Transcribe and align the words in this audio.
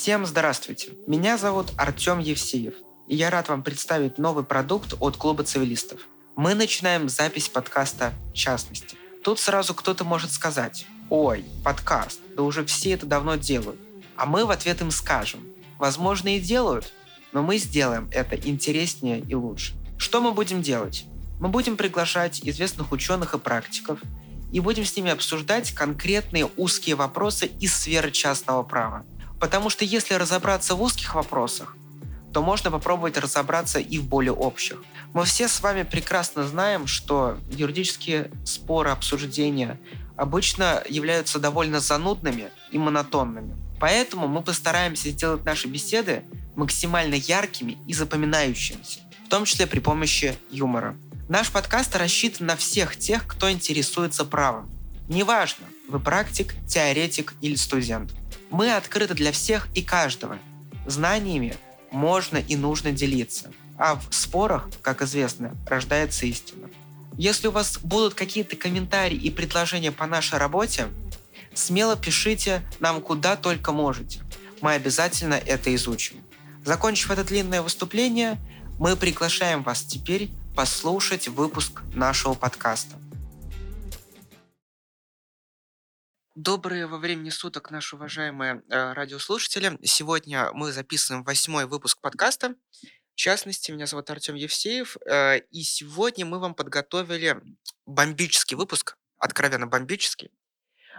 Всем 0.00 0.24
здравствуйте! 0.24 0.92
Меня 1.06 1.36
зовут 1.36 1.72
Артем 1.76 2.20
Евсеев, 2.20 2.72
и 3.06 3.14
я 3.14 3.28
рад 3.28 3.50
вам 3.50 3.62
представить 3.62 4.16
новый 4.16 4.44
продукт 4.44 4.94
от 4.98 5.18
Клуба 5.18 5.44
цивилистов. 5.44 6.00
Мы 6.36 6.54
начинаем 6.54 7.10
запись 7.10 7.50
подкаста 7.50 8.14
«В 8.30 8.32
частности». 8.32 8.96
Тут 9.22 9.38
сразу 9.38 9.74
кто-то 9.74 10.04
может 10.04 10.32
сказать 10.32 10.86
«Ой, 11.10 11.44
подкаст, 11.62 12.18
да 12.34 12.44
уже 12.44 12.64
все 12.64 12.92
это 12.92 13.04
давно 13.04 13.36
делают». 13.36 13.78
А 14.16 14.24
мы 14.24 14.46
в 14.46 14.50
ответ 14.50 14.80
им 14.80 14.90
скажем 14.90 15.44
«Возможно, 15.76 16.34
и 16.34 16.40
делают, 16.40 16.94
но 17.32 17.42
мы 17.42 17.58
сделаем 17.58 18.08
это 18.10 18.36
интереснее 18.36 19.20
и 19.20 19.34
лучше». 19.34 19.74
Что 19.98 20.22
мы 20.22 20.32
будем 20.32 20.62
делать? 20.62 21.04
Мы 21.40 21.50
будем 21.50 21.76
приглашать 21.76 22.40
известных 22.42 22.92
ученых 22.92 23.34
и 23.34 23.38
практиков 23.38 24.00
и 24.50 24.60
будем 24.60 24.86
с 24.86 24.96
ними 24.96 25.10
обсуждать 25.10 25.72
конкретные 25.72 26.48
узкие 26.56 26.96
вопросы 26.96 27.44
из 27.60 27.76
сферы 27.76 28.10
частного 28.10 28.62
права. 28.62 29.04
Потому 29.40 29.70
что 29.70 29.84
если 29.84 30.14
разобраться 30.14 30.74
в 30.74 30.82
узких 30.82 31.14
вопросах, 31.14 31.74
то 32.32 32.42
можно 32.42 32.70
попробовать 32.70 33.16
разобраться 33.16 33.80
и 33.80 33.98
в 33.98 34.04
более 34.04 34.32
общих. 34.32 34.82
Мы 35.14 35.24
все 35.24 35.48
с 35.48 35.60
вами 35.62 35.82
прекрасно 35.82 36.46
знаем, 36.46 36.86
что 36.86 37.38
юридические 37.50 38.30
споры, 38.44 38.90
обсуждения 38.90 39.80
обычно 40.16 40.82
являются 40.88 41.38
довольно 41.38 41.80
занудными 41.80 42.50
и 42.70 42.78
монотонными. 42.78 43.56
Поэтому 43.80 44.28
мы 44.28 44.42
постараемся 44.42 45.08
сделать 45.08 45.44
наши 45.44 45.66
беседы 45.66 46.22
максимально 46.54 47.14
яркими 47.14 47.78
и 47.88 47.94
запоминающимися, 47.94 49.00
в 49.24 49.28
том 49.30 49.46
числе 49.46 49.66
при 49.66 49.80
помощи 49.80 50.36
юмора. 50.50 50.96
Наш 51.28 51.50
подкаст 51.50 51.96
рассчитан 51.96 52.46
на 52.46 52.56
всех 52.56 52.96
тех, 52.96 53.26
кто 53.26 53.50
интересуется 53.50 54.24
правом. 54.24 54.70
Неважно, 55.08 55.64
вы 55.88 55.98
практик, 55.98 56.54
теоретик 56.68 57.34
или 57.40 57.54
студент. 57.54 58.12
Мы 58.50 58.74
открыты 58.74 59.14
для 59.14 59.32
всех 59.32 59.68
и 59.74 59.82
каждого. 59.82 60.38
Знаниями 60.86 61.56
можно 61.90 62.36
и 62.36 62.56
нужно 62.56 62.90
делиться. 62.92 63.52
А 63.78 63.94
в 63.94 64.08
спорах, 64.10 64.68
как 64.82 65.02
известно, 65.02 65.56
рождается 65.66 66.26
истина. 66.26 66.68
Если 67.16 67.48
у 67.48 67.52
вас 67.52 67.78
будут 67.78 68.14
какие-то 68.14 68.56
комментарии 68.56 69.16
и 69.16 69.30
предложения 69.30 69.92
по 69.92 70.06
нашей 70.06 70.38
работе, 70.38 70.88
смело 71.54 71.96
пишите 71.96 72.62
нам 72.80 73.00
куда 73.00 73.36
только 73.36 73.72
можете. 73.72 74.20
Мы 74.60 74.72
обязательно 74.72 75.34
это 75.34 75.74
изучим. 75.74 76.16
Закончив 76.64 77.10
это 77.10 77.24
длинное 77.24 77.62
выступление, 77.62 78.38
мы 78.78 78.96
приглашаем 78.96 79.62
вас 79.62 79.82
теперь 79.82 80.30
послушать 80.56 81.28
выпуск 81.28 81.82
нашего 81.94 82.34
подкаста. 82.34 82.96
Добрые 86.36 86.86
во 86.86 86.98
времени 86.98 87.28
суток, 87.30 87.72
наши 87.72 87.96
уважаемые 87.96 88.62
э, 88.70 88.92
радиослушатели. 88.92 89.76
Сегодня 89.82 90.52
мы 90.52 90.70
записываем 90.70 91.24
восьмой 91.24 91.66
выпуск 91.66 92.00
подкаста. 92.00 92.54
В 93.14 93.16
частности, 93.16 93.72
меня 93.72 93.86
зовут 93.86 94.08
Артем 94.10 94.36
Евсеев, 94.36 94.96
э, 95.06 95.40
и 95.50 95.64
сегодня 95.64 96.24
мы 96.24 96.38
вам 96.38 96.54
подготовили 96.54 97.42
бомбический 97.84 98.56
выпуск, 98.56 98.96
откровенно 99.18 99.66
бомбический. 99.66 100.30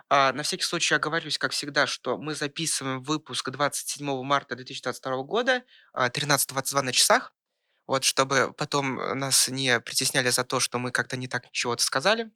А, 0.10 0.34
на 0.34 0.44
всякий 0.44 0.66
случай 0.66 0.96
оговорюсь, 0.96 1.38
как 1.38 1.54
всегда, 1.54 1.88
что 1.88 2.18
мы 2.18 2.36
записываем 2.36 3.02
выпуск 3.02 3.50
27 3.50 4.23
марта 4.23 4.58
2022 4.58 5.23
года, 5.23 5.64
13.22 5.95 6.78
а, 6.78 6.82
на 6.82 6.92
часах, 6.92 7.34
вот, 7.88 8.04
чтобы 8.04 8.52
потом 8.52 8.95
нас 9.18 9.48
не 9.48 9.80
притесняли 9.80 10.30
за 10.30 10.44
то, 10.44 10.60
что 10.60 10.78
мы 10.78 10.92
как-то 10.92 11.16
не 11.16 11.30
так 11.30 11.50
чего-то 11.52 11.86
сказали. 11.86 12.32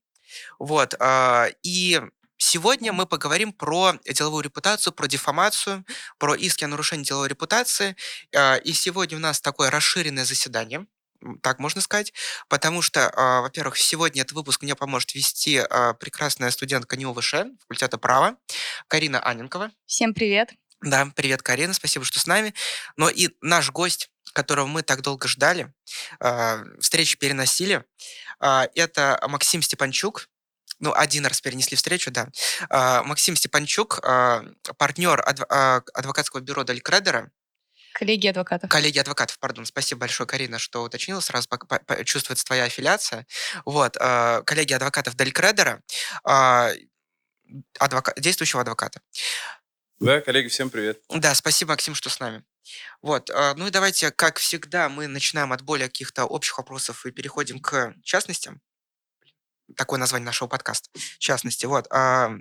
Вот, 0.60 0.96
а, 1.00 1.50
и 1.62 2.02
Сегодня 2.48 2.94
мы 2.94 3.08
поговорим 3.08 3.52
про 3.52 3.94
деловую 4.06 4.44
репутацию, 4.44 4.94
про 4.94 5.08
дефамацию, 5.08 5.84
про 6.20 6.36
иски 6.36 6.64
о 6.64 6.68
нарушении 6.68 7.04
деловой 7.04 7.28
репутации. 7.28 7.96
А, 8.36 8.58
и 8.58 8.72
сегодня 8.72 9.18
у 9.18 9.20
нас 9.20 9.42
такое 9.42 9.72
расширенное 9.72 10.26
заседание, 10.26 10.86
так 11.42 11.58
можно 11.58 11.82
сказать, 11.82 12.14
потому 12.48 12.84
что, 12.84 13.10
а, 13.10 13.42
во-первых, 13.42 13.80
сегодня 13.80 14.22
этот 14.22 14.34
выпуск 14.34 14.62
мне 14.62 14.76
поможет 14.76 15.16
вести 15.16 15.58
а, 15.58 15.96
прекрасная 15.96 16.52
студентка 16.52 16.98
НИУВШ, 16.98 17.34
факультета 17.62 17.98
права, 17.98 18.38
Карина 18.88 19.20
Аненкова. 19.20 19.72
Всем 19.88 20.14
привет. 20.14 20.52
Да, 20.82 21.12
привет, 21.16 21.42
Карина, 21.42 21.74
спасибо, 21.74 22.06
что 22.06 22.20
с 22.20 22.28
нами. 22.28 22.54
Но 22.96 23.10
и 23.10 23.30
наш 23.42 23.72
гость, 23.72 24.12
которого 24.34 24.68
мы 24.68 24.84
так 24.84 25.02
долго 25.02 25.28
ждали, 25.28 25.74
встречи 26.80 27.18
переносили, 27.18 27.86
это 28.40 29.20
Максим 29.28 29.64
Степанчук, 29.64 30.28
ну, 30.80 30.94
один 30.94 31.26
раз 31.26 31.42
перенесли 31.42 31.78
встречу, 31.78 32.12
да. 32.12 32.28
А, 32.70 33.04
Максим 33.04 33.36
Степанчук, 33.36 34.00
а, 34.04 34.44
партнер 34.78 35.20
адв- 35.22 35.46
а, 35.50 35.82
адвокатского 35.94 36.42
бюро 36.42 36.64
Дель 36.64 36.82
Кредера. 36.82 37.32
Коллеги 37.94 38.28
адвокатов. 38.28 38.70
Коллеги 38.70 39.00
адвокатов, 39.00 39.40
пардон. 39.40 39.66
Спасибо 39.66 40.02
большое, 40.02 40.28
Карина, 40.28 40.60
что 40.60 40.84
уточнила. 40.84 41.22
Сразу 41.22 41.48
по- 41.48 41.58
по- 41.58 42.04
чувствуется 42.04 42.44
твоя 42.46 42.66
аффилиация. 42.66 43.26
Вот. 43.64 43.96
Коллеги 43.96 44.74
адвокатов 44.74 45.16
Дель 45.16 45.32
Кредера. 45.32 45.82
Адвока... 47.80 48.14
Действующего 48.18 48.62
адвоката. 48.62 49.00
Да, 50.00 50.20
коллеги, 50.20 50.50
всем 50.50 50.70
привет. 50.70 51.02
Да, 51.10 51.34
спасибо, 51.36 51.72
Максим, 51.72 51.96
что 51.96 52.10
с 52.10 52.20
нами. 52.20 52.44
Вот, 53.02 53.30
ну 53.30 53.68
и 53.68 53.72
давайте, 53.72 54.12
как 54.12 54.40
всегда, 54.40 54.90
мы 54.90 55.08
начинаем 55.08 55.54
от 55.54 55.62
более 55.62 55.88
каких-то 55.88 56.26
общих 56.26 56.58
вопросов 56.58 57.06
и 57.06 57.12
переходим 57.12 57.62
к 57.62 57.94
частностям 58.04 58.60
такое 59.76 60.00
название 60.00 60.26
нашего 60.26 60.48
подкаста, 60.48 60.90
в 60.94 61.20
частности. 61.20 61.66
Вот. 61.66 61.88
А, 61.92 62.32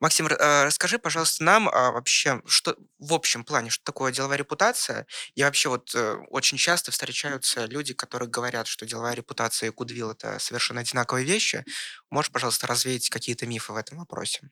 Максим, 0.00 0.28
а, 0.30 0.64
расскажи, 0.64 0.98
пожалуйста, 0.98 1.44
нам 1.44 1.68
а, 1.68 1.92
вообще, 1.92 2.42
что 2.46 2.76
в 2.98 3.12
общем 3.14 3.44
плане, 3.44 3.70
что 3.70 3.84
такое 3.84 4.12
деловая 4.12 4.36
репутация? 4.36 5.06
И 5.34 5.42
вообще 5.42 5.68
вот 5.68 5.94
э, 5.94 6.16
очень 6.28 6.58
часто 6.58 6.90
встречаются 6.90 7.64
люди, 7.66 7.94
которые 7.94 8.28
говорят, 8.28 8.66
что 8.66 8.86
деловая 8.86 9.14
репутация 9.14 9.70
и 9.70 9.72
Goodwill– 9.72 10.12
это 10.12 10.38
совершенно 10.38 10.80
одинаковые 10.80 11.24
вещи. 11.24 11.64
Можешь, 12.10 12.32
пожалуйста, 12.32 12.66
развеять 12.66 13.08
какие-то 13.08 13.46
мифы 13.46 13.72
в 13.72 13.76
этом 13.76 13.98
вопросе? 13.98 14.50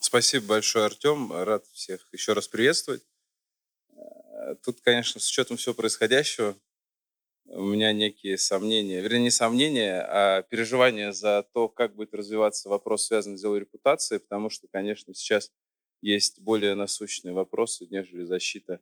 Спасибо 0.00 0.46
большое, 0.46 0.86
Артем. 0.86 1.32
Рад 1.32 1.64
всех 1.72 2.06
еще 2.12 2.32
раз 2.32 2.48
приветствовать. 2.48 3.02
Э, 4.42 4.54
тут, 4.62 4.80
конечно, 4.82 5.20
с 5.20 5.28
учетом 5.28 5.56
всего 5.56 5.74
происходящего, 5.74 6.56
у 7.54 7.64
меня 7.64 7.92
некие 7.92 8.38
сомнения, 8.38 9.00
вернее, 9.00 9.24
не 9.24 9.30
сомнения, 9.30 10.00
а 10.08 10.42
переживания 10.42 11.12
за 11.12 11.46
то, 11.52 11.68
как 11.68 11.94
будет 11.94 12.14
развиваться 12.14 12.68
вопрос, 12.70 13.06
связанный 13.06 13.36
с 13.36 13.42
деловой 13.42 13.60
репутацией, 13.60 14.20
потому 14.20 14.48
что, 14.48 14.68
конечно, 14.68 15.14
сейчас 15.14 15.52
есть 16.00 16.40
более 16.40 16.74
насущные 16.74 17.34
вопросы, 17.34 17.86
нежели 17.90 18.24
защита 18.24 18.80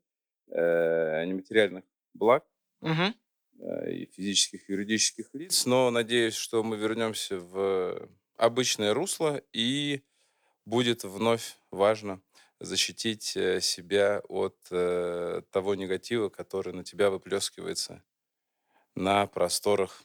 э, 0.49 1.25
нематериальных 1.27 1.85
благ 2.15 2.47
угу. 2.81 3.13
э, 3.59 3.93
и 3.93 4.07
физических, 4.07 4.69
и 4.69 4.73
юридических 4.73 5.31
лиц. 5.35 5.67
Но 5.67 5.91
надеюсь, 5.91 6.35
что 6.35 6.63
мы 6.63 6.77
вернемся 6.77 7.39
в 7.39 8.09
обычное 8.37 8.95
русло 8.95 9.43
и 9.53 10.03
будет 10.65 11.03
вновь 11.03 11.59
важно 11.73 12.23
защитить 12.61 13.37
э, 13.37 13.61
себя 13.61 14.21
от 14.29 14.57
э, 14.71 15.43
того 15.51 15.75
негатива, 15.75 16.29
который 16.29 16.73
на 16.73 16.85
тебя 16.85 17.11
выплескивается 17.11 18.05
на 19.01 19.27
просторах 19.27 20.03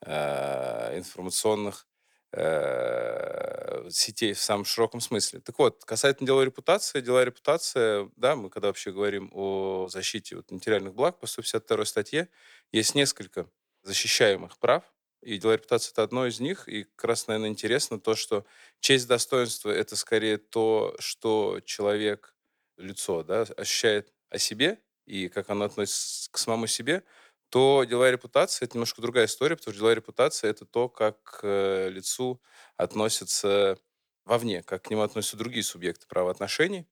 э, 0.00 0.98
информационных 0.98 1.86
э, 2.32 3.88
сетей 3.90 4.32
в 4.32 4.40
самом 4.40 4.64
широком 4.64 5.00
смысле. 5.00 5.40
Так 5.40 5.58
вот, 5.58 5.84
касательно 5.84 6.26
дела 6.26 6.42
репутации, 6.42 7.00
дела 7.00 7.24
репутации, 7.24 8.10
да, 8.16 8.34
мы 8.34 8.50
когда 8.50 8.68
вообще 8.68 8.92
говорим 8.92 9.30
о 9.32 9.88
защите 9.88 10.36
вот, 10.36 10.50
материальных 10.50 10.94
благ 10.94 11.18
по 11.20 11.26
152 11.26 11.84
статье, 11.84 12.28
есть 12.72 12.94
несколько 12.94 13.46
защищаемых 13.82 14.58
прав, 14.58 14.84
и 15.20 15.38
дела 15.38 15.52
репутации– 15.52 15.92
это 15.92 16.02
одно 16.02 16.26
из 16.26 16.40
них. 16.40 16.68
И 16.68 16.84
как 16.84 17.04
раз, 17.04 17.28
наверное, 17.28 17.50
интересно 17.50 18.00
то, 18.00 18.16
что 18.16 18.44
честь 18.80 19.06
достоинства– 19.06 19.70
это 19.70 19.94
скорее 19.96 20.38
то, 20.38 20.96
что 20.98 21.60
человек, 21.64 22.34
лицо, 22.76 23.22
да, 23.22 23.42
ощущает 23.56 24.12
о 24.30 24.38
себе 24.38 24.80
и 25.04 25.28
как 25.28 25.50
оно 25.50 25.66
относится 25.66 26.30
к 26.30 26.38
самому 26.38 26.66
себе– 26.66 27.04
то 27.52 27.84
деловая 27.84 28.12
репутация– 28.12 28.64
это 28.66 28.78
немножко 28.78 29.02
другая 29.02 29.26
история, 29.26 29.56
потому 29.56 29.72
что 29.74 29.78
деловая 29.80 29.96
репутация– 29.96 30.48
это 30.52 30.64
то, 30.64 30.88
как 30.88 31.22
к 31.22 31.40
э, 31.42 31.90
лицу 31.90 32.40
относятся 32.78 33.76
вовне, 34.24 34.62
как 34.62 34.84
к 34.84 34.90
нему 34.90 35.02
относятся 35.02 35.36
другие 35.36 35.62
субъекты 35.62 36.06
правоотношений. 36.06 36.86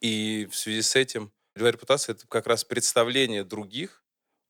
И 0.00 0.48
в 0.50 0.56
связи 0.56 0.80
с 0.80 0.96
этим 0.96 1.30
деловая 1.54 1.72
репутация– 1.72 2.12
это 2.14 2.26
как 2.26 2.46
раз 2.46 2.64
представление 2.64 3.44
других 3.44 4.02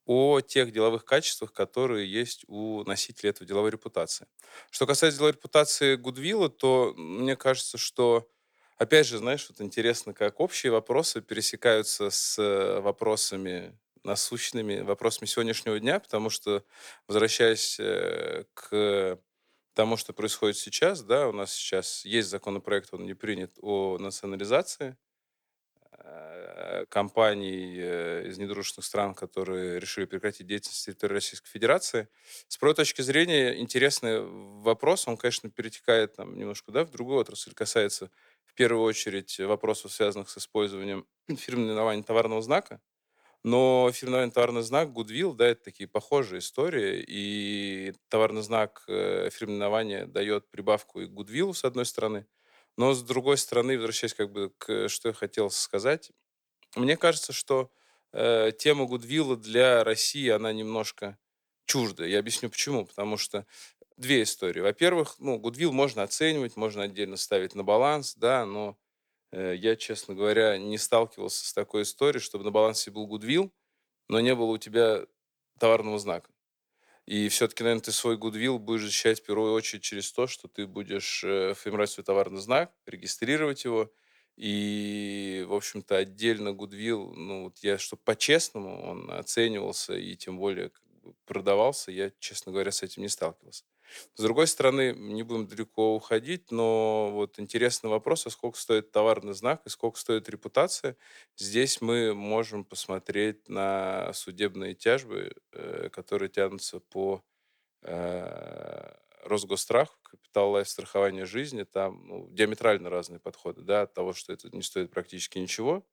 о 0.06 0.40
тех 0.40 0.70
деловых 0.70 1.04
качествах, 1.04 1.52
которые 1.52 2.08
есть 2.08 2.44
у 2.46 2.84
носителя 2.84 3.30
этой 3.30 3.48
деловой 3.48 3.72
репутации. 3.72 4.28
Что 4.70 4.86
касается 4.86 5.18
деловой 5.18 5.32
репутации 5.32 5.96
Гудвилла, 5.96 6.50
то 6.50 6.94
мне 6.96 7.34
кажется, 7.34 7.78
что 7.78 8.30
Опять 8.76 9.06
же, 9.06 9.18
знаешь, 9.18 9.46
вот 9.48 9.60
интересно, 9.60 10.12
как 10.12 10.40
общие 10.40 10.72
вопросы 10.72 11.20
пересекаются 11.22 12.10
с 12.10 12.36
э, 12.40 12.80
вопросами 12.80 13.78
насущными 14.04 14.80
вопросами 14.80 15.26
сегодняшнего 15.26 15.78
дня, 15.80 16.00
потому 16.00 16.30
что, 16.30 16.64
возвращаясь 17.08 17.78
э, 17.80 18.44
к 18.54 19.18
тому, 19.74 19.96
что 19.96 20.12
происходит 20.12 20.56
сейчас, 20.56 21.02
да, 21.02 21.28
у 21.28 21.32
нас 21.32 21.52
сейчас 21.52 22.04
есть 22.04 22.28
законопроект, 22.28 22.90
он 22.92 23.04
не 23.04 23.14
принят, 23.14 23.52
о 23.60 23.98
национализации 23.98 24.96
э, 25.98 26.86
компаний 26.88 27.76
э, 27.78 28.28
из 28.28 28.38
недружественных 28.38 28.86
стран, 28.86 29.14
которые 29.14 29.80
решили 29.80 30.04
прекратить 30.04 30.46
деятельность 30.46 30.86
на 30.86 30.92
территории 30.92 31.14
Российской 31.14 31.48
Федерации. 31.48 32.08
С 32.48 32.56
правовой 32.58 32.76
точки 32.76 33.02
зрения 33.02 33.58
интересный 33.60 34.20
вопрос. 34.62 35.08
Он, 35.08 35.16
конечно, 35.16 35.50
перетекает 35.50 36.16
там, 36.16 36.36
немножко 36.38 36.72
да, 36.72 36.84
в 36.84 36.90
другую 36.90 37.18
отрасль, 37.18 37.54
касается 37.54 38.10
в 38.44 38.54
первую 38.54 38.84
очередь 38.84 39.38
вопросов, 39.40 39.92
связанных 39.92 40.30
с 40.30 40.38
использованием 40.38 41.06
фирменного 41.28 41.68
наименования 41.68 42.02
товарного 42.04 42.42
знака. 42.42 42.80
Но 43.44 43.90
фирменный 43.92 44.30
товарный 44.30 44.62
знак 44.62 44.88
Goodwill, 44.88 45.34
да, 45.34 45.46
это 45.48 45.64
такие 45.64 45.86
похожие 45.86 46.38
истории, 46.40 47.04
и 47.06 47.94
товарный 48.08 48.42
знак 48.42 48.84
э, 48.88 49.28
фирменования 49.30 50.06
дает 50.06 50.50
прибавку 50.50 51.00
и 51.00 51.06
Goodwill, 51.06 51.52
с 51.54 51.64
одной 51.64 51.84
стороны, 51.86 52.26
но 52.76 52.94
с 52.94 53.02
другой 53.02 53.36
стороны, 53.38 53.76
возвращаясь 53.76 54.14
как 54.14 54.32
бы 54.32 54.50
к 54.58 54.88
что 54.88 55.08
я 55.08 55.14
хотел 55.14 55.50
сказать, 55.50 56.10
мне 56.76 56.96
кажется, 56.96 57.32
что 57.32 57.70
э, 58.12 58.52
тема 58.58 58.84
Goodwill 58.86 59.36
для 59.36 59.84
России, 59.84 60.28
она 60.28 60.52
немножко 60.52 61.18
чуждая. 61.66 62.08
Я 62.08 62.18
объясню 62.18 62.50
почему. 62.50 62.84
Потому 62.86 63.16
что 63.16 63.46
две 63.96 64.22
истории. 64.22 64.60
Во-первых, 64.60 65.16
ну, 65.18 65.38
Goodwill 65.38 65.72
можно 65.72 66.02
оценивать, 66.02 66.56
можно 66.56 66.82
отдельно 66.84 67.16
ставить 67.16 67.54
на 67.54 67.62
баланс, 67.64 68.14
да, 68.16 68.44
но 68.46 68.78
я, 69.34 69.76
честно 69.76 70.14
говоря, 70.14 70.58
не 70.58 70.78
сталкивался 70.78 71.46
с 71.46 71.52
такой 71.52 71.82
историей, 71.82 72.20
чтобы 72.22 72.44
на 72.44 72.50
балансе 72.50 72.90
был 72.90 73.08
Goodwill, 73.08 73.50
но 74.08 74.20
не 74.20 74.34
было 74.34 74.52
у 74.52 74.58
тебя 74.58 75.06
товарного 75.58 75.98
знака. 75.98 76.30
И 77.06 77.28
все-таки, 77.28 77.62
наверное, 77.62 77.82
ты 77.82 77.92
свой 77.92 78.16
Goodwill 78.16 78.58
будешь 78.58 78.82
защищать 78.84 79.20
в 79.20 79.24
первую 79.26 79.52
очередь 79.52 79.82
через 79.82 80.10
то, 80.12 80.26
что 80.26 80.48
ты 80.48 80.66
будешь 80.66 81.22
э, 81.24 81.54
формировать 81.54 81.90
свой 81.90 82.04
товарный 82.04 82.40
знак, 82.40 82.72
регистрировать 82.86 83.64
его. 83.64 83.92
И, 84.36 85.44
в 85.46 85.54
общем-то, 85.54 85.96
отдельно 85.96 86.48
Goodwill, 86.50 87.12
ну, 87.14 87.44
вот 87.44 87.58
я, 87.58 87.78
чтобы 87.78 88.02
по-честному 88.04 88.82
он 88.82 89.10
оценивался 89.10 89.94
и 89.94 90.16
тем 90.16 90.38
более 90.38 90.72
продавался, 91.26 91.92
я, 91.92 92.10
честно 92.18 92.52
говоря, 92.52 92.72
с 92.72 92.82
этим 92.82 93.02
не 93.02 93.08
сталкивался. 93.08 93.64
С 94.14 94.22
другой 94.22 94.46
стороны, 94.46 94.92
не 94.96 95.22
будем 95.22 95.46
далеко 95.46 95.94
уходить, 95.94 96.50
но 96.50 97.10
вот 97.12 97.38
интересный 97.38 97.90
вопрос, 97.90 98.26
а 98.26 98.30
сколько 98.30 98.58
стоит 98.58 98.90
товарный 98.92 99.34
знак 99.34 99.62
и 99.66 99.68
сколько 99.68 99.98
стоит 99.98 100.28
репутация. 100.28 100.96
Здесь 101.36 101.80
мы 101.80 102.14
можем 102.14 102.64
посмотреть 102.64 103.48
на 103.48 104.12
судебные 104.14 104.74
тяжбы, 104.74 105.34
э, 105.52 105.88
которые 105.90 106.28
тянутся 106.28 106.80
по 106.80 107.22
э, 107.82 108.92
Росгосстрах, 109.24 109.98
капитал 110.02 110.50
лайф 110.50 110.68
страхования 110.68 111.24
жизни, 111.26 111.64
там 111.64 112.06
ну, 112.06 112.28
диаметрально 112.30 112.90
разные 112.90 113.20
подходы, 113.20 113.62
да, 113.62 113.82
от 113.82 113.94
того, 113.94 114.12
что 114.12 114.32
это 114.32 114.54
не 114.54 114.62
стоит 114.62 114.90
практически 114.90 115.38
ничего, 115.38 115.86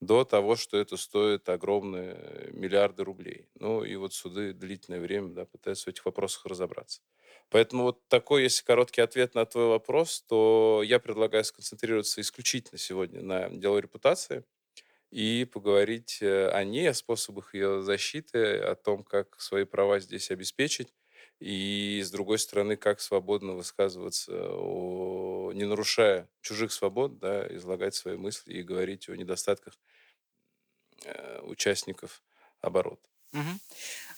до 0.00 0.24
того, 0.24 0.56
что 0.56 0.78
это 0.78 0.96
стоит 0.96 1.48
огромные 1.48 2.48
миллиарды 2.52 3.04
рублей. 3.04 3.48
Ну 3.54 3.84
и 3.84 3.96
вот 3.96 4.14
суды 4.14 4.52
длительное 4.54 5.00
время 5.00 5.28
да, 5.30 5.44
пытаются 5.46 5.84
в 5.84 5.88
этих 5.88 6.06
вопросах 6.06 6.46
разобраться. 6.46 7.02
Поэтому 7.50 7.82
вот 7.84 8.06
такой, 8.08 8.44
если 8.44 8.64
короткий 8.64 9.00
ответ 9.02 9.34
на 9.34 9.44
твой 9.46 9.66
вопрос, 9.66 10.22
то 10.28 10.82
я 10.84 11.00
предлагаю 11.00 11.44
сконцентрироваться 11.44 12.20
исключительно 12.20 12.78
сегодня 12.78 13.22
на 13.22 13.50
деловой 13.50 13.82
репутации 13.82 14.44
и 15.10 15.44
поговорить 15.44 16.18
э, 16.22 16.48
о 16.50 16.64
ней, 16.64 16.88
о 16.90 16.94
способах 16.94 17.54
ее 17.54 17.82
защиты, 17.82 18.56
о 18.58 18.74
том, 18.76 19.02
как 19.04 19.40
свои 19.40 19.64
права 19.64 19.98
здесь 20.00 20.30
обеспечить, 20.30 20.94
и, 21.40 22.00
с 22.04 22.10
другой 22.10 22.38
стороны, 22.38 22.76
как 22.76 23.00
свободно 23.00 23.54
высказываться, 23.54 24.32
о, 24.52 25.29
не 25.52 25.64
нарушая 25.64 26.28
чужих 26.40 26.72
свобод, 26.72 27.18
да, 27.18 27.46
излагать 27.56 27.94
свои 27.94 28.16
мысли 28.16 28.52
и 28.52 28.62
говорить 28.62 29.08
о 29.08 29.16
недостатках 29.16 29.74
э, 31.04 31.40
участников 31.42 32.22
оборота. 32.60 33.08
Мгм. 33.32 33.60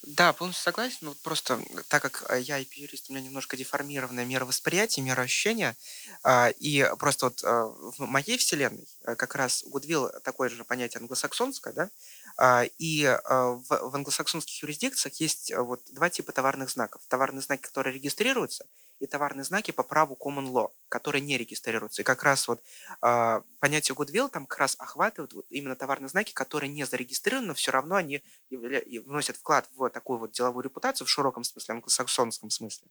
Да, 0.03 0.33
полностью 0.33 0.65
согласен. 0.65 0.99
Ну, 1.03 1.15
просто 1.23 1.61
так 1.89 2.03
как 2.03 2.25
э, 2.31 2.41
я 2.41 2.61
IP-юрист, 2.61 3.11
у 3.11 3.13
меня 3.13 3.23
немножко 3.23 3.57
деформированное 3.57 4.25
мировосприятие, 4.25 5.05
мироощущение, 5.05 5.77
а, 6.23 6.49
и 6.49 6.85
просто 6.99 7.27
вот 7.27 7.45
а, 7.45 7.67
в 7.67 7.99
моей 8.01 8.39
вселенной 8.39 8.89
э, 9.05 9.15
как 9.15 9.35
раз 9.37 9.65
Goodwill 9.65 10.19
такое 10.21 10.49
же 10.49 10.65
понятие 10.65 11.01
англосаксонское, 11.01 11.73
да, 11.75 11.91
а, 12.39 12.65
и 12.79 13.05
в, 13.05 13.95
англосаксонских 13.95 14.63
юрисдикциях 14.63 15.15
есть 15.21 15.53
вот 15.55 15.83
два 15.93 16.09
типа 16.09 16.33
товарных 16.33 16.71
знаков. 16.71 17.03
Товарные 17.09 17.43
знаки, 17.43 17.63
которые 17.63 17.95
регистрируются, 17.95 18.67
и 19.03 19.07
товарные 19.09 19.43
знаки 19.43 19.73
по 19.73 19.83
праву 19.83 20.17
common 20.19 20.47
law, 20.53 20.71
которые 20.89 21.23
не 21.23 21.37
регистрируются. 21.37 22.03
И 22.03 22.05
как 22.05 22.23
раз 22.23 22.47
вот 22.47 22.63
э, 23.03 23.41
понятие 23.59 23.97
goodwill 23.97 24.29
там 24.29 24.47
как 24.47 24.61
раз 24.61 24.77
охватывает 24.79 25.33
вот 25.33 25.47
именно 25.51 25.75
товарные 25.75 26.09
знаки, 26.09 26.33
которые 26.33 26.71
не 26.71 26.85
зарегистрированы, 26.85 27.49
но 27.49 27.55
все 27.55 27.73
равно 27.73 27.97
они 27.97 28.23
вносят 28.51 29.37
вклад 29.37 29.69
в 29.75 29.91
такую 29.91 30.21
вот 30.21 30.31
деловую 30.31 30.63
репутацию 30.63 31.07
в 31.07 31.11
широком 31.11 31.43
смысле, 31.43 31.75
англосаксонском 31.75 32.51
смысле. 32.51 32.87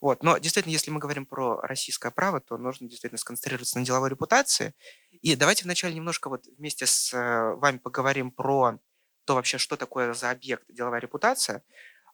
Вот. 0.00 0.22
Но 0.22 0.38
действительно, 0.38 0.72
если 0.72 0.92
мы 0.92 1.00
говорим 1.00 1.26
про 1.26 1.60
российское 1.60 2.12
право, 2.12 2.40
то 2.40 2.56
нужно 2.56 2.88
действительно 2.88 3.18
сконцентрироваться 3.18 3.80
на 3.80 3.84
деловой 3.84 4.10
репутации. 4.10 4.74
И 5.10 5.34
давайте 5.34 5.64
вначале 5.64 5.94
немножко 5.94 6.28
вот 6.28 6.46
вместе 6.56 6.86
с 6.86 7.12
э, 7.12 7.54
вами 7.56 7.78
поговорим 7.78 8.30
про 8.30 8.78
то 9.24 9.34
вообще, 9.34 9.58
что 9.58 9.76
такое 9.76 10.14
за 10.14 10.30
объект 10.30 10.64
деловая 10.68 11.00
репутация. 11.00 11.64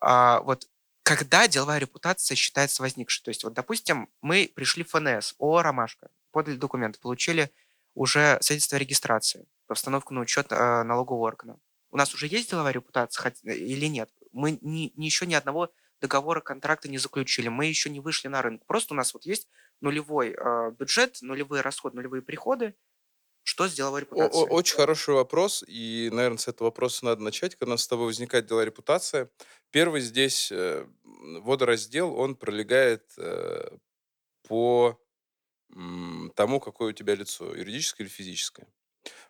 А, 0.00 0.40
вот 0.40 0.68
когда 1.04 1.46
деловая 1.46 1.78
репутация 1.78 2.34
считается 2.34 2.82
возникшей. 2.82 3.22
То 3.22 3.28
есть, 3.28 3.44
вот, 3.44 3.52
допустим, 3.52 4.08
мы 4.22 4.50
пришли 4.52 4.82
в 4.82 4.88
ФНС, 4.88 5.34
о, 5.38 5.62
ромашка, 5.62 6.10
подали 6.32 6.56
документы, 6.56 6.98
получили 6.98 7.52
уже 7.94 8.38
свидетельство 8.40 8.76
о 8.76 8.80
регистрации, 8.80 9.46
постановку 9.66 10.14
на 10.14 10.20
учет 10.20 10.50
э, 10.50 10.82
налогового 10.82 11.26
органа. 11.26 11.58
У 11.90 11.98
нас 11.98 12.14
уже 12.14 12.26
есть 12.26 12.50
деловая 12.50 12.72
репутация 12.72 13.22
хоть, 13.22 13.44
э, 13.44 13.54
или 13.54 13.84
нет? 13.86 14.10
Мы 14.32 14.58
ни, 14.62 14.92
ни 14.96 15.04
еще 15.04 15.26
ни 15.26 15.34
одного 15.34 15.70
договора, 16.00 16.40
контракта 16.40 16.88
не 16.88 16.98
заключили, 16.98 17.48
мы 17.48 17.66
еще 17.66 17.90
не 17.90 18.00
вышли 18.00 18.28
на 18.28 18.40
рынок. 18.40 18.64
Просто 18.66 18.94
у 18.94 18.96
нас 18.96 19.12
вот 19.12 19.26
есть 19.26 19.46
нулевой 19.82 20.34
э, 20.34 20.70
бюджет, 20.78 21.18
нулевые 21.20 21.60
расходы, 21.60 21.96
нулевые 21.96 22.22
приходы, 22.22 22.74
что 23.44 23.68
с 23.68 23.74
деловой 23.74 24.00
репутацией? 24.00 24.48
Очень 24.50 24.76
хороший 24.76 25.14
вопрос, 25.14 25.64
и, 25.66 26.08
наверное, 26.12 26.38
с 26.38 26.48
этого 26.48 26.68
вопроса 26.68 27.04
надо 27.04 27.22
начать, 27.22 27.54
когда 27.56 27.70
у 27.70 27.74
нас 27.74 27.82
с 27.82 27.88
тобой 27.88 28.06
возникает 28.06 28.46
деловая 28.46 28.66
репутация. 28.66 29.30
Первый 29.70 30.00
здесь 30.00 30.50
э, 30.50 30.86
водораздел, 31.04 32.14
он 32.16 32.36
пролегает 32.36 33.12
э, 33.18 33.76
по 34.48 34.98
тому, 36.36 36.60
какое 36.60 36.90
у 36.90 36.92
тебя 36.92 37.14
лицо, 37.14 37.54
юридическое 37.54 38.06
или 38.06 38.12
физическое. 38.12 38.68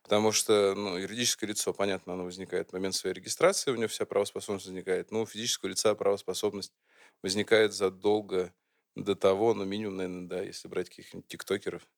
Потому 0.03 0.33
что 0.33 0.75
ну, 0.77 0.97
юридическое 0.99 1.49
лицо, 1.49 1.73
понятно, 1.73 2.15
оно 2.15 2.25
возникает 2.25 2.71
в 2.71 2.73
момент 2.75 2.95
своей 2.95 3.15
регистрации, 3.15 3.71
у 3.73 3.77
него 3.77 3.89
вся 3.89 4.07
правоспособность 4.07 4.67
возникает. 4.67 5.11
Но 5.11 5.23
у 5.23 5.27
физического 5.27 5.71
лица 5.71 5.95
правоспособность 5.95 6.73
возникает 7.23 7.75
задолго 7.75 8.55
до 8.97 9.17
того, 9.17 9.55
ну, 9.55 9.65
минимум, 9.65 9.97
наверное, 9.97 10.29
да, 10.29 10.43
если 10.43 10.69
брать 10.69 10.91
каких-нибудь 10.91 11.29
тиктокеров, 11.29 11.89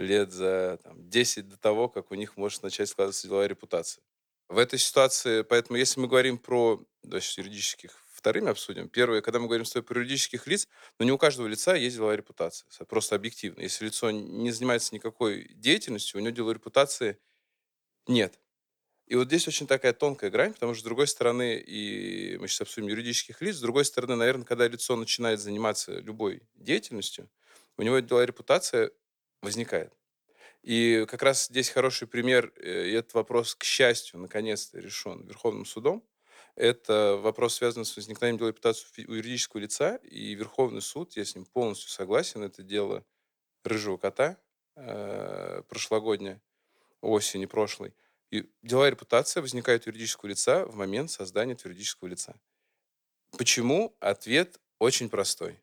лет 0.00 0.32
за 0.32 0.78
там, 0.82 1.08
10 1.08 1.48
до 1.48 1.56
того, 1.56 1.88
как 1.88 2.10
у 2.10 2.14
них 2.14 2.36
может 2.36 2.62
начать 2.62 2.88
складываться 2.88 3.26
деловая 3.26 3.48
репутация. 3.48 4.02
В 4.48 4.58
этой 4.58 4.78
ситуации, 4.78 5.42
поэтому 5.42 5.78
если 5.78 6.00
мы 6.00 6.08
говорим 6.08 6.36
про, 6.38 6.84
давай 7.02 7.20
сейчас 7.20 7.38
юридических 7.38 7.92
вторыми 8.12 8.50
обсудим. 8.50 8.88
Первое, 8.88 9.22
когда 9.22 9.38
мы 9.38 9.46
говорим 9.46 9.64
с 9.64 9.72
тобой 9.72 9.86
про 9.86 10.00
юридических 10.00 10.46
лиц, 10.46 10.68
но 10.98 11.04
не 11.04 11.12
у 11.12 11.18
каждого 11.18 11.46
лица 11.46 11.74
есть 11.74 11.96
деловая 11.96 12.16
репутация. 12.16 12.66
Просто 12.86 13.14
объективно. 13.14 13.62
Если 13.62 13.86
лицо 13.86 14.10
не 14.10 14.50
занимается 14.50 14.94
никакой 14.94 15.48
деятельностью, 15.54 16.18
у 16.18 16.22
него 16.22 16.34
деловой 16.34 16.54
репутации 16.54 17.18
нет. 18.06 18.38
И 19.06 19.16
вот 19.16 19.26
здесь 19.26 19.48
очень 19.48 19.66
такая 19.66 19.92
тонкая 19.92 20.30
грань, 20.30 20.52
потому 20.52 20.74
что, 20.74 20.82
с 20.82 20.84
другой 20.84 21.08
стороны, 21.08 21.58
и 21.58 22.36
мы 22.38 22.46
сейчас 22.46 22.62
обсудим 22.62 22.88
юридических 22.88 23.40
лиц, 23.40 23.56
с 23.56 23.60
другой 23.60 23.84
стороны, 23.84 24.16
наверное, 24.16 24.44
когда 24.44 24.68
лицо 24.68 24.94
начинает 24.96 25.40
заниматься 25.40 25.98
любой 25.98 26.42
деятельностью, 26.54 27.28
у 27.76 27.82
него 27.82 27.98
деловая 28.00 28.26
репутация 28.26 28.92
возникает. 29.42 29.92
И 30.62 31.06
как 31.08 31.22
раз 31.22 31.46
здесь 31.46 31.70
хороший 31.70 32.06
пример, 32.06 32.52
э, 32.56 32.88
и 32.88 32.92
этот 32.92 33.14
вопрос, 33.14 33.54
к 33.54 33.64
счастью, 33.64 34.20
наконец-то 34.20 34.78
решен 34.78 35.26
Верховным 35.26 35.64
судом. 35.64 36.06
Это 36.54 37.16
вопрос, 37.16 37.54
связанный 37.54 37.86
с 37.86 37.96
возникновением 37.96 38.38
дела 38.38 38.48
репутации 38.48 39.06
у 39.06 39.14
юридического 39.14 39.60
лица, 39.60 39.96
и 39.96 40.34
Верховный 40.34 40.82
суд, 40.82 41.16
я 41.16 41.24
с 41.24 41.34
ним 41.34 41.46
полностью 41.46 41.90
согласен, 41.90 42.42
это 42.42 42.62
дело 42.62 43.04
рыжего 43.64 43.96
кота 43.96 44.36
э, 44.76 45.62
прошлогоднее, 45.68 46.42
осени 47.00 47.46
прошлой. 47.46 47.94
И 48.30 48.50
деловая 48.62 48.90
репутация 48.90 49.40
возникает 49.40 49.86
у 49.86 49.90
юридического 49.90 50.28
лица 50.28 50.66
в 50.66 50.76
момент 50.76 51.10
создания 51.10 51.56
юридического 51.62 52.08
лица. 52.08 52.38
Почему? 53.36 53.96
Ответ 54.00 54.60
очень 54.78 55.08
простой. 55.08 55.58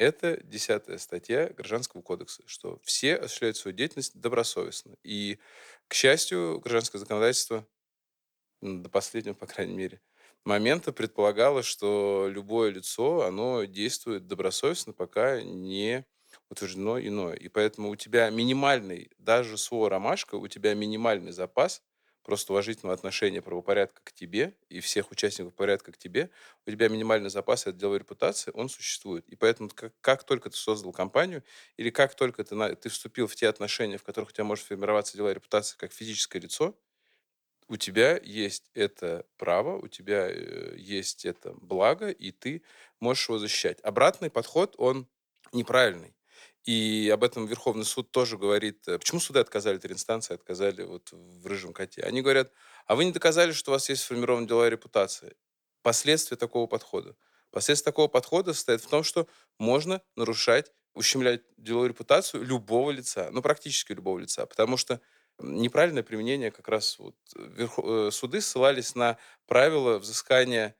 Это 0.00 0.40
десятая 0.42 0.96
статья 0.96 1.50
Гражданского 1.50 2.00
кодекса, 2.00 2.42
что 2.46 2.80
все 2.84 3.16
осуществляют 3.16 3.58
свою 3.58 3.76
деятельность 3.76 4.18
добросовестно. 4.18 4.96
И, 5.04 5.38
к 5.88 5.92
счастью, 5.94 6.58
гражданское 6.60 6.96
законодательство, 6.96 7.66
до 8.62 8.88
последнего, 8.88 9.34
по 9.34 9.46
крайней 9.46 9.74
мере, 9.74 10.00
момента 10.44 10.92
предполагало, 10.92 11.62
что 11.62 12.28
любое 12.30 12.70
лицо, 12.70 13.22
оно 13.26 13.64
действует 13.64 14.26
добросовестно, 14.26 14.94
пока 14.94 15.42
не 15.42 16.06
утверждено 16.50 16.98
иное. 17.00 17.34
И 17.36 17.48
поэтому 17.48 17.90
у 17.90 17.96
тебя 17.96 18.30
минимальный, 18.30 19.10
даже 19.18 19.58
СО 19.58 19.88
«Ромашка», 19.90 20.36
у 20.36 20.48
тебя 20.48 20.74
минимальный 20.74 21.32
запас 21.32 21.82
просто 22.22 22.52
уважительного 22.52 22.94
отношения 22.94 23.42
правопорядка 23.42 24.00
к 24.04 24.12
тебе 24.12 24.56
и 24.68 24.80
всех 24.80 25.10
участников 25.10 25.54
порядка 25.54 25.92
к 25.92 25.98
тебе, 25.98 26.30
у 26.66 26.70
тебя 26.70 26.88
минимальный 26.88 27.30
запас 27.30 27.66
от 27.66 27.76
деловой 27.76 28.00
репутации, 28.00 28.50
он 28.54 28.68
существует. 28.68 29.28
И 29.28 29.36
поэтому 29.36 29.68
как, 29.70 29.92
как 30.00 30.24
только 30.24 30.50
ты 30.50 30.56
создал 30.56 30.92
компанию 30.92 31.42
или 31.76 31.90
как 31.90 32.14
только 32.14 32.44
ты, 32.44 32.54
на, 32.54 32.74
ты 32.76 32.88
вступил 32.88 33.26
в 33.26 33.36
те 33.36 33.48
отношения, 33.48 33.98
в 33.98 34.04
которых 34.04 34.30
у 34.30 34.32
тебя 34.32 34.44
может 34.44 34.66
формироваться 34.66 35.14
деловая 35.14 35.34
репутация 35.34 35.76
как 35.78 35.92
физическое 35.92 36.40
лицо, 36.40 36.78
у 37.68 37.76
тебя 37.76 38.18
есть 38.22 38.70
это 38.74 39.26
право, 39.36 39.76
у 39.76 39.88
тебя 39.88 40.28
э, 40.28 40.74
есть 40.76 41.24
это 41.24 41.52
благо, 41.54 42.10
и 42.10 42.32
ты 42.32 42.62
можешь 42.98 43.28
его 43.28 43.38
защищать. 43.38 43.80
Обратный 43.82 44.30
подход, 44.30 44.74
он 44.78 45.08
неправильный. 45.52 46.14
И 46.64 47.08
об 47.12 47.24
этом 47.24 47.46
Верховный 47.46 47.84
суд 47.84 48.10
тоже 48.12 48.36
говорит. 48.38 48.86
Э, 48.86 48.98
почему 48.98 49.20
суды 49.20 49.38
отказали, 49.40 49.78
три 49.78 49.94
инстанции 49.94 50.34
отказали 50.34 50.82
вот 50.82 51.10
в 51.12 51.46
«Рыжем 51.46 51.72
коте»? 51.72 52.02
Они 52.02 52.20
говорят, 52.22 52.52
а 52.86 52.94
вы 52.96 53.04
не 53.06 53.12
доказали, 53.12 53.52
что 53.52 53.70
у 53.70 53.74
вас 53.74 53.88
есть 53.88 54.02
сформированная 54.02 54.46
деловая 54.48 54.68
репутация. 54.68 55.34
Последствия 55.82 56.36
такого 56.36 56.66
подхода. 56.66 57.16
Последствия 57.50 57.86
такого 57.90 58.08
подхода 58.08 58.52
состоят 58.52 58.82
в 58.82 58.88
том, 58.88 59.02
что 59.02 59.26
можно 59.58 60.02
нарушать, 60.16 60.72
ущемлять 60.94 61.42
деловую 61.56 61.88
репутацию 61.90 62.44
любого 62.44 62.90
лица, 62.90 63.30
ну, 63.32 63.42
практически 63.42 63.92
любого 63.92 64.18
лица, 64.18 64.44
потому 64.46 64.76
что 64.76 65.00
неправильное 65.38 66.02
применение 66.02 66.50
как 66.50 66.68
раз 66.68 66.98
вот 66.98 67.16
верху, 67.36 67.82
э, 68.08 68.10
суды 68.10 68.40
ссылались 68.40 68.94
на 68.94 69.16
правила 69.46 69.98
взыскания 69.98 70.76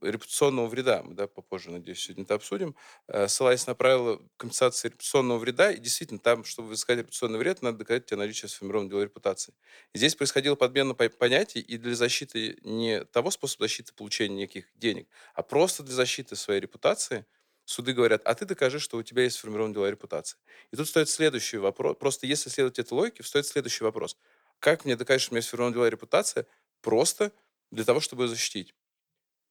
репутационного 0.00 0.66
вреда, 0.66 1.02
мы 1.02 1.14
да, 1.14 1.26
попозже, 1.26 1.70
надеюсь, 1.70 2.00
сегодня 2.00 2.24
это 2.24 2.34
обсудим, 2.34 2.76
э, 3.08 3.28
ссылаясь 3.28 3.66
на 3.66 3.74
правила 3.74 4.20
компенсации 4.36 4.88
репутационного 4.88 5.38
вреда, 5.38 5.70
и 5.72 5.78
действительно, 5.78 6.20
там, 6.20 6.44
чтобы 6.44 6.68
взыскать 6.68 6.98
репутационный 6.98 7.38
вред, 7.38 7.62
надо 7.62 7.78
доказать 7.78 8.06
тебе 8.06 8.18
наличие 8.18 8.48
сформированной 8.48 8.88
деловой 8.90 9.06
репутации. 9.06 9.54
И 9.94 9.98
здесь 9.98 10.14
происходила 10.14 10.54
подмена 10.54 10.94
понятий, 10.94 11.60
и 11.60 11.76
для 11.78 11.94
защиты 11.94 12.58
не 12.62 13.04
того 13.04 13.30
способа 13.30 13.64
защиты 13.64 13.92
получения 13.94 14.36
неких 14.36 14.66
денег, 14.74 15.08
а 15.34 15.42
просто 15.42 15.82
для 15.82 15.94
защиты 15.94 16.36
своей 16.36 16.60
репутации 16.60 17.26
суды 17.64 17.92
говорят, 17.92 18.22
а 18.24 18.34
ты 18.34 18.46
докажи, 18.46 18.78
что 18.80 18.96
у 18.96 19.02
тебя 19.02 19.24
есть 19.24 19.36
сформированная 19.36 19.74
деловая 19.74 19.90
репутация. 19.92 20.38
И 20.72 20.76
тут 20.76 20.88
стоит 20.88 21.08
следующий 21.08 21.58
вопрос, 21.58 21.96
просто 21.98 22.26
если 22.26 22.48
следовать 22.50 22.78
этой 22.78 22.92
логике, 22.94 23.22
стоит 23.22 23.46
следующий 23.46 23.84
вопрос. 23.84 24.16
Как 24.58 24.84
мне 24.84 24.96
доказать, 24.96 25.20
что 25.22 25.32
у 25.32 25.34
меня 25.34 25.38
есть 25.38 25.48
сформированная 25.48 25.74
деловая 25.74 25.90
репутация? 25.90 26.46
Просто 26.80 27.32
для 27.70 27.84
того, 27.84 28.00
чтобы 28.00 28.24
ее 28.24 28.28
защитить. 28.28 28.74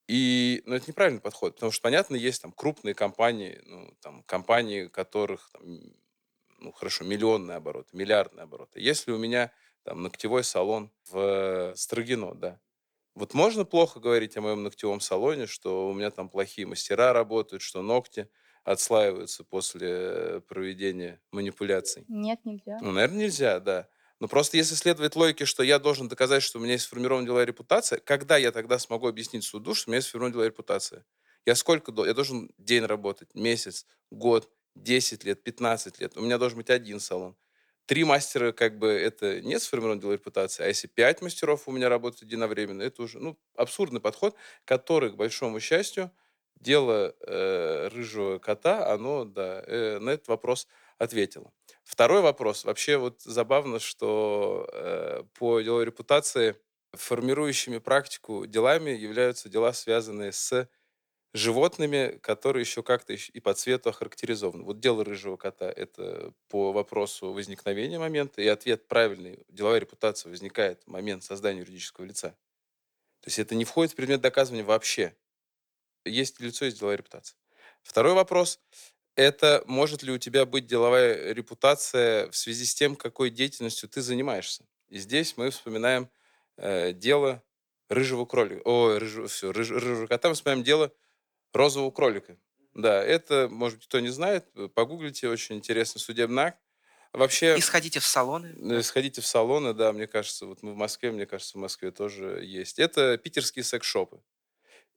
И, 0.07 0.63
ну, 0.65 0.75
это 0.75 0.87
неправильный 0.89 1.21
подход, 1.21 1.55
потому 1.55 1.71
что, 1.71 1.81
понятно, 1.81 2.15
есть 2.15 2.41
там 2.41 2.51
крупные 2.53 2.93
компании, 2.95 3.61
ну, 3.65 3.93
там, 4.01 4.23
компании, 4.23 4.87
которых, 4.87 5.49
там, 5.51 5.63
ну, 6.59 6.71
хорошо, 6.71 7.03
миллионные 7.05 7.57
обороты, 7.57 7.95
миллиардные 7.97 8.43
обороты. 8.43 8.79
Если 8.81 9.11
у 9.11 9.17
меня 9.17 9.51
там 9.83 10.01
ногтевой 10.03 10.43
салон 10.43 10.91
в 11.09 11.73
Строгино, 11.75 12.35
да, 12.35 12.59
вот 13.15 13.33
можно 13.35 13.65
плохо 13.65 13.99
говорить 13.99 14.37
о 14.37 14.41
моем 14.41 14.63
ногтевом 14.63 15.01
салоне, 15.01 15.47
что 15.47 15.89
у 15.89 15.93
меня 15.93 16.11
там 16.11 16.29
плохие 16.29 16.67
мастера 16.67 17.13
работают, 17.13 17.63
что 17.63 17.81
ногти 17.83 18.29
отслаиваются 18.63 19.43
после 19.45 20.41
проведения 20.47 21.21
манипуляций? 21.31 22.09
Нет, 22.23 22.43
нельзя. 22.43 22.79
Ну, 22.81 22.91
наверное, 22.91 23.19
нельзя, 23.25 23.59
да. 23.59 23.89
Но 24.19 24.27
просто 24.27 24.57
если 24.57 24.75
следовать 24.75 25.15
логике, 25.15 25.45
что 25.45 25.63
я 25.63 25.79
должен 25.79 26.07
доказать, 26.07 26.41
что 26.43 26.57
у 26.59 26.61
меня 26.61 26.73
есть 26.73 26.85
сформированная 26.85 27.25
деловая 27.27 27.45
репутация, 27.45 27.99
когда 27.99 28.37
я 28.37 28.51
тогда 28.51 28.79
смогу 28.79 29.07
объяснить 29.07 29.43
суду, 29.43 29.75
что 29.75 29.89
у 29.89 29.91
меня 29.91 29.97
есть 29.97 30.07
сформированная 30.09 30.33
деловая 30.33 30.49
репутация? 30.49 31.05
Я 31.45 31.55
сколько? 31.55 31.91
Я 32.05 32.13
должен 32.13 32.49
день 32.57 32.83
работать, 32.85 33.29
месяц, 33.35 33.85
год, 34.11 34.49
10 34.75 35.23
лет, 35.23 35.43
15 35.43 35.99
лет. 35.99 36.17
У 36.17 36.21
меня 36.21 36.37
должен 36.37 36.57
быть 36.57 36.69
один 36.69 36.99
салон. 36.99 37.35
Три 37.85 38.03
мастера, 38.03 38.51
как 38.51 38.77
бы, 38.79 38.87
это 38.89 39.39
не 39.41 39.59
сформированная 39.59 40.01
деловая 40.01 40.17
репутация. 40.17 40.65
А 40.65 40.67
если 40.67 40.87
пять 40.87 41.21
мастеров 41.21 41.67
у 41.67 41.71
меня 41.71 41.87
работают 41.87 42.23
единовременно, 42.23 42.81
это 42.81 43.03
уже, 43.03 43.19
ну, 43.19 43.39
абсурдный 43.55 44.01
подход, 44.01 44.35
который, 44.65 45.11
к 45.11 45.15
большому 45.15 45.59
счастью, 45.61 46.11
дело 46.59 47.15
э, 47.21 47.87
рыжего 47.89 48.39
кота, 48.39 48.91
оно, 48.91 49.23
да, 49.25 49.63
э, 49.65 49.99
на 49.99 50.09
этот 50.09 50.27
вопрос 50.27 50.67
ответило. 50.97 51.53
Второй 51.87 52.21
вопрос. 52.21 52.65
Вообще 52.65 52.97
вот 52.97 53.21
забавно, 53.21 53.79
что 53.79 54.69
э, 54.73 55.23
по 55.35 55.61
деловой 55.61 55.85
репутации 55.85 56.57
формирующими 56.91 57.77
практику 57.77 58.45
делами 58.45 58.89
являются 58.89 59.47
дела, 59.47 59.71
связанные 59.71 60.33
с 60.33 60.69
животными, 61.33 62.19
которые 62.21 62.63
еще 62.63 62.83
как-то 62.83 63.13
и 63.13 63.39
по 63.39 63.53
цвету 63.53 63.89
охарактеризованы. 63.89 64.65
Вот 64.65 64.81
дело 64.81 65.05
рыжего 65.05 65.37
кота– 65.37 65.71
это 65.75 66.33
по 66.49 66.73
вопросу 66.73 67.31
возникновения 67.31 67.99
момента, 67.99 68.41
и 68.41 68.47
ответ 68.47 68.89
правильный. 68.89 69.45
Деловая 69.47 69.79
репутация 69.79 70.29
возникает 70.29 70.83
в 70.83 70.87
момент 70.87 71.23
создания 71.23 71.59
юридического 71.59 72.03
лица. 72.03 72.31
То 73.21 73.27
есть 73.27 73.39
это 73.39 73.55
не 73.55 73.63
входит 73.63 73.93
в 73.93 73.95
предмет 73.95 74.19
доказывания 74.19 74.65
вообще. 74.65 75.15
Есть 76.03 76.41
лицо, 76.41 76.65
есть 76.65 76.79
деловая 76.79 76.97
репутация. 76.97 77.37
Второй 77.81 78.13
вопрос 78.13 78.59
это 79.17 79.63
может 79.65 80.03
ли 80.03 80.11
у 80.11 80.19
тебя 80.19 80.45
быть 80.45 80.67
деловая 80.67 81.33
репутация 81.33 82.29
в 82.29 82.37
связи 82.37 82.65
с 82.65 82.75
тем, 82.75 82.95
какой 82.95 83.31
деятельностью 83.31 83.89
ты 83.89 84.01
занимаешься. 84.01 84.63
И 84.89 84.99
здесь 84.99 85.35
мы 85.37 85.49
вспоминаем 85.49 86.09
э, 86.55 86.93
дело 86.93 87.43
рыжего 87.89 88.25
кролика. 88.25 88.61
О, 88.63 88.99
рыжего, 88.99 89.27
все, 89.27 89.51
рыж, 89.51 89.71
рыжего 89.71 90.05
кота. 90.05 90.29
Мы 90.29 90.35
вспоминаем 90.35 90.63
дело 90.63 90.93
розового 91.51 91.89
кролика. 91.89 92.37
Да, 92.75 93.03
это, 93.03 93.47
может 93.49 93.79
быть, 93.79 93.87
кто 93.87 93.99
не 93.99 94.09
знает, 94.09 94.45
погуглите, 94.75 95.27
очень 95.27 95.55
интересный 95.55 95.99
судебный 95.99 96.43
акт. 96.43 96.59
Вообще... 97.11 97.57
И 97.57 97.61
сходите 97.61 97.99
в 97.99 98.05
салоны. 98.05 98.53
Э, 98.71 98.83
сходите 98.83 99.21
в 99.21 99.25
салоны, 99.25 99.73
да, 99.73 99.93
мне 99.93 100.05
кажется, 100.05 100.45
вот 100.45 100.61
мы 100.61 100.73
в 100.73 100.75
Москве, 100.75 101.11
мне 101.11 101.25
кажется, 101.25 101.57
в 101.57 101.61
Москве 101.61 101.89
тоже 101.89 102.43
есть. 102.45 102.77
Это 102.77 103.17
питерские 103.17 103.63
секс-шопы. 103.63 104.21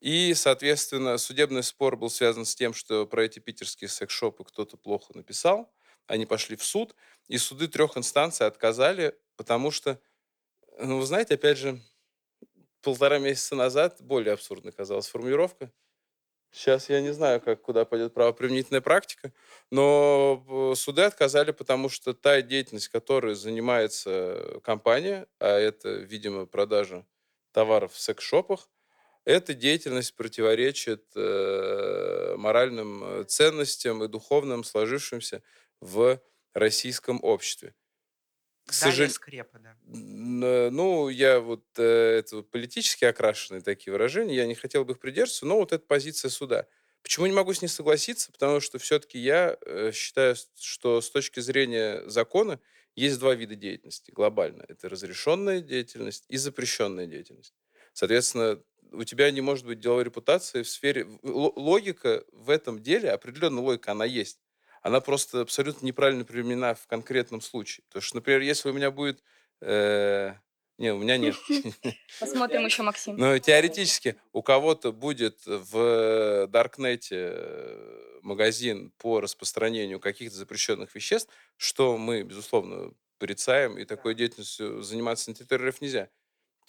И, 0.01 0.33
соответственно, 0.35 1.19
судебный 1.19 1.63
спор 1.63 1.97
был 1.97 2.09
связан 2.09 2.47
с 2.47 2.55
тем, 2.55 2.73
что 2.73 3.07
про 3.07 3.25
эти 3.25 3.39
питерские 3.39 3.89
секс-шопы 3.89 4.45
кто-то 4.45 4.77
плохо 4.77 5.13
написал. 5.15 5.73
Они 6.07 6.27
пошли 6.27 6.57
в 6.57 6.65
суд, 6.65 6.97
и 7.29 7.39
суды 7.39 7.69
трех 7.69 7.97
инстанций 7.97 8.47
отказали, 8.47 9.15
потому 9.37 9.71
что, 9.71 10.01
ну, 10.79 10.99
вы 10.99 11.07
знаете, 11.07 11.35
опять 11.35 11.59
же, 11.59 11.81
полтора 12.83 13.19
месяца 13.19 13.55
назад 13.55 14.01
более 14.01 14.35
абсурдной 14.35 14.73
казалась 14.73 15.07
формулировка. 15.07 15.71
Сейчас 16.53 16.89
я 16.89 17.01
не 17.01 17.13
знаю, 17.13 17.41
как, 17.41 17.63
куда 17.63 17.85
пойдет 17.85 18.13
правоприменительная 18.13 18.81
практика, 18.81 19.33
но 19.71 20.73
э, 20.73 20.75
суды 20.77 21.03
отказали, 21.03 21.53
потому 21.53 21.89
что 21.89 22.13
та 22.13 22.43
деятельность, 22.43 22.89
которой 22.89 23.35
занимается 23.37 24.61
компания, 24.65 25.29
а 25.39 25.47
это, 25.59 25.91
видимо, 25.91 26.47
продажа 26.47 27.07
товаров 27.53 27.93
в 27.93 28.01
секс-шопах, 28.01 28.69
эта 29.25 29.55
деятельность 29.55 30.17
противоречит 30.17 31.07
э, 31.15 32.35
моральным 32.37 33.05
э, 33.05 33.25
ценностям 33.25 34.03
и 34.05 34.09
духовным 34.09 34.65
сложившимся 34.65 35.43
в 35.81 36.21
российском 36.55 37.23
обществе. 37.23 37.75
К 38.67 38.73
сожалению, 38.73 39.15
скрепа, 39.15 39.59
да. 39.59 39.77
Ну, 39.83 41.09
я 41.09 41.41
вот 41.41 41.65
э, 41.77 42.19
это 42.19 42.43
политически 42.43 43.05
окрашенные 43.05 43.63
такие 43.63 43.93
выражения, 43.93 44.37
я 44.37 44.47
не 44.47 44.55
хотел 44.55 44.85
бы 44.85 44.93
их 44.93 45.01
придерживаться, 45.01 45.47
но 45.47 45.57
вот 45.57 45.73
эта 45.73 45.85
позиция 45.85 46.29
суда. 46.29 46.67
Почему 47.03 47.27
не 47.27 47.33
могу 47.33 47.53
с 47.53 47.63
ней 47.63 47.69
согласиться? 47.69 48.31
Потому 48.31 48.61
что 48.61 48.79
все-таки 48.79 49.19
я 49.19 49.57
э, 49.67 49.91
считаю, 49.93 50.37
что 50.57 51.01
с 51.01 51.11
точки 51.11 51.41
зрения 51.41 52.03
закона 52.09 52.61
есть 52.95 53.19
два 53.19 53.35
вида 53.35 53.57
деятельности 53.57 54.11
глобально. 54.13 54.65
Это 54.69 54.89
разрешенная 54.89 55.61
деятельность 55.61 56.25
и 56.29 56.37
запрещенная 56.37 57.07
деятельность. 57.07 57.55
Соответственно, 57.93 58.63
у 58.93 59.05
тебя 59.05 59.31
не 59.31 59.41
может 59.41 59.67
быть 59.67 59.81
деловой 59.81 60.05
репутации 60.05 60.63
в 60.63 60.69
сфере... 60.69 61.07
Логика 61.23 62.25
в 62.33 62.51
этом 62.51 62.83
деле, 62.83 63.11
определенная 63.11 63.63
логика, 63.63 63.93
она 63.93 64.05
есть. 64.05 64.41
Она 64.83 65.01
просто 65.01 65.43
абсолютно 65.43 65.87
неправильно 65.87 66.25
применена 66.25 66.75
в 66.75 66.87
конкретном 66.87 67.41
случае. 67.41 67.85
То 67.91 67.99
есть, 67.99 68.15
например, 68.15 68.41
если 68.41 68.71
у 68.71 68.73
меня 68.73 68.91
будет... 68.91 69.23
Э, 69.61 70.35
не, 70.79 70.93
у 70.93 70.99
меня 70.99 71.19
нет. 71.19 71.37
Посмотрим 72.21 72.65
еще, 72.65 72.83
Максим. 72.83 73.17
Но 73.17 73.39
теоретически 73.39 74.17
у 74.33 74.43
кого-то 74.43 74.93
будет 74.93 75.39
в 75.45 76.47
Даркнете 76.49 77.33
э, 77.35 78.19
магазин 78.23 78.91
по 78.97 79.21
распространению 79.21 80.01
каких-то 80.01 80.37
запрещенных 80.37 80.95
веществ, 80.95 81.31
что 81.59 81.99
мы, 81.99 82.23
безусловно, 82.23 82.95
порицаем, 83.19 83.79
и 83.79 83.85
такой 83.85 84.15
деятельностью 84.15 84.81
заниматься 84.81 85.29
на 85.29 85.37
территории 85.37 85.75
нельзя 85.81 86.09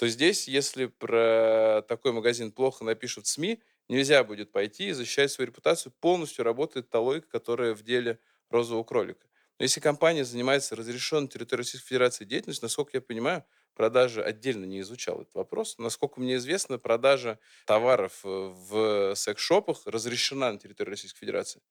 то 0.01 0.07
здесь, 0.07 0.47
если 0.47 0.87
про 0.87 1.85
такой 1.87 2.11
магазин 2.11 2.51
плохо 2.51 2.83
напишут 2.83 3.27
СМИ, 3.27 3.61
нельзя 3.87 4.23
будет 4.23 4.51
пойти 4.51 4.87
и 4.87 4.93
защищать 4.93 5.29
свою 5.29 5.49
репутацию. 5.49 5.93
Полностью 5.99 6.43
работает 6.43 6.89
та 6.89 6.99
логика, 6.99 7.27
которая 7.29 7.75
в 7.75 7.83
деле 7.83 8.17
розового 8.49 8.83
кролика. 8.83 9.27
Но 9.59 9.63
если 9.63 9.79
компания 9.79 10.25
занимается 10.25 10.75
разрешенной 10.75 11.27
территорией 11.27 11.65
Российской 11.65 11.87
Федерации 11.89 12.25
деятельностью, 12.25 12.65
насколько 12.65 12.97
я 12.97 13.01
понимаю, 13.01 13.45
продажа 13.75 14.23
отдельно 14.23 14.65
не 14.65 14.79
изучал 14.79 15.21
этот 15.21 15.35
вопрос. 15.35 15.77
Насколько 15.77 16.19
мне 16.19 16.37
известно, 16.37 16.79
продажа 16.79 17.37
товаров 17.67 18.21
э, 18.23 18.27
в 18.27 19.13
секс-шопах 19.13 19.85
разрешена 19.85 20.51
на 20.51 20.57
территории 20.57 20.89
Российской 20.89 21.19
Федерации. 21.19 21.61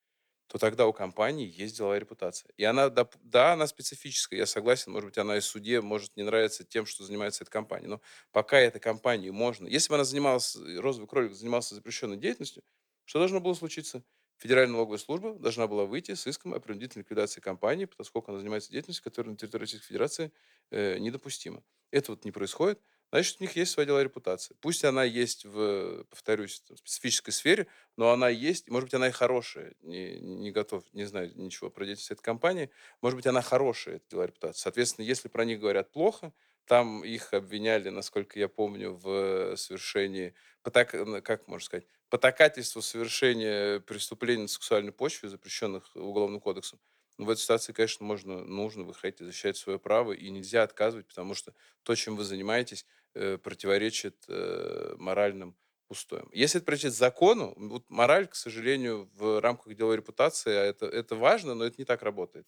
То 0.51 0.59
тогда 0.59 0.87
у 0.89 0.93
компании 0.93 1.49
есть 1.49 1.77
деловая 1.77 2.01
репутация. 2.01 2.51
И 2.57 2.65
она, 2.65 2.89
доп- 2.89 3.17
да, 3.23 3.53
она 3.53 3.69
специфическая, 3.69 4.41
я 4.41 4.47
согласен, 4.47 4.91
может 4.93 5.07
быть, 5.11 5.19
она 5.19 5.37
и 5.37 5.41
суде 5.41 5.81
может 5.81 6.17
не 6.17 6.25
нравиться 6.25 6.65
тем, 6.65 6.87
что 6.87 7.05
занимается 7.05 7.45
эта 7.45 7.53
компания, 7.53 7.87
но 7.89 8.01
пока 8.33 8.59
этой 8.59 8.81
компании 8.81 9.31
можно... 9.31 9.67
Если 9.69 9.89
бы 9.91 9.95
она 9.95 10.05
занималась, 10.05 10.57
э, 10.57 10.79
розовый 10.81 11.09
кролик 11.09 11.35
занимался 11.35 11.77
запрещенной 11.77 12.17
деятельностью, 12.17 12.65
что 13.05 13.21
должно 13.21 13.41
было 13.41 13.55
случиться? 13.55 14.03
Федеральная 14.39 14.73
налоговая 14.73 14.99
служба 14.99 15.35
должна 15.39 15.67
была 15.69 15.85
выйти 15.85 16.15
с 16.15 16.27
иском 16.27 16.55
о 16.55 16.61
принудительной 16.61 17.03
ликвидации 17.05 17.41
компании, 17.41 17.85
поскольку 17.85 18.31
она 18.33 18.39
занимается 18.41 18.73
деятельностью, 18.73 19.05
которая 19.05 19.33
на 19.33 19.37
территории 19.37 19.63
Российской 19.63 19.87
Федерации 19.89 20.33
э, 20.71 20.99
недопустима. 20.99 21.63
Это 21.93 22.13
вот 22.13 22.25
не 22.25 22.33
происходит 22.33 22.81
значит, 23.13 23.37
у 23.41 23.45
них 23.45 23.57
есть 23.57 23.73
своя 23.73 23.87
деловая 23.87 24.05
репутация. 24.05 24.57
Пусть 24.61 24.85
она 24.85 25.05
есть 25.05 25.45
в, 25.45 26.05
повторюсь, 26.05 26.63
в 26.69 26.77
специфической 26.77 27.31
сфере, 27.33 27.67
но 27.97 28.11
она 28.13 28.29
есть, 28.29 28.69
может 28.71 28.87
быть, 28.89 28.95
она 28.95 29.09
и 29.09 29.13
хорошая. 29.13 29.75
Не, 29.81 30.21
не 30.21 30.51
готов, 30.53 30.85
не 30.93 31.05
знаю 31.05 31.33
ничего 31.37 31.71
про 31.71 31.85
деятельность 31.85 32.11
этой 32.13 32.23
компании. 32.23 32.71
Может 33.03 33.17
быть, 33.17 33.27
она 33.27 33.43
хорошая, 33.43 33.97
эта 33.97 34.05
деловая 34.11 34.29
репутация. 34.29 34.61
Соответственно, 34.63 35.05
если 35.05 35.29
про 35.29 35.45
них 35.45 35.61
говорят 35.61 35.91
плохо, 35.93 36.33
там 36.67 37.03
их 37.05 37.35
обвиняли, 37.35 37.89
насколько 37.89 38.39
я 38.39 38.49
помню, 38.49 38.93
в 38.93 39.57
совершении, 39.57 40.35
потак, 40.63 40.95
как 41.25 41.49
можно 41.49 41.65
сказать, 41.65 41.87
потакательство 42.09 42.81
совершения 42.81 43.81
преступлений 43.81 44.43
на 44.43 44.49
сексуальной 44.49 44.93
почве, 44.93 45.29
запрещенных 45.29 45.91
Уголовным 45.97 46.41
кодексом. 46.41 46.81
Но 47.19 47.27
в 47.27 47.31
этой 47.31 47.41
ситуации, 47.41 47.73
конечно, 47.73 48.07
можно, 48.07 48.45
нужно 48.45 48.85
выходить 48.85 49.21
и 49.21 49.25
защищать 49.25 49.57
свое 49.57 49.79
право, 49.79 50.13
и 50.13 50.31
нельзя 50.31 50.63
отказывать, 50.63 51.07
потому 51.07 51.35
что 51.35 51.55
то, 51.83 51.95
чем 51.95 52.17
вы 52.17 52.25
занимаетесь, 52.25 52.87
противоречит 53.15 54.25
э, 54.29 54.95
моральным 54.99 55.57
устоям. 55.89 56.29
Если 56.33 56.59
это 56.59 56.67
противоречит 56.67 56.99
закону, 56.99 57.55
вот 57.57 57.85
мораль, 57.89 58.29
к 58.29 58.35
сожалению, 58.35 59.11
в 59.15 59.41
рамках 59.41 59.75
деловой 59.75 59.97
репутации, 59.97 60.55
а 60.55 60.63
это, 60.63 60.87
это 60.87 61.17
важно, 61.17 61.55
но 61.55 61.65
это 61.65 61.77
не 61.79 61.85
так 61.85 62.03
работает. 62.03 62.47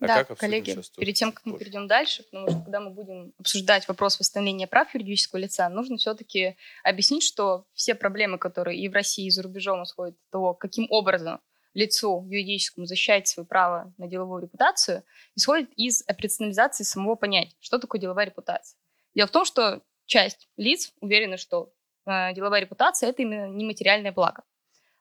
А 0.00 0.06
да, 0.06 0.24
коллеги, 0.24 0.76
перед 0.98 1.14
тем, 1.14 1.32
как 1.32 1.46
мы 1.46 1.56
перейдем 1.56 1.86
дальше, 1.86 2.24
потому 2.24 2.48
что 2.48 2.60
когда 2.60 2.80
мы 2.80 2.90
будем 2.90 3.32
обсуждать 3.38 3.88
вопрос 3.88 4.18
восстановления 4.18 4.66
прав 4.66 4.92
юридического 4.92 5.38
лица, 5.38 5.68
нужно 5.68 5.96
все-таки 5.96 6.56
объяснить, 6.82 7.22
что 7.22 7.66
все 7.74 7.94
проблемы, 7.94 8.38
которые 8.38 8.78
и 8.78 8.88
в 8.88 8.92
России, 8.92 9.26
и 9.26 9.30
за 9.30 9.42
рубежом 9.42 9.82
исходят 9.82 10.16
от 10.16 10.30
того, 10.30 10.54
каким 10.54 10.86
образом 10.90 11.40
лицу 11.74 12.24
юридическому 12.28 12.86
защищать 12.86 13.28
свое 13.28 13.46
право 13.46 13.92
на 13.98 14.06
деловую 14.06 14.42
репутацию, 14.42 15.04
исходит 15.34 15.70
из 15.76 16.02
операционализации 16.06 16.84
самого 16.84 17.14
понятия. 17.16 17.56
Что 17.60 17.78
такое 17.78 18.00
деловая 18.00 18.26
репутация? 18.26 18.78
Дело 19.14 19.26
в 19.26 19.32
том, 19.32 19.44
что 19.44 19.82
часть 20.06 20.48
лиц 20.56 20.92
уверены, 21.00 21.36
что 21.36 21.72
э, 22.06 22.32
деловая 22.34 22.60
репутация– 22.60 23.08
это 23.10 23.22
именно 23.22 23.48
нематериальное 23.48 24.12
благо. 24.12 24.42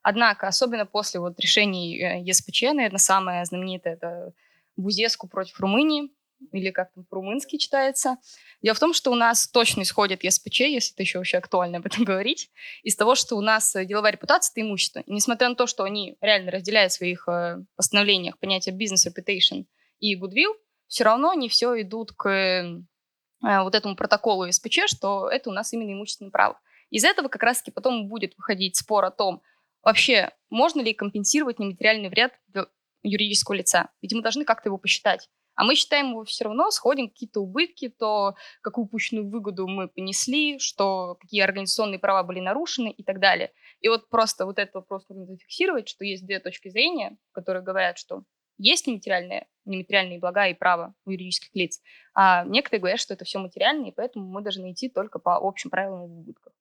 Однако, 0.02 0.48
особенно 0.48 0.86
после 0.86 1.20
вот 1.20 1.40
решений 1.40 1.98
э, 2.00 2.22
ЕСПЧ, 2.22 2.64
наверное, 2.74 2.98
самое 2.98 3.46
знаменитое– 3.46 3.94
это 3.96 4.34
Бузеску 4.76 5.28
против 5.28 5.60
Румынии, 5.60 6.12
или 6.52 6.72
как 6.72 6.92
там 6.94 7.06
по-румынски 7.06 7.58
читается. 7.58 8.18
Дело 8.62 8.76
в 8.76 8.80
том, 8.80 8.94
что 8.94 9.12
у 9.12 9.16
нас 9.16 9.48
точно 9.48 9.84
исходит 9.84 10.24
ЕСПЧ, 10.24 10.62
если 10.62 10.94
это 10.94 11.04
еще 11.04 11.20
вообще 11.20 11.38
актуально 11.38 11.78
об 11.78 11.86
этом 11.86 12.04
говорить, 12.06 12.52
из 12.84 12.96
того, 12.96 13.16
что 13.16 13.38
у 13.38 13.42
нас 13.42 13.76
деловая 13.86 14.12
репутация– 14.12 14.52
это 14.54 14.62
имущество. 14.62 15.00
И 15.00 15.14
несмотря 15.14 15.50
на 15.50 15.56
то, 15.56 15.68
что 15.68 15.84
они 15.84 16.18
реально 16.22 16.52
разделяют 16.52 16.92
в 16.92 16.96
своих 16.96 17.28
э, 17.28 17.64
постановлениях 17.76 18.38
понятия 18.40 18.72
бизнес 18.72 19.08
reputation 19.08 19.66
и 20.00 20.20
goodwill, 20.20 20.54
все 20.88 21.06
равно 21.06 21.32
они 21.32 21.50
все 21.50 21.80
идут 21.82 22.12
к 22.12 22.30
э, 22.30 22.82
вот 23.44 23.76
этому 23.76 23.96
протоколу 23.96 24.46
ЕСПЧ, 24.46 24.88
что 24.88 25.30
это 25.30 25.50
у 25.50 25.54
нас 25.54 25.74
именно 25.74 25.92
имущественное 25.92 26.32
право. 26.32 26.60
Из 26.90 27.04
этого 27.04 27.28
как 27.28 27.44
раз-таки 27.44 27.72
потом 27.72 28.08
будет 28.08 28.36
выходить 28.38 28.78
спор 28.78 29.06
о 29.06 29.12
том, 29.12 29.42
вообще 29.84 30.32
можно 30.50 30.82
ли 30.82 30.94
компенсировать 30.94 31.60
нематериальный 31.60 32.10
вред 32.10 32.34
юридического 33.04 33.56
лица. 33.56 33.90
Ведь 34.02 34.14
мы 34.14 34.22
должны 34.22 34.46
как-то 34.46 34.70
его 34.70 34.78
посчитать. 34.78 35.30
А 35.56 35.64
мы 35.64 35.76
считаем 35.76 36.12
его 36.12 36.24
все 36.24 36.46
равно, 36.46 36.72
сходим 36.72 37.10
какие-то 37.10 37.40
убытки, 37.40 37.90
то 37.90 38.36
какую 38.62 38.86
упущенную 38.86 39.30
выгоду 39.30 39.68
мы 39.68 39.88
понесли, 39.88 40.58
что 40.58 41.16
какие 41.20 41.42
организационные 41.42 42.00
права 42.00 42.24
были 42.24 42.40
нарушены 42.40 42.90
и 42.90 43.04
так 43.04 43.20
далее. 43.20 43.52
И 43.80 43.88
вот 43.88 44.10
просто 44.10 44.46
вот 44.46 44.58
этот 44.58 44.74
вопрос 44.74 45.08
нужно 45.10 45.26
зафиксировать, 45.26 45.88
что 45.88 46.06
есть 46.06 46.26
две 46.26 46.40
точки 46.40 46.70
зрения, 46.70 47.18
которые 47.34 47.64
говорят, 47.64 48.00
что 48.00 48.24
есть 48.58 48.88
нематериальные, 48.88 49.48
нематериальные 49.66 50.20
блага 50.20 50.48
и 50.48 50.54
права 50.54 50.94
у 51.06 51.12
юридических 51.12 51.50
лиц, 51.54 51.82
а 52.14 52.46
некоторые 52.46 52.82
говорят, 52.82 53.00
что 53.00 53.14
это 53.14 53.26
все 53.26 53.40
материальное, 53.40 53.90
и 53.90 53.94
поэтому 53.94 54.26
мы 54.26 54.42
должны 54.42 54.72
идти 54.72 54.90
только 54.90 55.20
по 55.20 55.38
общим 55.38 55.70
правилам 55.70 56.04
убытков. 56.04 56.54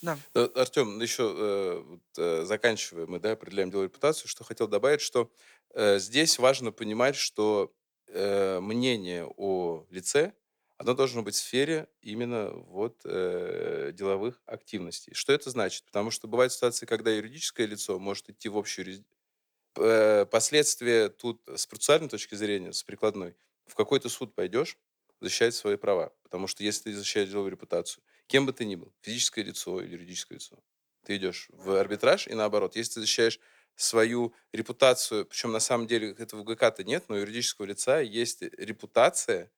Да. 0.00 0.16
Артем, 0.54 1.00
еще 1.00 1.34
э, 1.36 1.98
э, 2.18 2.44
заканчивая, 2.44 3.06
мы 3.06 3.18
да, 3.18 3.32
определяем 3.32 3.70
деловую 3.70 3.88
репутацию, 3.88 4.28
что 4.28 4.44
хотел 4.44 4.68
добавить, 4.68 5.00
что 5.00 5.30
э, 5.74 5.98
здесь 5.98 6.38
важно 6.38 6.70
понимать, 6.70 7.16
что 7.16 7.72
э, 8.06 8.60
мнение 8.60 9.26
о 9.36 9.84
лице, 9.90 10.34
оно 10.76 10.94
должно 10.94 11.22
быть 11.22 11.34
в 11.34 11.38
сфере 11.38 11.88
именно 12.00 12.50
вот 12.50 13.00
э, 13.04 13.90
деловых 13.92 14.40
активностей. 14.46 15.12
Что 15.14 15.32
это 15.32 15.50
значит? 15.50 15.84
Потому 15.84 16.12
что 16.12 16.28
бывают 16.28 16.52
ситуации, 16.52 16.86
когда 16.86 17.10
юридическое 17.10 17.66
лицо 17.66 17.98
может 17.98 18.30
идти 18.30 18.48
в 18.48 18.56
общую 18.56 18.84
юрисдикцию. 18.84 19.17
Э, 19.78 20.26
последствия 20.26 21.08
тут 21.08 21.42
с 21.46 21.66
процессуальной 21.66 22.08
точки 22.08 22.34
зрения, 22.34 22.72
с 22.72 22.82
прикладной, 22.82 23.36
в 23.66 23.74
какой-то 23.74 24.08
суд 24.08 24.34
пойдешь, 24.34 24.76
защищать 25.20 25.54
свои 25.54 25.76
права. 25.76 26.12
Потому 26.22 26.46
что 26.46 26.62
если 26.62 26.84
ты 26.84 26.96
защищаешь 26.96 27.28
деловую 27.28 27.52
репутацию, 27.52 28.02
кем 28.26 28.46
бы 28.46 28.52
ты 28.52 28.64
ни 28.64 28.76
был, 28.76 28.92
физическое 29.00 29.42
лицо 29.42 29.80
или 29.80 29.92
юридическое 29.92 30.38
лицо, 30.38 30.58
ты 31.04 31.16
идешь 31.16 31.48
в 31.52 31.74
арбитраж 31.78 32.26
и 32.26 32.34
наоборот. 32.34 32.76
Если 32.76 32.94
ты 32.94 33.00
защищаешь 33.00 33.40
свою 33.76 34.34
репутацию, 34.52 35.24
причем 35.24 35.52
на 35.52 35.60
самом 35.60 35.86
деле 35.86 36.10
этого 36.18 36.42
ГК-то 36.42 36.84
нет, 36.84 37.04
но 37.08 37.14
у 37.14 37.18
юридического 37.18 37.66
лица 37.66 38.00
есть 38.00 38.42
репутация, 38.42 39.50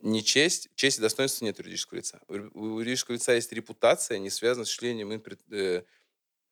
не 0.00 0.24
честь, 0.24 0.68
честь 0.74 0.98
и 0.98 1.00
достоинства 1.02 1.44
нет 1.44 1.58
у 1.58 1.62
юридического 1.62 1.98
лица. 1.98 2.20
У 2.26 2.78
юридического 2.80 3.14
лица 3.14 3.34
есть 3.34 3.52
репутация, 3.52 4.18
не 4.18 4.30
связанная 4.30 4.64
с 4.64 4.70
числением 4.70 5.22
э, 5.50 5.82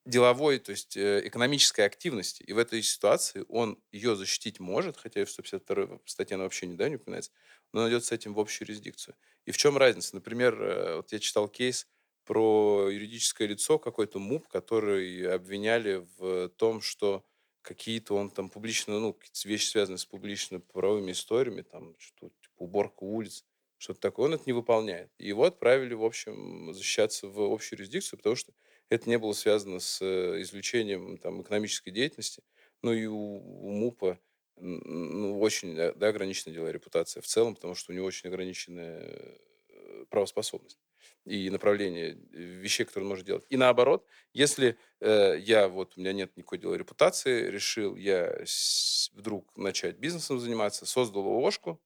деловой, 0.07 0.59
то 0.59 0.71
есть 0.73 0.97
э, 0.97 1.27
экономической 1.27 1.83
активности. 1.83 2.43
И 2.43 2.53
в 2.53 2.59
этой 2.59 2.83
ситуации 2.83 3.45
он 3.49 3.79
ее 3.93 4.17
защитить 4.17 4.61
может, 4.61 4.97
хотя 4.97 5.21
и 5.21 5.25
в 5.25 5.31
152 5.31 6.01
статье 6.07 6.35
она 6.37 6.45
вообще 6.45 6.67
не, 6.67 6.75
да, 6.75 6.89
не 6.89 6.97
упоминается, 6.97 7.33
но 7.73 7.83
он 7.83 8.01
с 8.01 8.13
этим 8.13 8.35
в 8.35 8.41
общую 8.41 8.69
юрисдикцию. 8.69 9.17
И 9.47 9.53
в 9.53 9.57
чем 9.59 9.77
разница? 9.77 10.15
Например, 10.15 10.61
э, 10.63 10.97
вот 10.97 11.13
я 11.13 11.19
читал 11.19 11.49
кейс, 11.49 11.87
про 12.25 12.89
юридическое 12.91 13.49
лицо, 13.49 13.79
какой-то 13.79 14.21
МУП, 14.21 14.47
который 14.47 15.35
обвиняли 15.35 16.07
в 16.19 16.49
том, 16.51 16.81
что 16.81 17.25
какие-то 17.63 18.15
он 18.15 18.31
там 18.31 18.49
публично, 18.51 19.01
ну, 19.01 19.13
какие-то 19.15 19.49
вещи, 19.49 19.67
связанные 19.67 19.99
с 19.99 20.05
публично-правовыми 20.07 21.11
историями, 21.13 21.63
там, 21.63 21.97
что 21.99 22.29
типа, 22.41 22.55
уборка 22.59 23.03
улиц, 23.03 23.45
что-то 23.79 24.01
такое, 24.01 24.27
он 24.27 24.35
это 24.35 24.45
не 24.47 24.53
выполняет. 24.53 25.11
И 25.19 25.27
его 25.27 25.45
отправили, 25.45 25.95
в 25.95 26.05
общем, 26.05 26.73
защищаться 26.73 27.27
в 27.27 27.41
общую 27.41 27.79
юрисдикцию, 27.79 28.19
потому 28.19 28.37
что 28.37 28.53
это 28.91 29.09
не 29.09 29.19
было 29.19 29.33
связано 29.33 29.81
с 29.81 30.03
э, 30.03 30.43
извлечением 30.43 31.19
там, 31.19 31.43
экономической 31.43 31.91
деятельности. 31.91 32.43
Ну 32.83 32.93
и 32.93 33.07
у, 33.07 33.17
у 33.17 33.71
МУПа 33.71 34.19
ну, 34.57 35.41
очень 35.41 35.75
да, 35.75 36.09
ограниченная 36.09 36.55
деловая 36.55 36.73
репутация 36.73 37.23
в 37.23 37.27
целом, 37.27 37.55
потому 37.55 37.75
что 37.75 37.93
у 37.93 37.95
него 37.95 38.07
очень 38.07 38.29
ограниченная 38.29 39.39
э, 39.69 40.05
правоспособность 40.11 40.79
и 41.25 41.49
направление 41.51 42.11
э, 42.13 42.37
вещей, 42.37 42.85
которые 42.85 43.07
он 43.07 43.11
может 43.11 43.27
делать. 43.27 43.47
И 43.49 43.57
наоборот, 43.57 44.07
если 44.33 44.77
э, 45.01 45.37
я, 45.39 45.69
вот 45.69 45.97
у 45.97 46.01
меня 46.01 46.13
нет 46.13 46.37
никакой 46.37 46.59
деловой 46.59 46.79
репутации, 46.79 47.49
решил 47.49 47.97
я 47.97 48.43
с, 48.45 49.11
вдруг 49.15 49.57
начать 49.57 49.99
бизнесом 49.99 50.39
заниматься, 50.41 50.85
создал 50.87 51.27
ООшку, 51.27 51.81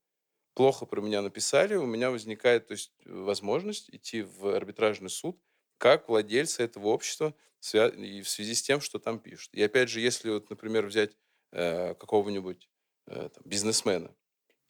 плохо 0.54 0.86
про 0.86 1.00
меня 1.00 1.22
написали, 1.22 1.74
у 1.76 1.86
меня 1.86 2.10
возникает 2.10 2.68
то 2.68 2.72
есть, 2.72 2.92
возможность 3.04 3.90
идти 3.90 4.22
в 4.22 4.46
арбитражный 4.54 5.10
суд 5.10 5.38
как 5.84 6.08
владельца 6.08 6.62
этого 6.62 6.86
общества 6.86 7.34
и 7.74 8.22
в 8.22 8.28
связи 8.30 8.54
с 8.54 8.62
тем, 8.62 8.80
что 8.80 8.98
там 8.98 9.18
пишут. 9.18 9.52
И 9.52 9.62
опять 9.62 9.90
же, 9.90 10.00
если, 10.00 10.30
вот, 10.30 10.48
например, 10.48 10.86
взять 10.86 11.14
э, 11.52 11.92
какого-нибудь 11.92 12.70
э, 13.06 13.28
там, 13.28 13.42
бизнесмена, 13.44 14.16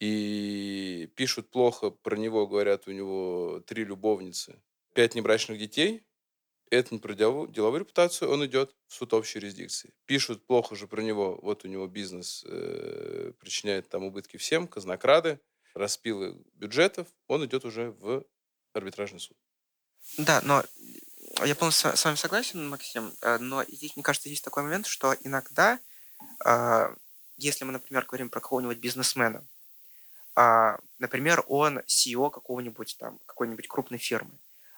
и 0.00 1.08
пишут 1.14 1.50
плохо 1.50 1.90
про 1.90 2.16
него, 2.16 2.48
говорят, 2.48 2.88
у 2.88 2.90
него 2.90 3.62
три 3.64 3.84
любовницы, 3.84 4.60
пять 4.92 5.14
небрачных 5.14 5.56
детей, 5.56 6.04
это 6.68 6.92
не 6.92 6.98
про 6.98 7.14
деловую 7.14 7.78
репутацию, 7.78 8.32
он 8.32 8.44
идет 8.46 8.74
в 8.88 8.94
суд 8.94 9.14
общей 9.14 9.38
юрисдикции. 9.38 9.94
Пишут 10.06 10.44
плохо 10.48 10.74
же 10.74 10.88
про 10.88 11.00
него, 11.00 11.38
вот 11.40 11.64
у 11.64 11.68
него 11.68 11.86
бизнес 11.86 12.44
э, 12.44 13.34
причиняет 13.38 13.88
там 13.88 14.02
убытки 14.02 14.36
всем, 14.36 14.66
казнокрады, 14.66 15.38
распилы 15.74 16.44
бюджетов, 16.54 17.06
он 17.28 17.44
идет 17.44 17.64
уже 17.64 17.92
в 17.92 18.24
арбитражный 18.72 19.20
суд. 19.20 19.36
Да, 20.18 20.42
но 20.44 20.64
я 21.44 21.54
полностью 21.54 21.96
с 21.96 22.04
вами 22.04 22.16
согласен, 22.16 22.68
Максим, 22.68 23.12
э, 23.20 23.38
но 23.38 23.64
здесь, 23.64 23.96
мне 23.96 24.02
кажется, 24.02 24.28
есть 24.28 24.44
такой 24.44 24.62
момент, 24.62 24.86
что 24.86 25.14
иногда, 25.22 25.78
а, 26.44 26.94
если 27.36 27.64
мы, 27.64 27.72
например, 27.72 28.04
говорим 28.06 28.30
про 28.30 28.40
какого-нибудь 28.40 28.78
бизнесмена, 28.78 29.44
а, 30.36 30.78
например, 30.98 31.44
он 31.46 31.78
CEO 31.86 32.30
какого-нибудь 32.30 32.96
там, 32.98 33.18
какой-нибудь 33.26 33.68
крупной 33.68 33.98
фирмы. 33.98 34.32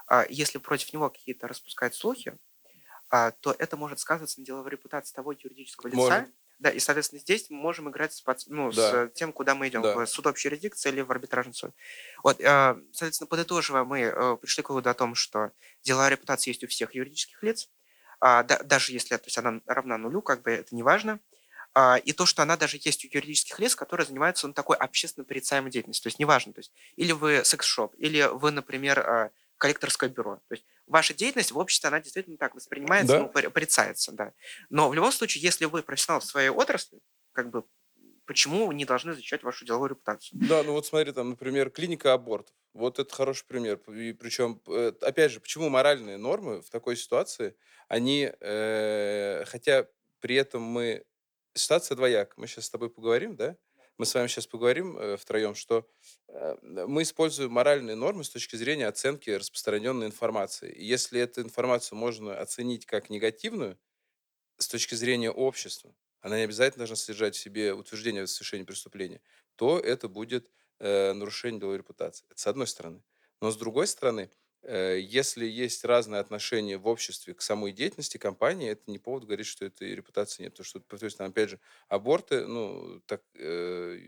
А, 0.06 0.24
если 0.28 0.58
против 0.58 0.92
него 0.92 1.10
какие-то 1.10 1.48
распускают 1.48 1.94
слухи, 1.94 2.36
а, 3.08 3.30
то 3.30 3.54
это 3.58 3.76
может 3.76 3.98
сказываться 3.98 4.40
на 4.40 4.46
деловой 4.46 4.70
репутации 4.70 5.14
того 5.14 5.32
юридического 5.32 5.88
лица, 5.88 5.96
может. 5.98 6.28
Да, 6.58 6.70
и, 6.70 6.78
соответственно, 6.78 7.20
здесь 7.20 7.50
мы 7.50 7.58
можем 7.58 7.90
играть 7.90 8.14
с, 8.14 8.24
ну, 8.46 8.72
да. 8.72 9.08
с 9.08 9.10
тем, 9.12 9.32
куда 9.32 9.54
мы 9.54 9.68
идем, 9.68 9.82
да. 9.82 9.94
в 9.94 10.06
суд 10.06 10.26
общей 10.26 10.48
юрисдикции 10.48 10.88
или 10.88 11.02
в 11.02 11.10
арбитражный 11.10 11.52
суд. 11.52 11.72
Вот, 12.22 12.40
э, 12.40 12.76
соответственно, 12.92 13.28
подытоживая, 13.28 13.84
мы 13.84 14.00
э, 14.00 14.36
пришли 14.40 14.62
к 14.62 14.70
выводу 14.70 14.88
о 14.88 14.94
том, 14.94 15.14
что 15.14 15.52
деловая 15.82 16.08
репутация 16.08 16.52
есть 16.52 16.64
у 16.64 16.66
всех 16.66 16.94
юридических 16.94 17.42
лиц, 17.42 17.68
а, 18.20 18.42
да, 18.42 18.58
даже 18.62 18.92
если 18.92 19.16
то 19.16 19.26
есть 19.26 19.38
она 19.38 19.60
равна 19.66 19.98
нулю, 19.98 20.22
как 20.22 20.42
бы 20.42 20.50
это 20.50 20.74
не 20.74 20.82
важно. 20.82 21.20
А, 21.74 21.96
и 21.98 22.12
то, 22.12 22.24
что 22.24 22.42
она 22.42 22.56
даже 22.56 22.78
есть 22.80 23.04
у 23.04 23.08
юридических 23.08 23.58
лиц, 23.58 23.76
которые 23.76 24.06
занимаются 24.06 24.46
ну, 24.46 24.54
такой 24.54 24.76
общественно 24.78 25.24
порицаемой 25.24 25.70
деятельностью. 25.70 26.04
То 26.04 26.08
есть 26.08 26.18
неважно, 26.18 26.54
то 26.54 26.60
есть 26.60 26.72
или 26.96 27.12
вы 27.12 27.44
секс-шоп, 27.44 27.94
или 27.98 28.28
вы, 28.32 28.50
например, 28.50 29.00
а, 29.00 29.30
коллекторское 29.58 30.10
бюро. 30.10 30.36
То 30.48 30.54
есть 30.54 30.66
ваша 30.86 31.14
деятельность 31.14 31.52
в 31.52 31.58
обществе, 31.58 31.88
она 31.88 32.00
действительно 32.00 32.36
так 32.36 32.54
воспринимается, 32.54 33.18
да? 33.18 33.22
ну, 33.22 33.50
порицается, 33.50 34.12
да. 34.12 34.32
Но 34.70 34.88
в 34.88 34.94
любом 34.94 35.12
случае, 35.12 35.42
если 35.42 35.64
вы 35.64 35.82
профессионал 35.82 36.20
в 36.20 36.24
своей 36.24 36.50
отрасли, 36.50 37.00
как 37.32 37.50
бы 37.50 37.64
почему 38.26 38.70
не 38.72 38.84
должны 38.84 39.14
защищать 39.14 39.42
вашу 39.42 39.64
деловую 39.64 39.90
репутацию? 39.90 40.38
Да, 40.42 40.62
ну 40.62 40.72
вот 40.72 40.86
смотри, 40.86 41.12
там, 41.12 41.30
например, 41.30 41.70
клиника 41.70 42.12
абортов. 42.12 42.54
Вот 42.74 42.98
это 42.98 43.14
хороший 43.14 43.46
пример. 43.46 43.78
И 43.90 44.12
причем, 44.12 44.60
э, 44.68 44.92
опять 45.00 45.32
же, 45.32 45.40
почему 45.40 45.70
моральные 45.70 46.18
нормы 46.18 46.60
в 46.60 46.68
такой 46.68 46.96
ситуации, 46.96 47.56
они, 47.88 48.30
э, 48.40 49.44
хотя 49.46 49.86
при 50.20 50.34
этом 50.36 50.62
мы 50.62 51.04
ситуация 51.54 51.96
двояк. 51.96 52.36
Мы 52.36 52.46
сейчас 52.46 52.66
с 52.66 52.70
тобой 52.70 52.90
поговорим, 52.90 53.36
да? 53.36 53.56
Мы 53.98 54.04
с 54.04 54.14
вами 54.14 54.26
сейчас 54.26 54.46
поговорим 54.46 54.98
э, 54.98 55.16
втроем, 55.16 55.54
что 55.54 55.88
э, 56.28 56.56
мы 56.62 57.02
используем 57.02 57.50
моральные 57.52 57.96
нормы 57.96 58.24
с 58.24 58.30
точки 58.30 58.56
зрения 58.56 58.86
оценки 58.88 59.30
распространенной 59.30 60.06
информации. 60.06 60.70
И 60.70 60.84
если 60.84 61.20
эту 61.20 61.40
информацию 61.40 61.98
можно 61.98 62.38
оценить 62.38 62.84
как 62.84 63.08
негативную 63.08 63.78
с 64.58 64.68
точки 64.68 64.94
зрения 64.94 65.30
общества, 65.30 65.94
она 66.20 66.36
не 66.38 66.44
обязательно 66.44 66.80
должна 66.80 66.96
содержать 66.96 67.36
в 67.36 67.40
себе 67.40 67.72
утверждение 67.74 68.24
о 68.24 68.26
совершении 68.26 68.64
преступления, 68.64 69.22
то 69.56 69.78
это 69.78 70.08
будет 70.08 70.50
э, 70.78 71.12
нарушение 71.12 71.60
деловой 71.60 71.78
репутации. 71.78 72.26
Это 72.30 72.40
с 72.40 72.46
одной 72.46 72.66
стороны. 72.66 73.02
Но 73.40 73.50
с 73.50 73.56
другой 73.56 73.86
стороны, 73.86 74.30
если 74.68 75.46
есть 75.46 75.84
разные 75.84 76.20
отношения 76.20 76.76
в 76.78 76.86
обществе 76.88 77.34
к 77.34 77.42
самой 77.42 77.72
деятельности 77.72 78.18
компании, 78.18 78.70
это 78.70 78.82
не 78.90 78.98
повод 78.98 79.24
говорить, 79.24 79.46
что 79.46 79.64
этой 79.64 79.94
репутации 79.94 80.42
нет. 80.44 80.52
Потому 80.52 80.64
что, 80.66 80.80
повторюсь, 80.80 81.14
там, 81.14 81.30
опять 81.30 81.50
же, 81.50 81.60
аборты, 81.88 82.46
ну, 82.46 83.00
так, 83.06 83.22
э, 83.34 83.98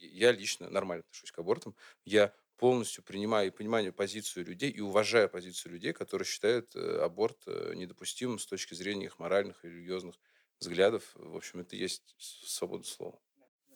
я 0.00 0.32
лично 0.32 0.68
нормально 0.70 1.04
отношусь 1.06 1.32
к 1.32 1.38
абортам. 1.38 1.74
Я 2.04 2.34
полностью 2.56 3.02
принимаю 3.02 3.48
и 3.48 3.50
понимаю 3.50 3.92
позицию 3.92 4.46
людей 4.46 4.70
и 4.70 4.80
уважаю 4.80 5.28
позицию 5.28 5.72
людей, 5.72 5.92
которые 5.92 6.26
считают 6.26 6.74
э, 6.76 6.98
аборт 7.02 7.42
э, 7.46 7.72
недопустимым 7.74 8.38
с 8.38 8.46
точки 8.46 8.74
зрения 8.74 9.06
их 9.06 9.18
моральных 9.18 9.64
и 9.64 9.68
религиозных 9.68 10.16
взглядов. 10.60 11.10
В 11.14 11.36
общем, 11.36 11.60
это 11.60 11.76
есть 11.76 12.14
свобода 12.18 12.84
слова. 12.84 13.23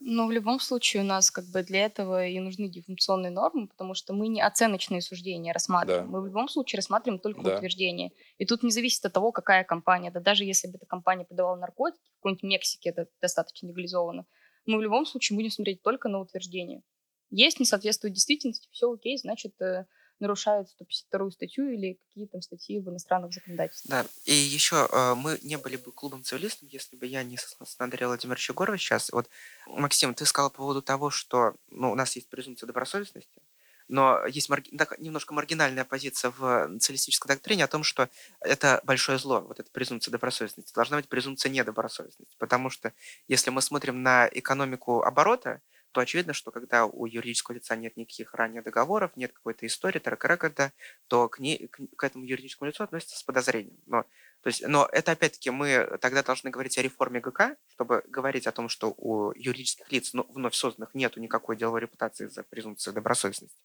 Ну, 0.00 0.26
в 0.26 0.30
любом 0.30 0.60
случае 0.60 1.02
у 1.02 1.06
нас 1.06 1.30
как 1.30 1.44
бы 1.46 1.62
для 1.62 1.84
этого 1.84 2.26
и 2.26 2.38
нужны 2.38 2.68
дефункционные 2.68 3.30
нормы, 3.30 3.68
потому 3.68 3.94
что 3.94 4.12
мы 4.12 4.28
не 4.28 4.40
оценочные 4.40 5.00
суждения 5.02 5.52
рассматриваем. 5.52 6.06
Да. 6.06 6.10
Мы 6.10 6.22
в 6.22 6.26
любом 6.26 6.48
случае 6.48 6.78
рассматриваем 6.78 7.20
только 7.20 7.42
да. 7.42 7.56
утверждения. 7.56 8.12
И 8.38 8.46
тут 8.46 8.62
не 8.62 8.70
зависит 8.70 9.04
от 9.04 9.12
того, 9.12 9.32
какая 9.32 9.64
компания. 9.64 10.10
Да 10.10 10.20
даже 10.20 10.44
если 10.44 10.68
бы 10.68 10.76
эта 10.76 10.86
компания 10.86 11.24
продавала 11.24 11.56
наркотики, 11.56 12.02
в 12.12 12.16
какой-нибудь 12.16 12.42
Мексике 12.42 12.90
это 12.90 13.06
достаточно 13.20 13.66
легализовано, 13.66 14.26
мы 14.66 14.78
в 14.78 14.82
любом 14.82 15.06
случае 15.06 15.36
будем 15.36 15.50
смотреть 15.50 15.82
только 15.82 16.08
на 16.08 16.20
утверждения. 16.20 16.82
Есть, 17.30 17.60
не 17.60 17.66
соответствует 17.66 18.14
действительности, 18.14 18.68
все 18.70 18.90
окей, 18.90 19.18
значит, 19.18 19.60
э, 19.60 19.86
нарушают 20.20 20.68
152 20.70 21.30
статью 21.30 21.70
или 21.70 21.98
какие-то 22.08 22.32
там 22.32 22.42
статьи 22.42 22.80
в 22.80 22.88
иностранных 22.88 23.32
законодательствах. 23.32 23.90
Да, 24.04 24.10
и 24.24 24.34
еще 24.34 24.88
э, 24.90 25.14
мы 25.14 25.38
не 25.42 25.56
были 25.56 25.76
бы 25.76 25.92
клубом 25.92 26.24
цивилистов, 26.24 26.68
если 26.68 26.96
бы 26.96 27.06
я 27.06 27.22
не 27.22 27.36
сослался 27.36 27.76
на 27.78 27.84
Андрея 27.84 28.08
Владимировича 28.08 28.52
Гурова 28.52 28.78
сейчас. 28.78 29.10
Вот, 29.10 29.28
Максим, 29.66 30.14
ты 30.14 30.26
сказал 30.26 30.50
по 30.50 30.58
поводу 30.58 30.82
того, 30.82 31.10
что 31.10 31.54
ну, 31.70 31.92
у 31.92 31.94
нас 31.94 32.16
есть 32.16 32.28
презумпция 32.28 32.66
добросовестности, 32.66 33.40
но 33.88 34.24
есть 34.26 34.48
марги... 34.48 34.70
немножко 34.98 35.34
маргинальная 35.34 35.84
позиция 35.84 36.30
в 36.30 36.68
националистической 36.68 37.34
доктрине 37.34 37.64
о 37.64 37.68
том, 37.68 37.82
что 37.82 38.08
это 38.40 38.80
большое 38.84 39.18
зло, 39.18 39.40
вот 39.40 39.60
эта 39.60 39.70
презумпция 39.70 40.12
добросовестности. 40.12 40.74
Должна 40.74 40.98
быть 40.98 41.08
презумпция 41.08 41.50
недобросовестности, 41.50 42.36
потому 42.38 42.70
что 42.70 42.92
если 43.28 43.50
мы 43.50 43.62
смотрим 43.62 44.02
на 44.02 44.28
экономику 44.30 45.02
оборота, 45.02 45.62
то 45.92 46.00
очевидно, 46.00 46.32
что 46.32 46.50
когда 46.50 46.86
у 46.86 47.06
юридического 47.06 47.54
лица 47.54 47.76
нет 47.76 47.96
никаких 47.96 48.34
ранее 48.34 48.62
договоров, 48.62 49.12
нет 49.16 49.32
какой-то 49.32 49.66
истории, 49.66 49.98
таракаракада, 49.98 50.72
то 51.06 51.28
к, 51.28 51.38
ней, 51.38 51.68
к, 51.68 51.80
к 51.96 52.04
этому 52.04 52.24
юридическому 52.24 52.68
лицу 52.68 52.84
относятся 52.84 53.18
с 53.18 53.22
подозрением. 53.22 53.78
Но, 53.86 54.02
то 54.42 54.48
есть, 54.48 54.66
но 54.66 54.88
это 54.92 55.12
опять-таки 55.12 55.50
мы 55.50 55.98
тогда 56.00 56.22
должны 56.22 56.50
говорить 56.50 56.78
о 56.78 56.82
реформе 56.82 57.20
ГК, 57.20 57.56
чтобы 57.68 58.02
говорить 58.06 58.46
о 58.46 58.52
том, 58.52 58.68
что 58.68 58.94
у 58.96 59.32
юридических 59.34 59.90
лиц 59.90 60.12
ну, 60.12 60.26
вновь 60.28 60.54
созданных 60.54 60.94
нет 60.94 61.16
никакой 61.16 61.56
деловой 61.56 61.80
репутации 61.80 62.26
за 62.26 62.42
презумпцию 62.42 62.94
добросовестности. 62.94 63.58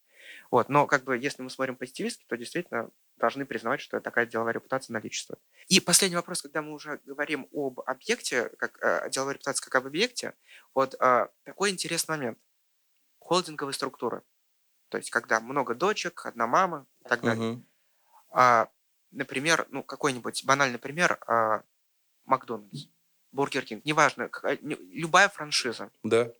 Вот. 0.54 0.70
Но 0.70 0.86
как 0.86 1.04
бы 1.04 1.18
если 1.18 1.42
мы 1.42 1.50
смотрим 1.50 1.76
позитивистски, 1.76 2.26
то 2.28 2.38
действительно 2.38 2.92
должны 3.18 3.44
признавать, 3.44 3.82
что 3.82 4.00
такая 4.00 4.28
деловая 4.28 4.54
репутация 4.54 4.94
наличествует. 4.94 5.42
И 5.68 5.80
последний 5.80 6.16
вопрос, 6.16 6.44
когда 6.44 6.62
мы 6.62 6.74
уже 6.74 7.02
говорим 7.06 7.48
об 7.52 7.80
объекте, 7.80 8.50
как 8.60 8.78
э, 8.84 9.10
деловой 9.10 9.34
репутации 9.34 9.64
как 9.64 9.74
об 9.74 9.88
объекте, 9.88 10.36
вот 10.76 10.94
э, 11.00 11.28
такой 11.44 11.72
интересный 11.72 12.18
момент. 12.18 12.38
Холдинговая 13.18 13.74
структура. 13.74 14.22
То 14.90 15.00
есть, 15.00 15.10
когда 15.10 15.40
много 15.40 15.74
дочек, 15.74 16.24
одна 16.24 16.46
мама 16.46 16.86
и 17.04 17.10
так 17.10 17.22
далее. 17.22 17.54
Угу. 17.54 17.66
А, 18.34 18.70
например, 19.10 19.66
ну, 19.72 19.82
какой-нибудь 19.82 20.46
банальный 20.46 20.78
пример, 20.78 21.18
а, 21.26 21.64
Макдональдс, 22.26 22.90
Бургер 23.32 23.66
Кинг, 23.66 23.84
неважно, 23.86 24.30
какая, 24.30 24.60
не, 24.62 24.76
любая 24.76 25.30
франшиза. 25.30 25.90
Да. 26.04 26.32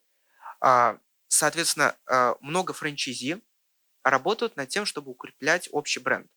А, 0.62 1.00
соответственно, 1.30 1.98
а, 2.06 2.38
много 2.42 2.74
франчайзи 2.74 3.42
работают 4.04 4.56
над 4.56 4.70
тем, 4.70 4.86
чтобы 4.86 5.12
укреплять 5.12 5.70
общий 5.72 6.00
бренд. 6.00 6.28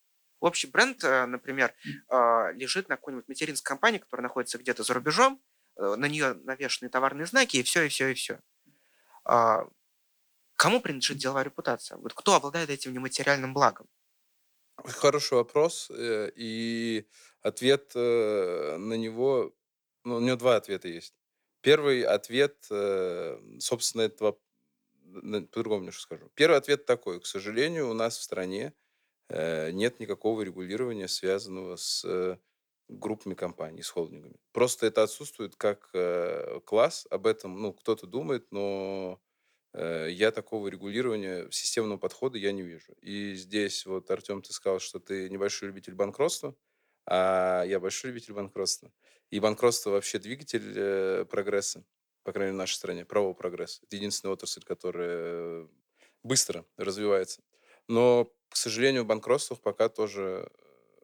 Общий 0.41 0.67
бренд, 0.67 1.03
э, 1.03 1.27
например, 1.27 1.75
а, 2.09 2.51
лежит 2.53 2.89
на 2.89 2.97
какой-нибудь 2.97 3.29
материнской 3.29 3.69
компании, 3.69 3.99
которая 3.99 4.23
находится 4.23 4.59
где-то 4.59 4.83
за 4.83 4.95
рубежом, 4.95 5.43
э, 5.77 5.95
на 5.97 6.07
нее 6.07 6.35
навешаны 6.35 6.91
товарные 6.91 7.27
знаки, 7.27 7.57
и 7.57 7.63
все, 7.63 7.85
и 7.85 7.89
все, 7.89 8.09
и 8.09 8.15
все. 8.15 8.41
А, 9.25 9.67
кому 10.57 10.81
принадлежит 10.81 11.19
деловая 11.19 11.45
репутация? 11.45 11.99
Вот 11.99 12.13
кто 12.15 12.35
обладает 12.35 12.71
этим 12.71 12.93
нематериальным 12.93 13.55
благом? 13.55 13.89
Хороший 14.85 15.35
вопрос, 15.35 15.91
э, 15.91 16.31
и 16.37 17.09
ответ 17.41 17.95
на 17.95 18.95
него, 18.95 19.55
ну, 20.05 20.17
у 20.17 20.21
него 20.21 20.37
два 20.37 20.57
ответа 20.57 20.89
есть. 20.89 21.15
Первый 21.63 22.03
ответ, 22.03 22.57
собственно, 23.61 24.03
этого 24.03 24.39
по-другому 25.13 25.81
немножко 25.81 26.03
скажу. 26.03 26.31
Первый 26.35 26.59
ответ 26.59 26.87
такой. 26.87 27.21
К 27.21 27.27
сожалению, 27.27 27.91
у 27.91 27.95
нас 27.95 28.19
в 28.19 28.23
стране 28.23 28.73
э, 29.29 29.71
нет 29.71 30.01
никакого 30.01 30.43
регулирования, 30.43 31.09
связанного 31.09 31.77
с 31.77 32.05
э, 32.05 32.39
группами 32.89 33.35
компаний, 33.35 33.83
с 33.83 33.91
холдингами. 33.91 34.37
Просто 34.53 34.87
это 34.87 35.03
отсутствует 35.03 35.57
как 35.57 35.91
э, 35.95 36.61
класс. 36.65 37.07
Об 37.11 37.27
этом 37.27 37.61
ну, 37.61 37.73
кто-то 37.73 38.07
думает, 38.07 38.47
но 38.51 39.21
я 39.75 40.31
такого 40.31 40.69
регулирования, 40.69 41.51
системного 41.51 41.99
подхода 41.99 42.39
я 42.39 42.53
не 42.53 42.63
вижу. 42.63 42.95
И 43.03 43.35
здесь 43.35 43.85
вот, 43.85 44.11
Артем, 44.11 44.41
ты 44.41 44.55
сказал, 44.55 44.79
что 44.79 45.01
ты 45.01 45.29
небольшой 45.29 45.69
любитель 45.69 45.95
банкротства, 45.95 46.57
а 47.05 47.63
я 47.65 47.79
большой 47.79 48.09
любитель 48.09 48.33
банкротства. 48.33 48.91
И 49.29 49.39
банкротство 49.39 49.91
вообще 49.91 50.19
двигатель 50.19 51.27
прогресса 51.27 51.85
по 52.27 52.33
крайней 52.33 52.49
мере, 52.49 52.57
в 52.57 52.59
нашей 52.59 52.75
стране, 52.75 53.05
правового 53.05 53.35
прогресса. 53.35 53.81
Это 53.85 53.95
единственная 53.95 54.33
отрасль, 54.33 54.63
которая 54.65 55.69
быстро 56.25 56.65
развивается. 56.77 57.41
Но, 57.87 58.33
к 58.49 58.57
сожалению, 58.57 59.05
в 59.05 59.07
банкротствах 59.07 59.61
пока 59.61 59.89
тоже 59.89 60.51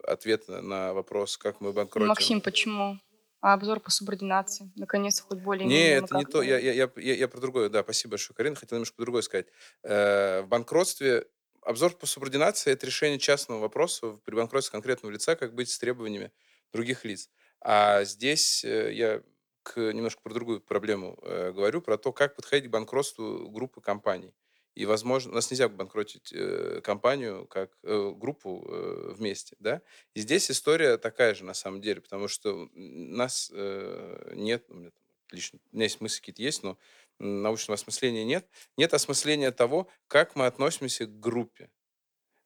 ответ 0.03 0.49
на 0.49 0.93
вопрос, 0.93 1.39
как 1.39 1.61
мы 1.61 1.73
банкротим. 1.73 2.09
Максим, 2.09 2.41
почему? 2.41 2.99
А 3.41 3.55
обзор 3.55 3.79
по 3.79 3.91
субординации? 3.91 4.73
Наконец, 4.75 5.21
хоть 5.21 5.39
более 5.39 5.67
Не, 5.67 5.91
это 5.95 6.17
не 6.17 6.25
то. 6.25 6.43
Я, 6.43 6.59
я, 6.59 6.73
я, 6.73 6.91
я, 6.97 7.15
я 7.15 7.29
про 7.29 7.41
другое. 7.41 7.69
Да, 7.69 7.83
спасибо 7.85 8.13
большое, 8.13 8.37
Карина. 8.37 8.57
Хотел 8.57 8.77
немножко 8.77 9.01
другое 9.01 9.23
сказать. 9.23 9.47
Э, 9.85 10.43
в 10.43 10.49
банкротстве 10.49 11.27
обзор 11.63 11.93
по 11.93 12.07
субординации– 12.07 12.73
это 12.73 12.85
решение 12.87 13.21
частного 13.21 13.61
вопроса 13.61 14.19
при 14.25 14.35
банкротстве 14.35 14.73
конкретного 14.73 15.13
лица, 15.13 15.37
как 15.37 15.55
быть 15.55 15.71
с 15.71 15.79
требованиями 15.79 16.33
других 16.73 17.05
лиц. 17.05 17.31
А 17.61 18.03
здесь 18.03 18.65
э, 18.65 18.93
я 18.93 19.23
к, 19.63 19.93
немножко 19.93 20.23
про 20.23 20.35
другую 20.35 20.61
проблему 20.61 21.19
э, 21.23 21.53
говорю, 21.53 21.81
про 21.81 21.99
то, 21.99 22.13
как 22.13 22.37
подходить 22.37 22.69
к 22.69 22.73
банкротству 22.73 23.49
группы 23.49 23.81
компаний. 23.81 24.35
И, 24.75 24.87
возможно, 24.87 25.33
у 25.33 25.35
нас 25.35 25.51
нельзя 25.51 25.69
банкротить 25.69 26.33
э, 26.33 26.81
компанию 26.83 27.47
как 27.47 27.77
э, 27.83 28.13
группу 28.17 28.65
э, 28.67 29.13
вместе, 29.15 29.57
да. 29.59 29.83
И 30.15 30.21
здесь 30.21 30.51
история 30.51 30.97
такая 30.97 31.35
же 31.35 31.45
на 31.45 31.55
самом 31.55 31.83
деле, 31.83 32.01
потому 32.01 32.27
что 32.27 32.55
у 32.55 32.71
нас 32.75 33.51
э, 33.53 34.33
нет, 34.35 34.65
у 34.69 34.75
меня 34.75 34.91
лично, 35.31 35.59
у 35.73 35.77
меня 35.77 35.85
есть 35.85 36.01
мысли 36.01 36.21
какие-то 36.21 36.43
есть, 36.43 36.63
но 36.63 36.79
научного 37.19 37.75
осмысления 37.75 38.25
нет. 38.25 38.49
Нет 38.77 38.95
осмысления 38.95 39.51
того, 39.53 39.89
как 40.09 40.37
мы 40.37 40.47
относимся 40.47 41.07
к 41.07 41.21
группе. 41.21 41.71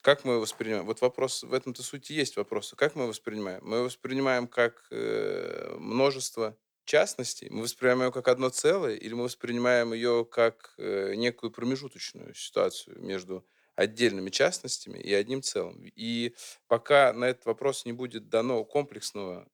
Как 0.01 0.25
мы 0.25 0.39
воспринимаем? 0.39 0.87
Вот 0.87 1.01
вопрос, 1.01 1.43
в 1.43 1.53
этом-то 1.53 1.83
сути 1.83 2.13
есть 2.13 2.37
вопрос. 2.37 2.75
Как 2.77 2.95
мы 2.95 3.09
воспринимаем? 3.09 3.61
Мы 3.65 3.83
воспринимаем 3.83 4.47
как 4.47 4.87
э, 4.91 5.75
множество 5.79 6.57
частностей, 6.87 7.49
мы 7.51 7.63
воспринимаем 7.63 8.09
ее 8.09 8.13
как 8.13 8.29
одно 8.29 8.49
целое, 8.49 8.95
или 8.95 9.13
мы 9.13 9.25
воспринимаем 9.25 9.93
ее 9.93 10.25
как 10.25 10.75
э, 10.79 11.15
некую 11.17 11.51
промежуточную 11.51 12.35
ситуацию 12.35 13.01
между 13.03 13.47
отдельными 13.75 14.31
частностями 14.31 14.99
и 14.99 15.13
одним 15.13 15.43
целым. 15.43 15.85
И 15.85 16.35
пока 16.67 17.13
на 17.13 17.27
этот 17.27 17.45
вопрос 17.47 17.85
не 17.85 17.93
будет 17.93 18.29
дано 18.29 18.65
комплексного 18.65 19.49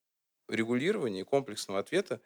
регулирования 0.48 1.24
комплексного 1.24 1.80
ответа, 1.80 2.20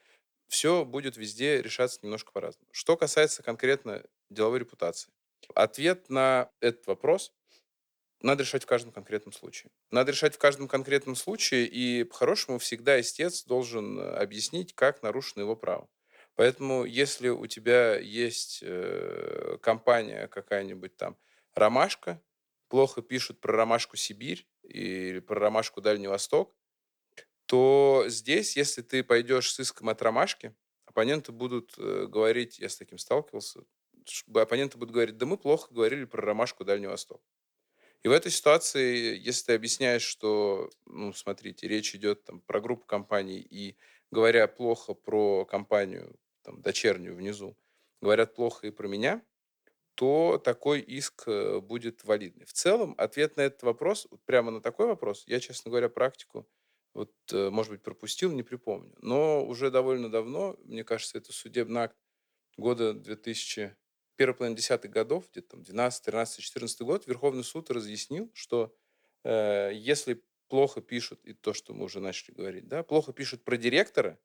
все 0.49 0.85
будет 0.85 1.17
везде 1.17 1.63
решаться 1.63 2.01
немножко 2.03 2.33
по-разному. 2.33 2.69
Что 2.73 2.97
касается 2.97 3.43
конкретно 3.43 4.05
деловой 4.31 4.61
репутации. 4.61 5.11
Ответ 5.55 6.09
на 6.11 6.51
этот 6.61 6.87
вопрос 6.87 7.33
надо 8.21 8.43
решать 8.43 8.65
в 8.65 8.67
каждом 8.67 8.93
конкретном 8.93 9.33
случае. 9.33 9.71
Надо 9.91 10.13
решать 10.13 10.35
в 10.35 10.39
каждом 10.39 10.69
конкретном 10.69 11.17
случае, 11.17 11.67
и 11.67 12.05
по-хорошему 12.05 12.59
всегда 12.59 13.01
истец 13.01 13.45
должен 13.45 13.99
э, 13.99 14.17
объяснить, 14.17 14.75
как 14.75 15.03
нарушено 15.03 15.43
его 15.43 15.57
право. 15.57 15.89
Поэтому, 16.35 16.85
если 16.85 17.29
у 17.29 17.47
тебя 17.47 17.99
есть 17.99 18.61
э, 18.63 19.59
компания 19.63 20.29
какая-нибудь 20.29 20.97
там, 20.97 21.17
ромашка, 21.55 22.23
плохо 22.69 23.03
пишут 23.03 23.41
про 23.41 23.57
ромашку 23.57 23.97
Сибирь 23.97 24.47
или 24.63 25.21
про 25.21 25.41
ромашку 25.41 25.81
Дальний 25.81 26.09
Восток, 26.09 26.55
то 27.47 28.05
здесь, 28.09 28.57
если 28.57 28.83
ты 28.83 29.05
пойдешь 29.05 29.53
с 29.53 29.61
иском 29.61 29.89
от 29.89 30.03
ромашки, 30.03 30.55
оппоненты 30.85 31.33
будут 31.33 31.75
э, 31.79 32.07
говорить, 32.07 32.59
я 32.59 32.69
с 32.69 32.77
таким 32.77 32.99
сталкивался, 32.99 33.61
оппоненты 34.35 34.79
будут 34.79 34.95
говорить, 34.95 35.17
да 35.17 35.27
мы 35.27 35.37
плохо 35.39 35.73
говорили 35.73 36.05
про 36.05 36.23
ромашку 36.23 36.65
Дальний 36.65 36.87
Восток. 36.87 37.23
И 38.07 38.09
в 38.09 38.13
этой 38.13 38.31
ситуации, 38.31 39.19
если 39.19 39.47
ты 39.47 39.55
объясняешь, 39.55 40.05
что, 40.05 40.71
ну, 40.85 41.13
смотрите, 41.13 41.67
речь 41.67 41.93
идет 41.97 42.23
там, 42.23 42.41
про 42.41 42.61
группу 42.61 42.87
компаний, 42.87 43.41
и 43.41 43.77
говоря 44.13 44.47
плохо 44.47 44.95
про 44.95 45.45
компанию, 45.45 46.17
там, 46.43 46.63
дочернюю 46.63 47.17
внизу, 47.17 47.59
говорят 48.01 48.37
плохо 48.37 48.69
и 48.69 48.71
про 48.71 48.87
меня, 48.87 49.25
то 49.97 50.39
такой 50.39 50.83
иск 50.83 51.25
э, 51.27 51.59
будет 51.59 52.05
валидный. 52.05 52.47
В 52.47 52.53
целом, 52.53 52.95
ответ 52.97 53.37
на 53.37 53.41
этот 53.41 53.65
вопрос, 53.65 54.07
вот 54.09 54.21
прямо 54.25 54.53
на 54.53 54.61
такой 54.61 54.87
вопрос, 54.87 55.25
я, 55.27 55.41
честно 55.41 55.71
говоря, 55.71 55.89
практику, 55.89 56.49
вот, 56.95 57.13
э, 57.33 57.51
может 57.51 57.73
быть, 57.73 57.83
пропустил, 57.83 58.31
не 58.31 58.45
припомню. 58.45 58.95
Но 59.03 59.45
уже 59.45 59.73
довольно 59.73 60.09
давно, 60.09 60.55
мне 60.63 60.85
кажется, 60.85 61.19
это 61.19 61.33
судебный 61.33 61.81
акт 61.81 61.97
года 62.57 62.95
2000, 62.95 63.75
первой 64.17 64.35
половины 64.35 64.57
десятых 64.57 64.91
годов, 64.91 65.29
где-то 65.31 65.51
там 65.51 65.63
12, 65.63 66.05
13, 66.05 66.41
14 66.43 66.81
год, 66.83 67.07
Верховный 67.07 67.45
суд 67.45 67.71
разъяснил, 67.71 68.31
что 68.35 68.75
э, 69.25 69.71
если 69.75 70.23
плохо 70.49 70.81
пишут, 70.81 71.25
и 71.25 71.35
то, 71.35 71.53
что 71.53 71.75
мы 71.75 71.85
уже 71.85 72.01
начали 72.01 72.35
говорить, 72.35 72.69
да, 72.69 72.83
плохо 72.83 73.13
пишут 73.13 73.45
про 73.45 73.57
директора, 73.57 74.19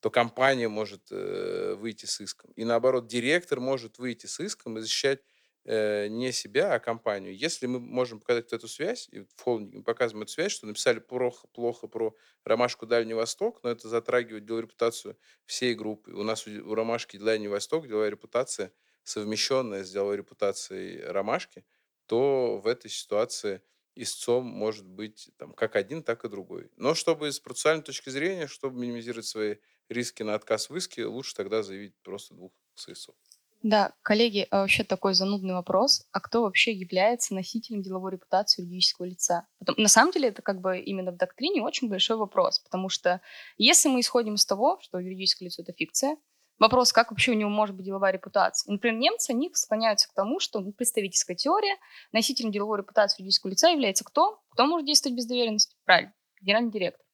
то 0.00 0.10
компания 0.10 0.68
может 0.68 1.08
э, 1.10 1.74
выйти 1.74 2.06
с 2.06 2.20
иском. 2.20 2.52
И 2.52 2.64
наоборот, 2.64 3.06
директор 3.06 3.60
может 3.60 3.98
выйти 3.98 4.26
с 4.26 4.38
иском 4.40 4.78
и 4.78 4.80
защищать 4.80 5.20
э, 5.64 6.06
не 6.08 6.32
себя, 6.32 6.74
а 6.74 6.78
компанию. 6.78 7.36
Если 7.36 7.66
мы 7.66 7.80
можем 7.80 8.20
показать 8.20 8.44
вот 8.44 8.52
эту 8.52 8.68
связь, 8.68 9.08
и 9.10 9.20
в 9.20 9.40
холдинге 9.42 9.78
мы 9.78 9.84
показываем 9.84 10.22
эту 10.22 10.32
связь, 10.32 10.52
что 10.52 10.66
написали 10.66 11.00
плохо, 11.00 11.48
плохо 11.48 11.88
про 11.88 12.16
Ромашку 12.44 12.86
Дальний 12.86 13.14
Восток, 13.14 13.60
но 13.64 13.70
это 13.70 13.88
затрагивает 13.88 14.44
деловую 14.44 14.66
репутацию 14.66 15.18
всей 15.46 15.74
группы. 15.74 16.12
У 16.12 16.22
нас 16.22 16.46
у, 16.46 16.50
у 16.50 16.74
Ромашки 16.74 17.16
Дальний 17.16 17.48
Восток 17.48 17.88
деловая 17.88 18.10
репутация 18.10 18.72
совмещенная 19.08 19.84
с 19.84 19.90
деловой 19.90 20.16
репутацией 20.16 21.02
Ромашки, 21.02 21.64
то 22.06 22.58
в 22.58 22.66
этой 22.66 22.90
ситуации 22.90 23.62
истцом 23.94 24.46
может 24.46 24.86
быть 24.86 25.30
там, 25.38 25.52
как 25.52 25.76
один, 25.76 26.02
так 26.02 26.24
и 26.24 26.28
другой. 26.28 26.70
Но 26.76 26.94
чтобы 26.94 27.32
с 27.32 27.40
процессуальной 27.40 27.82
точки 27.82 28.10
зрения, 28.10 28.46
чтобы 28.46 28.78
минимизировать 28.78 29.26
свои 29.26 29.56
риски 29.88 30.22
на 30.22 30.34
отказ 30.34 30.70
в 30.70 30.76
иске, 30.76 31.06
лучше 31.06 31.34
тогда 31.34 31.62
заявить 31.62 31.94
просто 32.02 32.34
двух 32.34 32.52
ССО. 32.74 33.14
Да, 33.62 33.92
коллеги, 34.02 34.46
а 34.50 34.60
вообще 34.60 34.84
такой 34.84 35.14
занудный 35.14 35.54
вопрос. 35.54 36.06
А 36.12 36.20
кто 36.20 36.42
вообще 36.42 36.72
является 36.72 37.34
носителем 37.34 37.82
деловой 37.82 38.12
репутации 38.12 38.62
юридического 38.62 39.06
лица? 39.06 39.48
Потому, 39.58 39.80
на 39.80 39.88
самом 39.88 40.12
деле 40.12 40.28
это 40.28 40.42
как 40.42 40.60
бы 40.60 40.78
именно 40.78 41.10
в 41.10 41.16
доктрине 41.16 41.62
очень 41.62 41.88
большой 41.88 42.16
вопрос, 42.18 42.60
потому 42.60 42.88
что 42.88 43.20
если 43.56 43.88
мы 43.88 44.00
исходим 44.00 44.34
из 44.34 44.46
того, 44.46 44.78
что 44.80 45.00
юридическое 45.00 45.48
лицо– 45.48 45.62
это 45.64 45.72
фикция, 45.72 46.16
вопрос, 46.58 46.92
как 46.92 47.10
вообще 47.10 47.32
у 47.32 47.34
него 47.34 47.50
может 47.50 47.74
быть 47.74 47.84
деловая 47.84 48.12
репутация. 48.12 48.70
Например, 48.70 48.98
немцы, 48.98 49.30
они 49.30 49.50
склоняются 49.54 50.08
к 50.08 50.12
тому, 50.12 50.40
что 50.40 50.60
ну, 50.60 50.72
представительская 50.72 51.36
теория, 51.36 51.76
носителем 52.12 52.50
деловой 52.50 52.78
репутации 52.78 53.22
юридического 53.22 53.50
лица 53.50 53.68
является 53.68 54.04
кто? 54.04 54.40
Кто 54.50 54.66
может 54.66 54.86
действовать 54.86 55.16
без 55.16 55.26
доверенности? 55.26 55.76
Правильно, 55.84 56.14
генеральный 56.40 56.70
директор. 56.70 57.04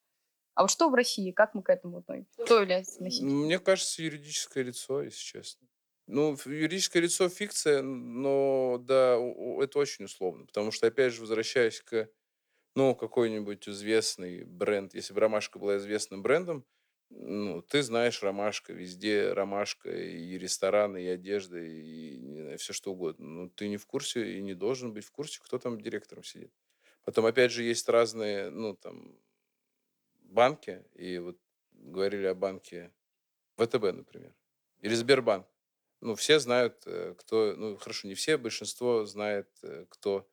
А 0.55 0.63
вот 0.63 0.71
что 0.71 0.89
в 0.89 0.95
России? 0.95 1.33
Как 1.33 1.55
мы 1.55 1.63
к 1.63 1.71
этому 1.71 1.99
относимся? 1.99 2.45
Кто 2.45 2.61
является 2.61 3.03
носителем? 3.03 3.45
Мне 3.45 3.59
кажется, 3.59 4.03
юридическое 4.03 4.63
лицо, 4.63 5.03
если 5.03 5.19
честно. 5.19 5.67
Ну, 6.07 6.37
юридическое 6.45 7.03
лицо 7.03 7.29
фикция, 7.29 7.83
но 7.83 8.79
да, 8.79 9.17
это 9.17 9.79
очень 9.79 10.05
условно. 10.05 10.47
Потому 10.47 10.71
что, 10.71 10.87
опять 10.87 11.13
же, 11.13 11.23
возвращаясь 11.23 11.81
к 11.81 12.09
ну, 12.77 12.95
какой-нибудь 12.95 13.69
известный 13.69 14.45
бренд, 14.45 14.95
если 14.95 15.15
бы 15.15 15.21
ромашка 15.21 15.59
была 15.59 15.79
известным 15.79 16.23
брендом, 16.23 16.65
ну, 17.17 17.63
ты 17.63 17.83
знаешь 17.83 18.23
ромашка, 18.23 18.73
везде 18.73 19.33
ромашка, 19.33 19.91
и 19.91 20.37
рестораны, 20.37 21.03
и 21.03 21.07
одежда, 21.07 21.59
и 21.59 22.17
не 22.19 22.41
знаю, 22.43 22.59
все 22.59 22.73
что 22.73 22.93
угодно. 22.93 23.27
Но 23.27 23.49
ты 23.49 23.69
не 23.69 23.77
в 23.77 23.87
курсе 23.87 24.39
и 24.39 24.43
не 24.43 24.55
должен 24.55 24.93
быть 24.93 25.05
в 25.05 25.13
курсе, 25.13 25.41
кто 25.43 25.59
там 25.59 25.81
директором 25.81 26.25
сидит. 26.25 26.53
Потом, 27.05 27.27
опять 27.27 27.53
же, 27.53 27.63
есть 27.63 27.89
разные, 27.89 28.51
ну, 28.51 28.75
там, 28.75 29.17
банке, 30.23 30.85
и 30.95 31.19
вот 31.19 31.39
говорили 31.73 32.27
о 32.27 32.35
банке 32.35 32.93
ВТБ, 33.57 33.93
например, 33.93 34.35
или 34.81 34.95
Сбербанк. 34.95 35.47
Ну, 36.01 36.15
все 36.17 36.39
знают, 36.39 36.83
э, 36.87 37.15
кто, 37.19 37.55
ну, 37.57 37.77
хорошо, 37.77 38.09
не 38.09 38.15
все, 38.15 38.37
большинство 38.37 39.07
знает, 39.07 39.49
э, 39.63 39.87
кто 39.89 40.29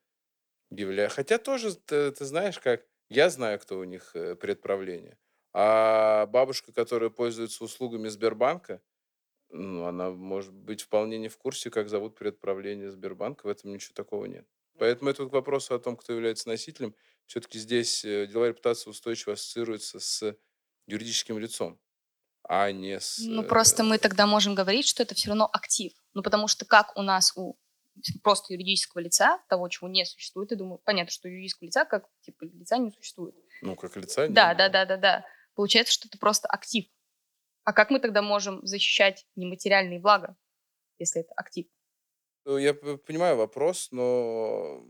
является. 0.69 1.17
Хотя 1.17 1.37
тоже, 1.37 1.75
ты, 1.75 2.11
ты 2.11 2.25
знаешь, 2.25 2.59
как, 2.59 2.85
я 3.09 3.29
знаю, 3.29 3.59
кто 3.59 3.79
у 3.79 3.83
них 3.83 4.15
э, 4.15 4.35
предправление. 4.35 5.17
А 5.53 6.25
бабушка, 6.27 6.71
которая 6.71 7.09
пользуется 7.09 7.63
услугами 7.63 8.07
Сбербанка, 8.07 8.81
ну, 9.49 9.85
она 9.85 10.11
может 10.11 10.53
быть 10.53 10.81
вполне 10.81 11.17
не 11.17 11.27
в 11.27 11.37
курсе, 11.37 11.69
как 11.69 11.89
зовут 11.89 12.15
предправление 12.15 12.89
Сбербанка, 12.89 13.45
в 13.45 13.49
этом 13.49 13.73
ничего 13.73 13.93
такого 13.93 14.25
нет. 14.25 14.47
Поэтому 14.79 15.09
это 15.09 15.23
вот 15.23 15.29
к 15.29 15.33
вопросу 15.33 15.75
о 15.75 15.79
том, 15.79 15.97
кто 15.97 16.13
является 16.13 16.47
носителем, 16.47 16.95
все-таки 17.25 17.59
здесь 17.59 18.03
э, 18.05 18.27
деловая 18.27 18.49
репутация 18.49 18.89
устойчиво 18.89 19.33
ассоциируется 19.33 19.99
с 19.99 20.35
юридическим 20.87 21.37
лицом, 21.37 21.79
а 22.43 22.71
не 22.71 22.99
с... 22.99 23.19
Ну, 23.19 23.43
просто 23.43 23.83
мы 23.83 23.95
э, 23.95 23.99
тогда 23.99 24.25
можем 24.25 24.55
говорить, 24.55 24.87
что 24.87 25.03
это 25.03 25.15
все 25.15 25.29
равно 25.29 25.49
актив. 25.51 25.91
Ну, 26.13 26.23
потому 26.23 26.47
что 26.47 26.65
как 26.65 26.97
у 26.97 27.01
нас 27.01 27.33
у 27.35 27.57
просто 28.23 28.53
юридического 28.53 29.01
лица, 29.01 29.39
того, 29.49 29.67
чего 29.67 29.89
не 29.89 30.05
существует, 30.05 30.51
я 30.51 30.57
думаю, 30.57 30.79
понятно, 30.83 31.11
что 31.11 31.27
юридического 31.27 31.65
лица 31.65 31.85
как 31.85 32.05
типа 32.21 32.45
лица 32.45 32.77
не 32.77 32.91
существует. 32.91 33.35
Ну, 33.61 33.75
как 33.75 33.95
лица? 33.97 34.27
Да, 34.29 34.53
да, 34.53 34.69
да, 34.69 34.85
да, 34.85 34.97
да. 34.97 35.25
Получается, 35.55 35.93
что 35.93 36.07
это 36.07 36.17
просто 36.17 36.47
актив. 36.47 36.85
А 37.63 37.73
как 37.73 37.91
мы 37.91 37.99
тогда 37.99 38.21
можем 38.21 38.65
защищать 38.65 39.25
нематериальные 39.35 39.99
блага, 39.99 40.35
если 40.97 41.21
это 41.21 41.33
актив? 41.35 41.67
Ну, 42.45 42.57
я 42.57 42.73
понимаю 42.73 43.37
вопрос, 43.37 43.89
но 43.91 44.83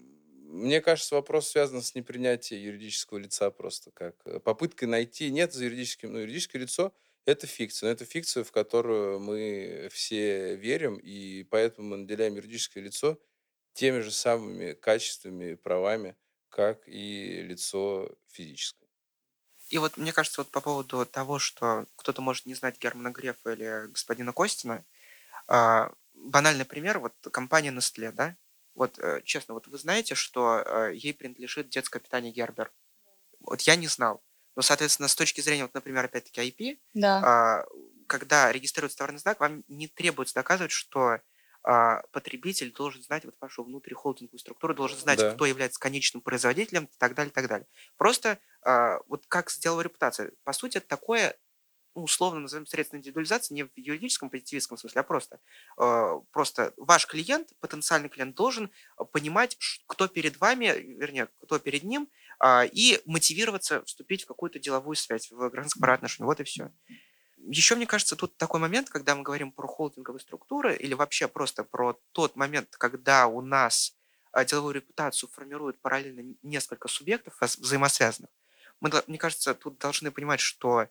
мне 0.52 0.82
кажется, 0.82 1.16
вопрос 1.16 1.50
связан 1.50 1.82
с 1.82 1.96
непринятием 1.96 2.62
юридического 2.62 3.18
лица 3.18 3.52
просто 3.52 3.92
как 3.92 4.16
э, 4.26 4.40
попыткой 4.40 4.88
найти. 4.88 5.32
Нет 5.32 5.54
за 5.54 5.66
юридическим, 5.66 6.14
ну, 6.14 6.20
юридическое 6.20 6.62
лицо– 6.62 6.94
это 7.26 7.48
фикция. 7.48 7.88
Но 7.88 7.94
это 7.94 8.06
фикция, 8.06 8.44
в 8.44 8.52
которую 8.52 9.20
мы 9.20 9.90
все 9.92 10.56
верим, 10.56 10.98
и 10.98 11.44
поэтому 11.44 11.90
мы 11.90 11.98
наделяем 11.98 12.36
юридическое 12.36 12.84
лицо 12.84 13.20
теми 13.74 14.00
же 14.00 14.12
самыми 14.12 14.74
качествами 14.74 15.56
правами, 15.56 16.16
как 16.50 16.88
и 16.88 17.42
лицо 17.44 18.10
физическое. 18.28 18.81
И 19.72 19.78
вот 19.78 19.98
мне 19.98 20.12
кажется, 20.12 20.42
вот 20.42 20.52
по 20.52 20.62
поводу 20.62 21.06
того, 21.06 21.40
что 21.40 21.86
кто-то 21.96 22.22
может 22.22 22.46
не 22.46 22.54
знать 22.56 22.78
Германа 22.80 23.12
Грефа 23.12 23.54
или 23.54 23.88
господина 23.88 24.34
Костина, 24.34 24.86
а, 25.48 25.92
банальный 26.14 26.66
пример, 26.66 27.00
вот 27.00 27.14
компания 27.32 27.72
Nestle, 27.72 28.12
да, 28.12 28.38
вот, 28.76 29.00
э, 29.00 29.22
честно, 29.24 29.54
вот 29.54 29.68
вы 29.68 29.78
знаете, 29.78 30.16
что 30.16 30.64
э, 30.66 30.94
ей 30.96 31.14
принадлежит 31.14 31.70
детское 31.70 32.00
питание 32.00 32.32
Гербер? 32.32 32.72
Вот 33.40 33.62
я 33.62 33.76
не 33.76 33.88
знал. 33.88 34.24
Но, 34.56 34.62
соответственно, 34.62 35.08
с 35.10 35.16
точки 35.16 35.42
зрения, 35.42 35.64
вот, 35.64 35.74
например, 35.74 36.06
опять-таки 36.06 36.42
IP, 36.42 36.80
да. 36.94 37.22
А, 37.26 37.66
когда 38.08 38.52
регистрируется 38.52 38.98
товарный 39.00 39.20
знак, 39.20 39.40
вам 39.40 39.64
не 39.68 39.88
требуется 39.88 40.36
доказывать, 40.36 40.72
что 40.72 41.20
а, 41.64 42.02
потребитель 42.12 42.72
должен 42.74 43.04
знать 43.04 43.26
вот 43.26 43.36
вашу 43.40 43.64
внутрихолдинговую 43.64 44.40
структуру, 44.40 44.74
должен 44.74 44.98
знать, 44.98 45.20
да. 45.20 45.34
кто 45.34 45.46
является 45.46 45.80
конечным 45.80 46.22
производителем 46.22 46.86
и 46.86 46.98
так 46.98 47.16
далее, 47.16 47.32
и 47.32 47.34
так 47.34 47.48
далее. 47.48 47.68
Просто 47.98 48.40
вот 49.08 49.26
как 49.28 49.50
сделала 49.50 49.82
репутация. 49.82 50.34
По 50.44 50.54
сути, 50.54 50.78
это 50.78 50.88
такое 50.88 51.36
ну, 51.96 52.04
условно 52.04 52.40
назовем 52.40 52.66
средство 52.66 52.96
индивидуализации 52.96 53.54
не 53.54 53.64
в 53.64 53.70
юридическом 53.76 54.30
позитивистском 54.30 54.78
смысле, 54.78 55.02
а 55.02 55.04
просто, 55.04 55.40
э, 55.78 56.22
просто 56.32 56.74
ваш 56.78 57.06
клиент, 57.06 57.50
потенциальный 57.60 58.08
клиент 58.08 58.36
должен 58.36 58.72
понимать, 59.12 59.58
кто 59.88 60.08
перед 60.08 60.40
вами, 60.40 60.68
вернее, 60.68 61.28
кто 61.42 61.60
перед 61.60 61.84
ним, 61.84 62.10
э, 62.44 62.68
и 62.68 63.02
мотивироваться 63.06 63.84
вступить 63.84 64.24
в 64.24 64.28
какую-то 64.28 64.58
деловую 64.60 64.96
связь, 64.96 65.30
в 65.32 65.50
гражданско-правовые 65.50 65.96
отношения. 65.96 66.28
Вот 66.28 66.40
и 66.40 66.44
все. 66.44 66.72
Еще, 67.48 67.76
мне 67.76 67.86
кажется, 67.86 68.16
тут 68.16 68.38
такой 68.38 68.60
момент, 68.60 68.90
когда 68.90 69.16
мы 69.16 69.24
говорим 69.24 69.52
про 69.52 69.68
холдинговые 69.68 70.22
структуры 70.22 70.76
или 70.76 70.94
вообще 70.94 71.28
просто 71.28 71.64
про 71.64 72.00
тот 72.12 72.36
момент, 72.36 72.76
когда 72.78 73.28
у 73.28 73.42
нас 73.42 73.96
а, 74.32 74.46
деловую 74.46 74.76
репутацию 74.76 75.30
формируют 75.30 75.80
параллельно 75.82 76.36
несколько 76.44 76.88
субъектов 76.88 77.36
взаимосвязанных. 77.40 78.30
Мы, 78.80 78.90
мне 79.08 79.18
кажется, 79.18 79.54
тут 79.54 79.78
должны 79.78 80.12
понимать, 80.12 80.40
что 80.40 80.88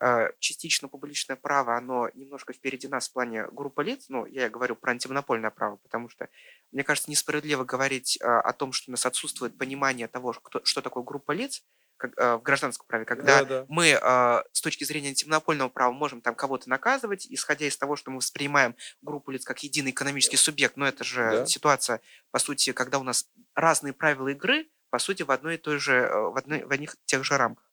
э, 0.00 0.28
частично 0.38 0.88
публичное 0.88 1.36
право, 1.36 1.76
оно 1.76 2.08
немножко 2.14 2.52
впереди 2.52 2.88
нас 2.88 3.08
в 3.08 3.12
плане 3.12 3.46
группы 3.50 3.82
лиц. 3.82 4.06
Ну, 4.08 4.26
я 4.26 4.48
говорю 4.48 4.76
про 4.76 4.92
антимонопольное 4.92 5.50
право, 5.50 5.76
потому 5.76 6.08
что, 6.08 6.28
мне 6.70 6.84
кажется, 6.84 7.10
несправедливо 7.10 7.64
говорить 7.64 8.18
э, 8.20 8.24
о 8.24 8.52
том, 8.52 8.72
что 8.72 8.90
у 8.90 8.92
нас 8.92 9.06
отсутствует 9.06 9.58
понимание 9.58 10.06
того, 10.06 10.34
что 10.64 10.80
такое 10.82 11.02
группа 11.02 11.32
лиц, 11.32 11.64
как, 12.02 12.18
э, 12.18 12.36
в 12.36 12.42
гражданском 12.42 12.86
праве, 12.86 13.04
когда 13.04 13.38
да, 13.38 13.44
да. 13.44 13.66
мы 13.68 13.88
э, 13.90 14.42
с 14.52 14.60
точки 14.60 14.82
зрения 14.82 15.10
антимонопольного 15.10 15.68
права 15.68 15.92
можем 15.92 16.20
там 16.20 16.34
кого-то 16.34 16.68
наказывать, 16.68 17.26
исходя 17.30 17.66
из 17.66 17.76
того, 17.76 17.94
что 17.94 18.10
мы 18.10 18.16
воспринимаем 18.16 18.74
группу 19.02 19.30
лиц 19.30 19.44
как 19.44 19.62
единый 19.62 19.92
экономический 19.92 20.36
субъект, 20.36 20.76
но 20.76 20.86
это 20.86 21.04
же 21.04 21.22
да. 21.22 21.46
ситуация, 21.46 22.00
по 22.32 22.40
сути, 22.40 22.72
когда 22.72 22.98
у 22.98 23.04
нас 23.04 23.28
разные 23.54 23.92
правила 23.92 24.28
игры, 24.28 24.66
по 24.90 24.98
сути, 24.98 25.22
в 25.22 25.30
одной 25.30 25.54
и 25.54 25.58
той 25.58 25.78
же, 25.78 25.94
э, 25.94 26.30
в, 26.30 26.36
одной, 26.36 26.64
в 26.64 26.72
одних 26.72 26.96
тех 27.04 27.24
же 27.24 27.36
рамках. 27.36 27.70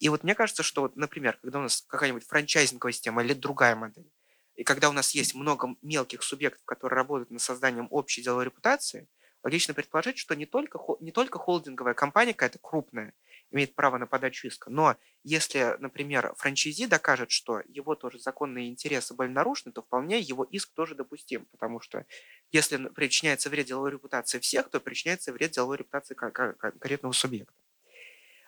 И 0.00 0.08
вот 0.08 0.24
мне 0.24 0.34
кажется, 0.34 0.62
что, 0.62 0.82
вот, 0.82 0.96
например, 0.96 1.38
когда 1.40 1.60
у 1.60 1.62
нас 1.62 1.84
какая-нибудь 1.86 2.26
франчайзинговая 2.26 2.92
система 2.92 3.22
или 3.22 3.32
другая 3.32 3.76
модель, 3.76 4.10
и 4.56 4.64
когда 4.64 4.88
у 4.88 4.92
нас 4.92 5.14
есть 5.14 5.36
много 5.36 5.76
мелких 5.82 6.24
субъектов, 6.24 6.64
которые 6.64 6.96
работают 6.96 7.30
над 7.30 7.40
созданием 7.40 7.86
общей 7.90 8.22
деловой 8.22 8.46
репутации, 8.46 9.08
логично 9.42 9.74
предположить, 9.74 10.18
что 10.18 10.34
не 10.34 10.46
только, 10.46 10.78
не 11.00 11.12
только 11.12 11.38
холдинговая 11.38 11.94
компания 11.94 12.34
какая-то 12.34 12.58
крупная, 12.58 13.14
имеет 13.50 13.74
право 13.74 13.98
на 13.98 14.06
подачу 14.06 14.46
иска. 14.46 14.70
Но 14.70 14.96
если, 15.24 15.76
например, 15.78 16.34
франчайзи 16.36 16.86
докажет, 16.86 17.30
что 17.30 17.62
его 17.66 17.94
тоже 17.94 18.18
законные 18.18 18.68
интересы 18.68 19.14
были 19.14 19.28
нарушены, 19.28 19.72
то 19.72 19.82
вполне 19.82 20.18
его 20.20 20.44
иск 20.44 20.72
тоже 20.74 20.94
допустим, 20.94 21.46
потому 21.50 21.80
что 21.80 22.06
если 22.52 22.88
причиняется 22.88 23.50
вред 23.50 23.66
деловой 23.66 23.92
репутации 23.92 24.38
всех, 24.38 24.68
то 24.70 24.80
причиняется 24.80 25.32
вред 25.32 25.52
деловой 25.52 25.78
репутации 25.78 26.14
конкретного 26.14 27.12
субъекта. 27.12 27.54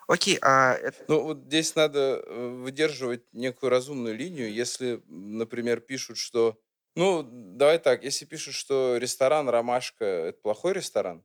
Окей, 0.07 0.37
а. 0.41 0.77
Ну, 1.07 1.21
вот 1.21 1.43
здесь 1.45 1.75
надо 1.75 2.21
э, 2.25 2.47
выдерживать 2.49 3.23
некую 3.31 3.69
разумную 3.69 4.13
линию. 4.17 4.51
Если, 4.51 5.01
например, 5.07 5.79
пишут, 5.79 6.17
что... 6.17 6.59
Ну, 6.95 7.23
давай 7.23 7.79
так, 7.79 8.03
если 8.03 8.25
пишут, 8.25 8.55
что 8.55 8.97
ресторан 8.97 9.47
«Ромашка»— 9.47 10.03
это 10.05 10.41
плохой 10.41 10.73
ресторан, 10.73 11.23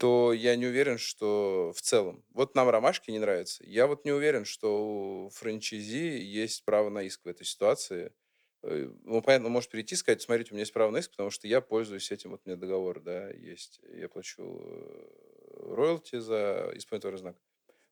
то 0.00 0.32
я 0.32 0.56
не 0.56 0.66
уверен, 0.66 0.96
что 0.96 1.74
в 1.76 1.82
целом. 1.82 2.24
Вот 2.30 2.54
нам 2.54 2.70
ромашки 2.70 3.10
не 3.10 3.18
нравятся. 3.18 3.62
Я 3.66 3.86
вот 3.86 4.06
не 4.06 4.12
уверен, 4.12 4.46
что 4.46 5.26
у 5.26 5.28
франчайзи 5.28 6.22
есть 6.22 6.64
право 6.64 6.88
на 6.88 7.02
иск 7.02 7.20
в 7.26 7.28
этой 7.28 7.44
ситуации. 7.44 8.14
Э, 8.62 8.90
ну, 9.04 9.20
понятно, 9.20 9.50
может 9.50 9.68
прийти 9.70 9.94
и 9.96 9.98
сказать, 9.98 10.22
смотрите, 10.22 10.52
у 10.52 10.54
меня 10.54 10.62
есть 10.62 10.72
право 10.72 10.90
на 10.90 10.98
иск, 10.98 11.10
потому 11.10 11.28
что 11.28 11.46
я 11.46 11.60
пользуюсь 11.60 12.10
этим, 12.10 12.30
вот 12.30 12.40
у 12.46 12.48
меня 12.48 12.58
договор, 12.58 13.00
да, 13.00 13.28
есть. 13.28 13.80
Я 13.92 14.08
плачу 14.08 14.42
э, 14.42 15.74
роялти 15.76 16.18
за 16.18 16.70
исполнительный 16.76 17.18
знак. 17.18 17.36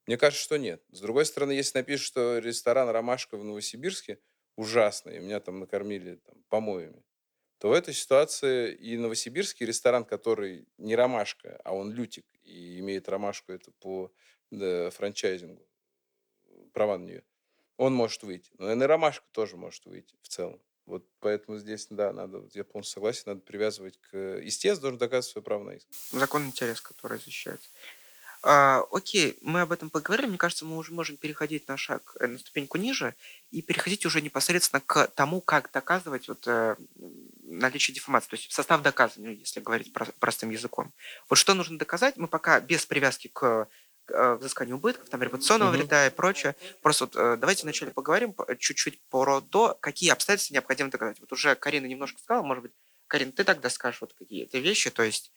Мне 0.07 0.17
кажется, 0.17 0.43
что 0.43 0.57
нет. 0.57 0.83
С 0.91 1.01
другой 1.01 1.27
стороны, 1.27 1.53
если 1.53 1.77
напишут, 1.77 2.07
что 2.07 2.39
ресторан 2.39 2.89
«Ромашка» 2.89 3.37
в 3.37 3.45
Новосибирске 3.45 4.19
ужасный, 4.57 5.19
меня 5.19 5.41
там 5.41 5.61
накормили 5.61 6.17
там, 6.17 6.43
помоями, 6.49 7.03
то 7.59 7.69
в 7.69 7.73
этой 7.73 7.93
ситуации 7.95 8.73
и 8.75 8.97
новосибирский 8.97 9.67
ресторан, 9.67 10.05
который 10.05 10.67
не 10.79 10.95
ромашка, 10.95 11.61
а 11.65 11.75
он 11.75 11.93
лютик, 11.93 12.27
и 12.45 12.79
имеет 12.79 13.09
ромашку 13.09 13.53
это 13.53 13.73
по 13.73 14.13
да, 14.51 14.91
франчайзингу, 14.91 15.67
права 16.73 16.99
на 16.99 17.05
нее, 17.05 17.25
он 17.77 17.95
может 17.95 18.23
выйти. 18.23 18.51
Но 18.59 18.73
и 18.73 18.87
ромашка 18.87 19.27
тоже 19.33 19.57
может 19.57 19.85
выйти 19.87 20.17
в 20.23 20.29
целом. 20.29 20.61
Вот 20.87 21.07
поэтому 21.21 21.59
здесь, 21.59 21.87
да, 21.91 22.15
надо, 22.15 22.49
я 22.55 22.65
полностью 22.65 22.95
согласен, 22.95 23.25
надо 23.27 23.41
привязывать 23.41 23.99
к... 24.01 24.41
Истец 24.43 24.79
должен 24.79 24.99
доказывать 24.99 25.33
свое 25.33 25.45
право 25.45 25.65
на 25.65 25.73
иск. 25.73 25.87
Закон 26.13 26.47
интерес, 26.47 26.81
который 26.81 27.19
защищается. 27.19 27.69
А, 28.43 28.85
окей, 28.93 29.37
мы 29.43 29.63
об 29.63 29.73
этом 29.73 29.91
поговорили. 29.91 30.29
Мне 30.29 30.39
кажется, 30.39 30.65
мы 30.65 30.77
уже 30.77 30.93
можем 30.93 31.17
переходить 31.17 31.67
на 31.67 31.77
шаг, 31.77 32.17
э, 32.21 32.27
на 32.27 32.39
ступеньку 32.39 32.79
ниже 32.79 33.15
и 33.51 33.63
переходить 33.63 34.07
уже 34.07 34.21
непосредственно 34.23 34.81
к 34.81 35.09
тому, 35.09 35.41
как 35.41 35.71
доказывать 35.73 36.29
вот, 36.29 36.47
э, 36.47 36.77
наличие 37.43 37.95
дефамации, 37.95 38.31
то 38.31 38.37
есть 38.37 38.53
состав 38.53 38.83
доказывания, 38.83 39.35
если 39.35 39.61
говорить 39.61 39.93
про, 39.93 40.07
простым 40.21 40.51
языком. 40.51 40.93
Вот 41.29 41.37
что 41.37 41.55
нужно 41.55 41.79
доказать, 41.79 42.17
мы 42.17 42.29
пока 42.29 42.61
без 42.61 42.87
привязки 42.87 43.29
к 43.29 43.69
э, 44.09 44.35
взысканию 44.35 44.77
убытков, 44.77 45.09
там, 45.09 45.23
репутационного 45.23 45.75
mm-hmm. 45.75 45.79
вреда 45.79 46.07
и 46.07 46.11
прочее. 46.11 46.55
Просто 46.81 47.07
вот, 47.07 47.17
э, 47.17 47.37
давайте 47.39 47.65
вначале 47.65 47.91
поговорим 47.91 48.37
чуть-чуть 48.59 49.01
про 49.11 49.41
то, 49.41 49.77
какие 49.81 50.11
обстоятельства 50.11 50.55
необходимо 50.55 50.91
доказать. 50.91 51.19
Вот 51.19 51.33
уже 51.33 51.57
Карина 51.57 51.87
немножко 51.87 52.21
сказала, 52.21 52.45
может 52.45 52.63
быть, 52.63 52.73
Карин, 53.09 53.33
ты 53.33 53.43
тогда 53.43 53.69
скажешь 53.69 54.01
вот 54.01 54.13
какие-то 54.13 54.59
вещи, 54.59 54.91
то 54.91 55.03
есть 55.03 55.33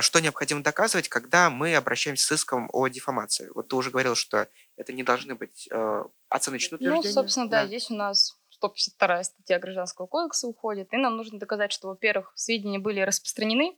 что 0.00 0.20
необходимо 0.20 0.62
доказывать, 0.62 1.08
когда 1.08 1.50
мы 1.50 1.74
обращаемся 1.74 2.26
с 2.26 2.32
иском 2.32 2.68
о 2.72 2.88
дефамации. 2.88 3.50
Вот 3.54 3.68
ты 3.68 3.76
уже 3.76 3.90
говорил, 3.90 4.14
что 4.14 4.48
это 4.76 4.92
не 4.92 5.02
должны 5.02 5.34
быть 5.34 5.68
э, 5.70 6.04
оценочные 6.28 6.70
ну, 6.72 6.76
утверждения. 6.76 7.14
Ну, 7.14 7.22
собственно, 7.22 7.48
да, 7.48 7.62
да, 7.62 7.66
здесь 7.66 7.90
у 7.90 7.94
нас 7.94 8.38
152 8.50 9.24
статья 9.24 9.58
Гражданского 9.58 10.06
кодекса 10.06 10.46
уходит, 10.48 10.92
и 10.92 10.96
нам 10.96 11.16
нужно 11.16 11.38
доказать, 11.38 11.72
что, 11.72 11.88
во-первых, 11.88 12.32
сведения 12.34 12.78
были 12.78 13.00
распространены, 13.00 13.76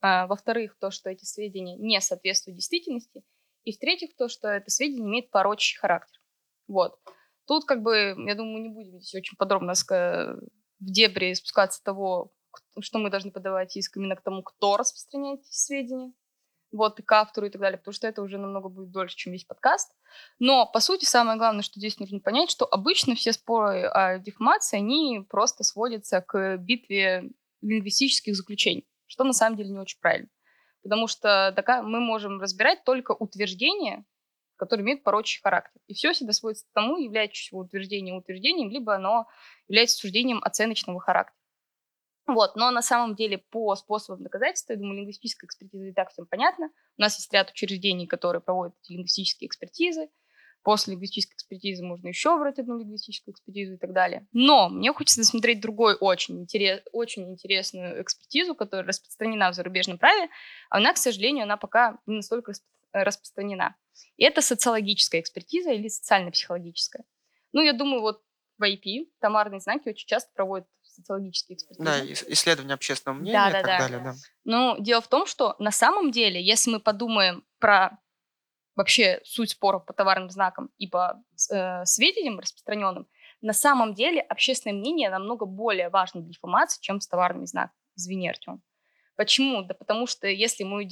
а, 0.00 0.26
во-вторых, 0.26 0.76
то, 0.78 0.90
что 0.90 1.10
эти 1.10 1.24
сведения 1.24 1.76
не 1.76 2.00
соответствуют 2.00 2.56
действительности, 2.56 3.24
и 3.64 3.72
в-третьих, 3.72 4.14
то, 4.16 4.28
что 4.28 4.48
это 4.48 4.70
сведения 4.70 5.08
имеет 5.08 5.30
порочный 5.30 5.80
характер. 5.80 6.20
Вот. 6.68 6.98
Тут, 7.46 7.64
как 7.64 7.82
бы, 7.82 8.14
я 8.26 8.34
думаю, 8.34 8.54
мы 8.54 8.60
не 8.60 8.68
будем 8.68 9.00
здесь 9.00 9.14
очень 9.14 9.36
подробно 9.36 9.74
в 9.74 10.38
дебри 10.80 11.34
спускаться 11.34 11.82
того, 11.82 12.32
что 12.80 12.98
мы 12.98 13.10
должны 13.10 13.30
подавать 13.30 13.76
иск 13.76 13.96
именно 13.96 14.16
к 14.16 14.22
тому, 14.22 14.42
кто 14.42 14.76
распространяет 14.76 15.40
эти 15.40 15.56
сведения, 15.56 16.12
вот, 16.72 16.98
и 16.98 17.02
к 17.02 17.12
автору 17.12 17.46
и 17.46 17.50
так 17.50 17.60
далее, 17.60 17.78
потому 17.78 17.94
что 17.94 18.08
это 18.08 18.20
уже 18.20 18.36
намного 18.36 18.68
будет 18.68 18.90
дольше, 18.90 19.16
чем 19.16 19.32
весь 19.32 19.44
подкаст. 19.44 19.94
Но, 20.40 20.66
по 20.66 20.80
сути, 20.80 21.04
самое 21.04 21.38
главное, 21.38 21.62
что 21.62 21.78
здесь 21.78 22.00
нужно 22.00 22.18
понять, 22.18 22.50
что 22.50 22.66
обычно 22.66 23.14
все 23.14 23.32
споры 23.32 23.84
о 23.84 24.18
дефамации, 24.18 24.78
они 24.78 25.24
просто 25.28 25.62
сводятся 25.62 26.20
к 26.20 26.56
битве 26.56 27.30
лингвистических 27.62 28.34
заключений, 28.34 28.88
что 29.06 29.24
на 29.24 29.32
самом 29.32 29.56
деле 29.56 29.70
не 29.70 29.78
очень 29.78 30.00
правильно. 30.00 30.28
Потому 30.82 31.06
что 31.06 31.54
мы 31.84 32.00
можем 32.00 32.40
разбирать 32.40 32.84
только 32.84 33.12
утверждения, 33.12 34.04
которые 34.56 34.84
имеют 34.84 35.02
порочный 35.02 35.42
характер. 35.42 35.80
И 35.86 35.94
все 35.94 36.12
всегда 36.12 36.32
сводится 36.32 36.66
к 36.66 36.72
тому, 36.72 36.98
является 36.98 37.56
утверждением 37.56 38.16
утверждением, 38.16 38.70
либо 38.70 38.94
оно 38.94 39.26
является 39.68 39.96
суждением 39.96 40.40
оценочного 40.42 41.00
характера. 41.00 41.36
Вот, 42.26 42.56
но 42.56 42.70
на 42.70 42.80
самом 42.80 43.14
деле 43.14 43.38
по 43.38 43.74
способам 43.76 44.22
доказательства, 44.22 44.72
я 44.72 44.78
думаю, 44.78 44.96
лингвистическая 44.98 45.46
экспертиза 45.46 45.84
и 45.84 45.92
так 45.92 46.10
всем 46.10 46.26
понятно. 46.26 46.70
У 46.96 47.02
нас 47.02 47.18
есть 47.18 47.32
ряд 47.32 47.50
учреждений, 47.50 48.06
которые 48.06 48.40
проводят 48.40 48.74
эти 48.82 48.92
лингвистические 48.92 49.48
экспертизы. 49.48 50.08
После 50.62 50.92
лингвистической 50.92 51.34
экспертизы 51.34 51.84
можно 51.84 52.08
еще 52.08 52.38
брать 52.38 52.58
одну 52.58 52.78
лингвистическую 52.78 53.34
экспертизу 53.34 53.74
и 53.74 53.76
так 53.76 53.92
далее. 53.92 54.26
Но 54.32 54.70
мне 54.70 54.94
хочется 54.94 55.20
досмотреть 55.20 55.60
другой 55.60 55.94
очень, 56.00 56.40
интерес, 56.40 56.80
очень 56.92 57.30
интересную 57.30 58.00
экспертизу, 58.00 58.54
которая 58.54 58.86
распространена 58.86 59.50
в 59.50 59.54
зарубежном 59.54 59.98
праве, 59.98 60.30
а 60.70 60.78
она, 60.78 60.94
к 60.94 60.96
сожалению, 60.96 61.42
она 61.42 61.58
пока 61.58 61.98
не 62.06 62.16
настолько 62.16 62.54
распространена. 62.92 63.76
И 64.16 64.24
это 64.24 64.40
социологическая 64.40 65.20
экспертиза 65.20 65.72
или 65.72 65.88
социально-психологическая. 65.88 67.04
Ну, 67.52 67.60
я 67.60 67.74
думаю, 67.74 68.00
вот 68.00 68.22
в 68.56 68.62
IP 68.62 69.10
товарные 69.20 69.60
знаки 69.60 69.90
очень 69.90 70.06
часто 70.06 70.30
проводят 70.34 70.66
социологические 70.94 71.56
экспертизы. 71.56 71.84
Да, 71.84 72.04
исследования 72.32 72.74
общественного 72.74 73.18
мнения 73.18 73.38
да, 73.38 73.50
да, 73.50 73.60
и 73.60 73.62
так 73.62 73.66
да. 73.66 73.78
далее. 73.78 74.00
Да. 74.00 74.14
Ну, 74.44 74.76
дело 74.80 75.00
в 75.00 75.08
том, 75.08 75.26
что 75.26 75.56
на 75.58 75.70
самом 75.70 76.10
деле, 76.10 76.42
если 76.42 76.70
мы 76.70 76.80
подумаем 76.80 77.44
про 77.58 77.98
вообще 78.76 79.20
суть 79.24 79.50
споров 79.50 79.84
по 79.84 79.92
товарным 79.92 80.30
знакам 80.30 80.70
и 80.78 80.86
по 80.86 81.22
э, 81.50 81.84
сведениям 81.84 82.40
распространенным, 82.40 83.06
на 83.40 83.52
самом 83.52 83.94
деле 83.94 84.20
общественное 84.20 84.74
мнение 84.74 85.10
намного 85.10 85.46
более 85.46 85.90
важно 85.90 86.20
для 86.22 86.30
информации, 86.30 86.80
чем 86.80 87.00
с 87.00 87.06
товарными 87.06 87.44
знаками. 87.44 87.78
Извини, 87.96 88.28
Артем. 88.28 88.62
Почему? 89.16 89.62
Да 89.62 89.74
потому 89.74 90.06
что 90.06 90.26
если 90.26 90.64
мы... 90.64 90.88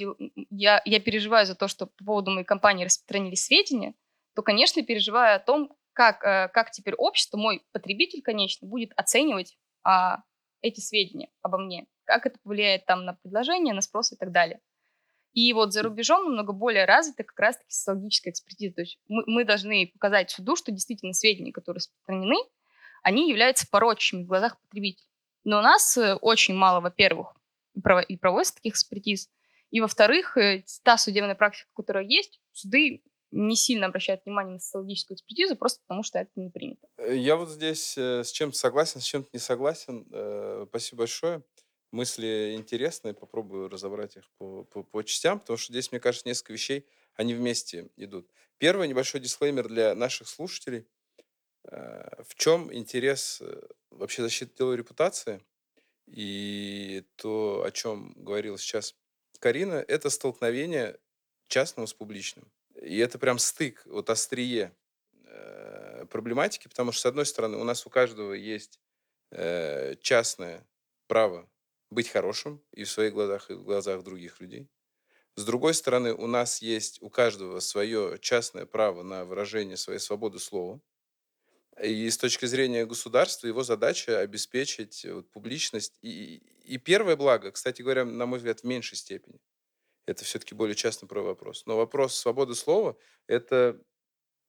Я, 0.50 0.80
я 0.84 1.00
переживаю 1.00 1.46
за 1.46 1.54
то, 1.54 1.66
что 1.66 1.86
по 1.86 2.04
поводу 2.04 2.30
моей 2.30 2.44
компании 2.44 2.84
распространили 2.84 3.34
сведения, 3.34 3.94
то, 4.34 4.42
конечно, 4.42 4.82
переживаю 4.82 5.36
о 5.36 5.40
том, 5.40 5.74
как, 5.92 6.24
э, 6.24 6.48
как 6.52 6.70
теперь 6.70 6.94
общество, 6.94 7.36
мой 7.36 7.64
потребитель, 7.72 8.22
конечно, 8.22 8.66
будет 8.66 8.92
оценивать 8.96 9.56
а, 9.84 10.22
эти 10.60 10.80
сведения 10.80 11.30
обо 11.42 11.58
мне, 11.58 11.86
как 12.04 12.26
это 12.26 12.38
повлияет 12.42 12.86
там 12.86 13.04
на 13.04 13.14
предложение, 13.14 13.74
на 13.74 13.80
спрос 13.80 14.12
и 14.12 14.16
так 14.16 14.32
далее. 14.32 14.60
И 15.32 15.52
вот 15.54 15.72
за 15.72 15.82
рубежом 15.82 16.24
намного 16.24 16.52
более 16.52 16.84
развита 16.84 17.24
как 17.24 17.38
раз-таки 17.38 17.70
социологическая 17.70 18.30
экспертиза. 18.30 18.74
То 18.74 18.80
есть 18.82 18.98
мы, 19.08 19.22
мы 19.26 19.44
должны 19.44 19.90
показать 19.94 20.30
суду, 20.30 20.56
что 20.56 20.72
действительно 20.72 21.14
сведения, 21.14 21.52
которые 21.52 21.78
распространены, 21.78 22.36
они 23.02 23.30
являются 23.30 23.66
порочными 23.68 24.24
в 24.24 24.26
глазах 24.26 24.60
потребителя. 24.60 25.06
Но 25.44 25.58
у 25.58 25.62
нас 25.62 25.96
э, 25.96 26.14
очень 26.16 26.54
мало, 26.54 26.80
во-первых, 26.80 27.34
и 28.08 28.16
проводится 28.16 28.54
таких 28.54 28.74
экспертиз, 28.74 29.30
и, 29.70 29.80
во-вторых, 29.80 30.36
э, 30.36 30.64
та 30.84 30.98
судебная 30.98 31.34
практика, 31.34 31.68
которая 31.74 32.04
есть, 32.04 32.40
суды 32.52 33.02
не 33.32 33.56
сильно 33.56 33.86
обращают 33.86 34.24
внимание 34.24 34.54
на 34.54 34.60
социологическую 34.60 35.16
экспертизу, 35.16 35.56
просто 35.56 35.80
потому 35.86 36.02
что 36.02 36.18
это 36.18 36.30
не 36.36 36.50
принято. 36.50 36.86
Э, 36.98 37.16
я 37.16 37.36
вот 37.36 37.48
здесь 37.48 37.96
э, 37.98 38.22
с 38.22 38.30
чем-то 38.30 38.56
согласен, 38.56 39.00
с 39.00 39.04
чем-то 39.04 39.30
не 39.32 39.38
согласен. 39.38 40.06
Спасибо 40.68 40.98
большое. 41.00 41.42
Мысли 41.90 42.54
интересные, 42.56 43.12
попробую 43.12 43.68
разобрать 43.68 44.16
их 44.16 44.30
по, 44.38 44.64
по, 44.64 44.82
по 44.82 45.02
частям, 45.02 45.40
потому 45.40 45.58
что 45.58 45.72
здесь, 45.72 45.90
мне 45.92 46.00
кажется, 46.00 46.26
несколько 46.26 46.52
вещей, 46.54 46.86
они 47.14 47.34
вместе 47.34 47.90
идут. 47.96 48.30
Первый 48.58 48.88
небольшой 48.88 49.20
дисклеймер 49.20 49.68
для 49.68 49.94
наших 49.94 50.28
слушателей. 50.28 50.86
В 51.64 52.34
чем 52.36 52.74
интерес 52.74 53.42
вообще 53.90 54.22
защиты 54.22 54.52
деловой 54.56 54.78
репутации 54.78 55.44
и 56.06 57.04
то, 57.16 57.62
о 57.64 57.70
чем 57.70 58.12
говорила 58.16 58.58
сейчас 58.58 58.94
Карина, 59.38 59.84
это 59.88 60.10
столкновение 60.10 60.98
частного 61.48 61.86
с 61.86 61.94
публичным. 61.94 62.50
И 62.80 62.98
это 62.98 63.18
прям 63.18 63.38
стык, 63.38 63.82
вот 63.86 64.10
острие 64.10 64.74
э, 65.24 66.06
проблематики, 66.10 66.68
потому 66.68 66.92
что, 66.92 67.02
с 67.02 67.06
одной 67.06 67.26
стороны, 67.26 67.58
у 67.58 67.64
нас 67.64 67.86
у 67.86 67.90
каждого 67.90 68.32
есть 68.32 68.80
э, 69.30 69.94
частное 70.00 70.66
право 71.06 71.48
быть 71.90 72.08
хорошим 72.08 72.62
и 72.72 72.84
в 72.84 72.90
своих 72.90 73.12
глазах, 73.12 73.50
и 73.50 73.54
в 73.54 73.64
глазах 73.64 74.02
других 74.02 74.40
людей. 74.40 74.68
С 75.36 75.44
другой 75.44 75.74
стороны, 75.74 76.14
у 76.14 76.26
нас 76.26 76.60
есть 76.60 77.00
у 77.02 77.08
каждого 77.08 77.60
свое 77.60 78.18
частное 78.20 78.66
право 78.66 79.02
на 79.02 79.24
выражение 79.24 79.76
своей 79.76 79.98
свободы 79.98 80.38
слова. 80.38 80.80
И 81.82 82.08
с 82.10 82.18
точки 82.18 82.44
зрения 82.44 82.84
государства 82.84 83.46
его 83.46 83.62
задача 83.62 84.20
обеспечить 84.20 85.06
публичность. 85.32 85.98
И, 86.02 86.36
и 86.64 86.76
первое 86.76 87.16
благо, 87.16 87.50
кстати 87.50 87.80
говоря, 87.80 88.04
на 88.04 88.26
мой 88.26 88.38
взгляд, 88.38 88.60
в 88.60 88.64
меньшей 88.64 88.96
степени. 88.98 89.40
Это 90.06 90.24
все-таки 90.24 90.54
более 90.54 90.74
частный 90.74 91.08
правовой 91.08 91.32
вопрос. 91.32 91.64
Но 91.66 91.76
вопрос 91.76 92.16
свободы 92.16 92.54
слова– 92.54 92.96
это 93.26 93.80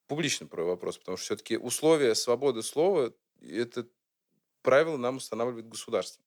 публичный 0.07 0.47
правовой 0.47 0.75
вопрос, 0.75 0.97
потому 0.97 1.17
что 1.17 1.25
все-таки 1.25 1.57
условия 1.57 2.15
свободы 2.15 2.63
слова– 2.63 3.13
это 3.41 3.87
правило 4.61 4.97
нам 4.97 5.17
устанавливает 5.17 5.67
государство 5.67 6.23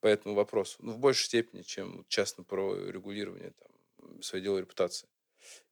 по 0.00 0.06
этому 0.06 0.34
вопросу. 0.34 0.78
Ну, 0.80 0.92
в 0.92 0.98
большей 0.98 1.26
степени, 1.26 1.62
чем 1.62 2.04
частное 2.08 2.44
правовое 2.44 2.90
регулирование 2.90 3.52
там, 3.52 4.22
своей 4.22 4.42
деловой 4.42 4.62
репутации. 4.62 5.08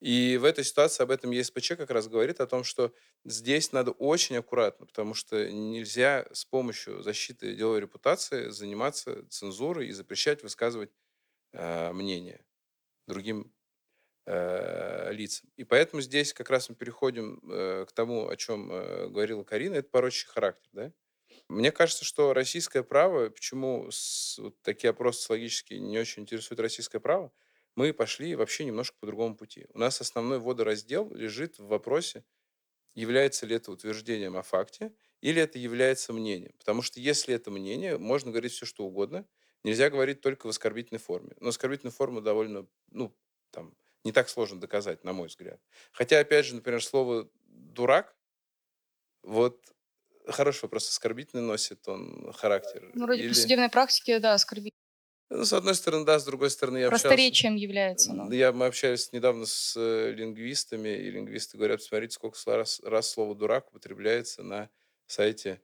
И 0.00 0.36
в 0.38 0.44
этой 0.44 0.64
ситуации 0.64 1.02
об 1.02 1.10
этом 1.10 1.30
ЕСПЧ 1.30 1.76
как 1.76 1.90
раз 1.90 2.06
говорит 2.08 2.40
о 2.40 2.46
том, 2.46 2.62
что 2.62 2.92
здесь 3.24 3.72
надо 3.72 3.92
очень 3.92 4.36
аккуратно, 4.36 4.84
потому 4.84 5.14
что 5.14 5.50
нельзя 5.50 6.26
с 6.32 6.44
помощью 6.44 7.02
защиты 7.02 7.54
деловой 7.54 7.80
репутации 7.80 8.50
заниматься 8.50 9.26
цензурой 9.30 9.88
и 9.88 9.92
запрещать 9.92 10.42
высказывать 10.42 10.90
э, 11.52 11.92
мнение 11.92 12.44
другим 13.06 13.52
э, 14.26 15.12
лицам. 15.12 15.50
И 15.56 15.64
поэтому 15.64 16.02
здесь 16.02 16.32
как 16.32 16.50
раз 16.50 16.68
мы 16.68 16.74
переходим 16.74 17.40
э, 17.50 17.86
к 17.88 17.92
тому, 17.92 18.28
о 18.28 18.36
чем 18.36 18.70
э, 18.72 19.08
говорила 19.08 19.44
Карина, 19.44 19.74
это 19.74 19.88
порочный 19.88 20.30
характер. 20.32 20.68
Да? 20.72 20.92
Мне 21.48 21.72
кажется, 21.72 22.04
что 22.04 22.32
российское 22.32 22.82
право, 22.82 23.30
почему 23.30 23.88
с, 23.90 24.38
вот 24.38 24.60
такие 24.62 24.90
опросы 24.90 25.30
логические 25.30 25.80
не 25.80 25.98
очень 25.98 26.22
интересуют 26.22 26.60
российское 26.60 27.00
право, 27.00 27.32
мы 27.74 27.92
пошли 27.92 28.34
вообще 28.34 28.64
немножко 28.64 28.96
по 29.00 29.06
другому 29.06 29.36
пути. 29.36 29.66
У 29.72 29.78
нас 29.78 30.00
основной 30.00 30.38
водораздел 30.38 31.12
лежит 31.14 31.58
в 31.58 31.66
вопросе, 31.66 32.24
является 32.94 33.46
ли 33.46 33.56
это 33.56 33.72
утверждением 33.72 34.36
о 34.36 34.42
факте 34.42 34.92
или 35.20 35.40
это 35.40 35.58
является 35.58 36.12
мнением. 36.12 36.52
Потому 36.58 36.82
что 36.82 37.00
если 37.00 37.34
это 37.34 37.50
мнение, 37.50 37.96
можно 37.96 38.30
говорить 38.30 38.52
все, 38.52 38.66
что 38.66 38.84
угодно. 38.84 39.26
Нельзя 39.64 39.90
говорить 39.90 40.20
только 40.20 40.46
в 40.46 40.50
оскорбительной 40.50 41.00
форме. 41.00 41.34
Но 41.40 41.48
оскорбительную 41.48 41.92
форму 41.92 42.20
довольно, 42.20 42.66
ну, 42.90 43.14
там, 43.50 43.74
не 44.04 44.12
так 44.12 44.28
сложно 44.28 44.60
доказать, 44.60 45.04
на 45.04 45.12
мой 45.12 45.28
взгляд. 45.28 45.60
Хотя, 45.92 46.18
опять 46.18 46.46
же, 46.46 46.56
например, 46.56 46.82
слово 46.82 47.30
«дурак», 47.46 48.16
вот 49.22 49.72
хороший 50.26 50.62
вопрос, 50.62 50.88
оскорбительный 50.88 51.42
носит 51.42 51.86
он 51.86 52.32
характер. 52.32 52.90
Ну, 52.94 53.04
вроде 53.04 53.22
Или... 53.22 53.28
по 53.28 53.34
судебной 53.34 53.68
практике, 53.68 54.18
да, 54.18 54.34
оскорбительный. 54.34 54.72
Ну, 55.30 55.44
с 55.46 55.52
одной 55.52 55.74
стороны, 55.74 56.04
да, 56.04 56.18
с 56.18 56.24
другой 56.24 56.50
стороны, 56.50 56.78
я 56.78 56.88
Просторечием 56.88 57.54
общался... 57.54 57.66
является. 57.66 58.12
Но... 58.12 58.32
Я, 58.32 58.52
мы 58.52 58.66
общались 58.66 59.12
недавно 59.12 59.46
с 59.46 59.74
э, 59.76 60.12
лингвистами, 60.12 60.90
и 60.90 61.10
лингвисты 61.10 61.56
говорят, 61.56 61.82
смотрите, 61.82 62.14
сколько 62.14 62.38
раз, 62.46 62.80
раз 62.80 63.10
слово 63.10 63.34
«дурак» 63.34 63.68
употребляется 63.68 64.42
на 64.42 64.68
сайте 65.06 65.62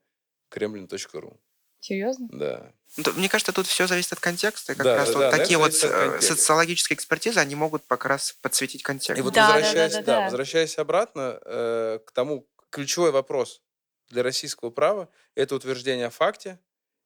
kremlin.ru. 0.51 1.39
Серьезно? 1.81 2.29
Да. 2.33 2.73
Ну, 2.97 3.05
мне 3.17 3.29
кажется, 3.29 3.53
тут 3.53 3.67
все 3.67 3.87
зависит 3.87 4.13
от 4.13 4.21
контекста. 4.21 4.75
Как 4.75 4.85
да, 4.85 4.97
раз 4.97 5.09
да, 5.09 5.15
вот 5.15 5.21
да, 5.21 5.31
такие 5.31 5.59
вот 5.59 5.73
э, 5.83 6.21
социологические 6.21 6.97
экспертизы, 6.97 7.39
они 7.39 7.55
могут 7.55 7.85
как 7.87 8.05
раз 8.07 8.37
подсветить 8.41 8.83
контекст. 8.83 9.19
И 9.19 9.23
вот 9.23 9.35
да, 9.35 9.53
возвращаясь, 9.53 9.93
да, 9.93 10.01
да, 10.01 10.07
да, 10.07 10.19
да. 10.19 10.25
возвращаясь 10.25 10.79
обратно 10.79 11.39
э, 11.45 11.99
к 12.05 12.11
тому, 12.13 12.49
ключевой 12.71 13.11
вопрос 13.11 13.63
для 14.09 14.23
российского 14.23 14.71
права– 14.71 15.09
это 15.35 15.55
утверждение 15.55 16.07
о 16.07 16.11
факте 16.11 16.59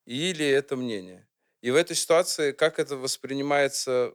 или 0.05 0.45
это 0.45 0.75
мнение. 0.75 1.27
И 1.61 1.71
в 1.71 1.75
этой 1.75 1.95
ситуации, 1.95 2.51
как 2.51 2.79
это 2.79 2.97
воспринимается 2.97 4.13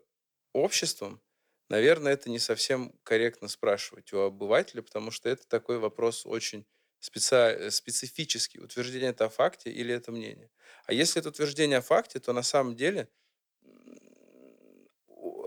обществом, 0.52 1.20
наверное, 1.68 2.12
это 2.12 2.30
не 2.30 2.38
совсем 2.38 2.92
корректно 3.04 3.48
спрашивать 3.48 4.12
у 4.12 4.20
обывателя, 4.20 4.82
потому 4.82 5.10
что 5.10 5.28
это 5.28 5.46
такой 5.46 5.78
вопрос 5.78 6.26
очень 6.26 6.66
специ... 7.00 7.70
специфический. 7.70 8.60
Утверждение 8.60 9.10
это 9.10 9.26
о 9.26 9.28
факте 9.28 9.70
или 9.70 9.94
это 9.94 10.12
мнение. 10.12 10.50
А 10.86 10.92
если 10.92 11.20
это 11.20 11.28
утверждение 11.30 11.78
о 11.78 11.82
факте, 11.82 12.18
то 12.20 12.32
на 12.32 12.42
самом 12.42 12.76
деле 12.76 13.08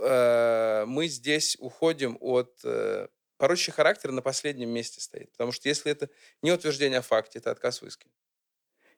э, 0.03 0.85
мы 0.87 1.07
здесь 1.07 1.57
уходим 1.59 2.17
от... 2.19 2.59
Э, 2.63 3.07
порочный 3.37 3.73
характер 3.73 4.11
на 4.11 4.21
последнем 4.21 4.69
месте 4.69 5.01
стоит. 5.01 5.31
Потому 5.31 5.51
что 5.51 5.67
если 5.67 5.91
это 5.91 6.09
не 6.43 6.51
утверждение 6.51 6.99
о 6.99 7.01
факте, 7.01 7.39
это 7.39 7.49
отказ 7.49 7.81
в 7.81 7.87
иске. 7.87 8.07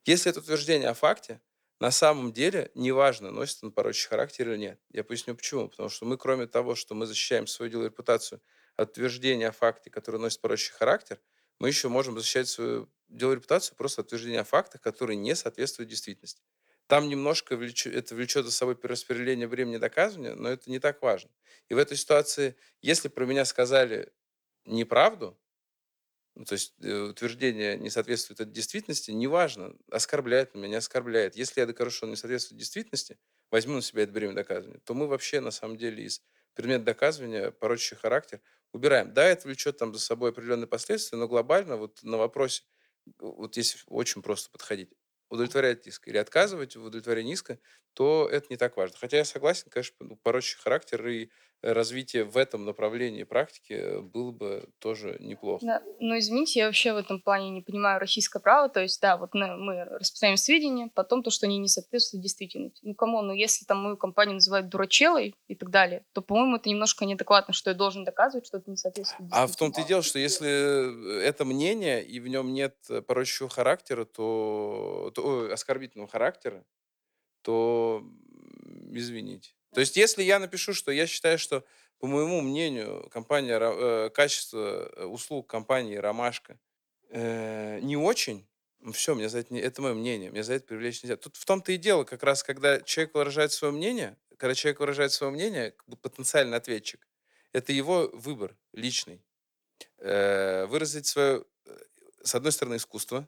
Если 0.03 0.29
это 0.29 0.41
утверждение 0.41 0.89
о 0.89 0.93
факте, 0.93 1.39
на 1.79 1.91
самом 1.91 2.33
деле 2.33 2.69
неважно, 2.75 3.31
носит 3.31 3.63
он 3.63 3.71
порочный 3.71 4.09
характер 4.09 4.49
или 4.49 4.57
нет. 4.57 4.79
Я 4.91 5.05
поясню 5.05 5.33
почему. 5.33 5.69
Потому 5.69 5.87
что 5.87 6.05
мы, 6.05 6.17
кроме 6.17 6.45
того, 6.45 6.75
что 6.75 6.93
мы 6.93 7.05
защищаем 7.05 7.47
свою 7.47 7.71
деловую 7.71 7.89
репутацию 7.89 8.41
от 8.75 8.89
утверждения 8.91 9.47
о 9.47 9.53
факте, 9.53 9.89
который 9.89 10.19
носит 10.19 10.41
порочный 10.41 10.75
характер, 10.75 11.21
мы 11.63 11.69
еще 11.69 11.87
можем 11.87 12.17
защищать 12.19 12.49
свою 12.49 12.89
деловую 13.07 13.37
репутацию 13.37 13.77
просто 13.77 14.01
от 14.01 14.07
утверждения 14.07 14.41
о 14.41 14.43
фактах, 14.43 14.81
которые 14.81 15.15
не 15.15 15.33
соответствуют 15.33 15.89
действительности. 15.89 16.43
Там 16.87 17.07
немножко 17.07 17.55
влечет, 17.55 17.95
это 17.95 18.15
влечет 18.15 18.43
за 18.45 18.51
собой 18.51 18.75
перераспределение 18.75 19.47
времени 19.47 19.77
доказывания, 19.77 20.35
но 20.35 20.49
это 20.49 20.69
не 20.69 20.79
так 20.79 21.01
важно. 21.01 21.31
И 21.69 21.73
в 21.73 21.77
этой 21.77 21.95
ситуации, 21.95 22.57
если 22.81 23.07
про 23.07 23.25
меня 23.25 23.45
сказали 23.45 24.11
неправду, 24.65 25.39
ну, 26.35 26.45
то 26.45 26.53
есть 26.53 26.73
э, 26.81 26.91
утверждение 27.01 27.77
не 27.77 27.89
соответствует 27.91 28.39
этой 28.39 28.51
действительности, 28.51 29.11
неважно, 29.11 29.75
оскорбляет 29.91 30.55
меня, 30.55 30.67
не 30.67 30.75
оскорбляет. 30.75 31.35
Если 31.35 31.59
я 31.61 31.67
докажу, 31.67 31.91
что 31.91 32.05
он 32.05 32.11
не 32.11 32.17
соответствует 32.17 32.59
действительности, 32.59 33.19
возьму 33.51 33.75
на 33.75 33.81
себя 33.81 34.03
это 34.03 34.13
бремя 34.13 34.33
доказывания, 34.33 34.79
то 34.83 34.95
мы 34.95 35.07
вообще, 35.07 35.41
на 35.41 35.51
самом 35.51 35.77
деле, 35.77 36.03
из 36.05 36.21
предмета 36.53 36.85
доказывания 36.85 37.51
порочащий 37.51 37.97
характер 37.97 38.41
убираем. 38.73 39.13
Да, 39.13 39.23
это 39.25 39.47
влечет 39.47 39.77
там 39.77 39.93
за 39.93 39.99
собой 39.99 40.31
определенные 40.31 40.67
последствия, 40.67 41.17
но 41.17 41.27
глобально 41.27 41.77
вот 41.77 41.99
на 42.03 42.17
вопросе, 42.17 42.63
вот 43.19 43.57
если 43.57 43.79
очень 43.87 44.21
просто 44.21 44.49
подходить, 44.51 44.91
удовлетворять 45.29 45.87
иск 45.87 46.07
или 46.07 46.17
отказывать 46.17 46.75
в 46.75 46.83
удовлетворении 46.85 47.33
иска, 47.33 47.59
то 47.93 48.27
это 48.31 48.47
не 48.49 48.57
так 48.57 48.77
важно. 48.77 48.97
Хотя 48.99 49.17
я 49.17 49.25
согласен, 49.25 49.69
конечно, 49.69 49.95
ну, 49.99 50.15
порочный 50.23 50.61
характер 50.61 51.07
и 51.07 51.29
развитие 51.63 52.25
в 52.25 52.37
этом 52.37 52.65
направлении 52.65 53.23
практики 53.23 53.73
э, 53.73 54.01
было 54.01 54.31
бы 54.31 54.69
тоже 54.79 55.15
неплохо. 55.19 55.65
Да. 55.65 55.81
Ну, 55.99 56.17
извините, 56.19 56.59
я 56.59 56.65
вообще 56.65 56.93
в 56.93 56.97
этом 56.97 57.21
плане 57.21 57.51
не 57.51 57.61
понимаю 57.61 57.99
российское 57.99 58.39
право. 58.39 58.67
То 58.67 58.81
есть, 58.81 59.01
да, 59.01 59.15
вот 59.17 59.33
мы 59.33 59.85
распространяем 59.85 60.37
сведения, 60.37 60.89
потом 60.93 61.23
то, 61.23 61.31
что 61.31 61.45
они 61.45 61.57
не 61.57 61.69
соответствуют 61.69 62.21
действительности. 62.21 62.81
Ну, 62.83 62.93
кому, 62.95 63.21
ну, 63.21 63.33
если 63.33 63.65
там 63.65 63.77
мою 63.77 63.95
компанию 63.95 64.35
называют 64.35 64.67
дурачелой 64.67 65.35
и 65.47 65.55
так 65.55 65.69
далее, 65.69 66.03
то, 66.11 66.21
по-моему, 66.21 66.57
это 66.57 66.69
немножко 66.69 67.05
неадекватно, 67.05 67.53
что 67.53 67.69
я 67.69 67.75
должен 67.75 68.03
доказывать, 68.03 68.45
что 68.45 68.57
это 68.57 68.69
не 68.69 68.77
соответствует 68.77 69.29
А 69.31 69.47
в 69.47 69.55
том-то 69.55 69.81
и 69.81 69.85
дело, 69.85 70.01
что 70.01 70.19
если 70.19 70.49
э, 70.49 71.21
это 71.21 71.45
мнение, 71.45 72.03
и 72.03 72.19
в 72.19 72.27
нем 72.27 72.51
нет 72.51 72.75
порочащего 73.07 73.47
характера, 73.47 74.03
то, 74.03 75.11
то 75.15 75.49
оскорбительного 75.53 76.09
характера, 76.09 76.65
то 77.43 78.03
извините. 78.91 79.51
То 79.73 79.79
есть, 79.79 79.97
если 79.97 80.23
я 80.23 80.39
напишу, 80.39 80.73
что 80.73 80.91
я 80.91 81.07
считаю, 81.07 81.37
что, 81.37 81.63
по 81.99 82.07
моему 82.07 82.41
мнению, 82.41 83.09
компания, 83.11 83.59
э, 83.59 84.09
качество 84.09 84.91
э, 84.95 85.05
услуг 85.05 85.47
компании 85.47 85.95
«Ромашка» 85.95 86.59
э, 87.09 87.79
не 87.81 87.97
очень, 87.97 88.47
все, 88.91 89.15
мне 89.15 89.29
за 89.29 89.39
это, 89.39 89.55
это 89.55 89.81
мое 89.81 89.93
мнение, 89.93 90.31
мне 90.31 90.43
за 90.43 90.53
это 90.55 90.65
привлечь 90.65 91.03
нельзя. 91.03 91.15
Тут 91.15 91.37
в 91.37 91.45
том-то 91.45 91.71
и 91.71 91.77
дело, 91.77 92.03
как 92.03 92.23
раз, 92.23 92.43
когда 92.43 92.81
человек 92.81 93.15
выражает 93.15 93.51
свое 93.51 93.73
мнение, 93.73 94.17
когда 94.37 94.55
человек 94.55 94.79
выражает 94.79 95.11
свое 95.11 95.31
мнение, 95.31 95.73
потенциальный 96.01 96.57
ответчик, 96.57 97.07
это 97.53 97.71
его 97.71 98.09
выбор 98.13 98.57
личный. 98.73 99.23
Э, 99.99 100.65
выразить 100.65 101.05
свое, 101.05 101.45
э, 101.65 101.77
с 102.23 102.35
одной 102.35 102.51
стороны, 102.51 102.75
искусство, 102.75 103.27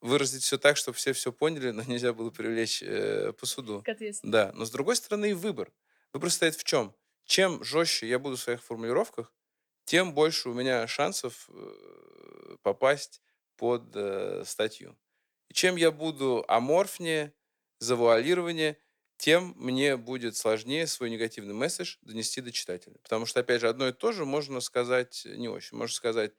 выразить 0.00 0.42
все 0.42 0.58
так, 0.58 0.76
чтобы 0.76 0.96
все 0.96 1.12
все 1.12 1.32
поняли, 1.32 1.70
но 1.70 1.82
нельзя 1.82 2.12
было 2.12 2.30
привлечь 2.30 2.82
э, 2.82 3.32
по 3.32 3.46
суду. 3.46 3.82
Да, 4.22 4.52
но 4.54 4.64
с 4.64 4.70
другой 4.70 4.96
стороны 4.96 5.30
и 5.30 5.34
выбор. 5.34 5.72
Выбор 6.12 6.30
стоит 6.30 6.54
в 6.56 6.64
чем? 6.64 6.94
Чем 7.24 7.62
жестче 7.62 8.08
я 8.08 8.18
буду 8.18 8.36
в 8.36 8.40
своих 8.40 8.62
формулировках, 8.62 9.34
тем 9.84 10.14
больше 10.14 10.48
у 10.48 10.54
меня 10.54 10.86
шансов 10.86 11.48
попасть 12.62 13.20
под 13.56 13.94
статью. 14.46 14.96
И 15.48 15.54
чем 15.54 15.76
я 15.76 15.90
буду 15.90 16.44
аморфнее, 16.48 17.34
завуалированнее, 17.80 18.78
тем 19.16 19.54
мне 19.56 19.96
будет 19.96 20.36
сложнее 20.36 20.86
свой 20.86 21.10
негативный 21.10 21.54
месседж 21.54 21.96
донести 22.02 22.40
до 22.40 22.52
читателя. 22.52 22.96
Потому 23.02 23.26
что, 23.26 23.40
опять 23.40 23.60
же, 23.60 23.68
одно 23.68 23.88
и 23.88 23.92
то 23.92 24.12
же 24.12 24.24
можно 24.24 24.60
сказать 24.60 25.26
не 25.26 25.48
очень. 25.48 25.76
Можно 25.76 25.94
сказать, 25.94 26.32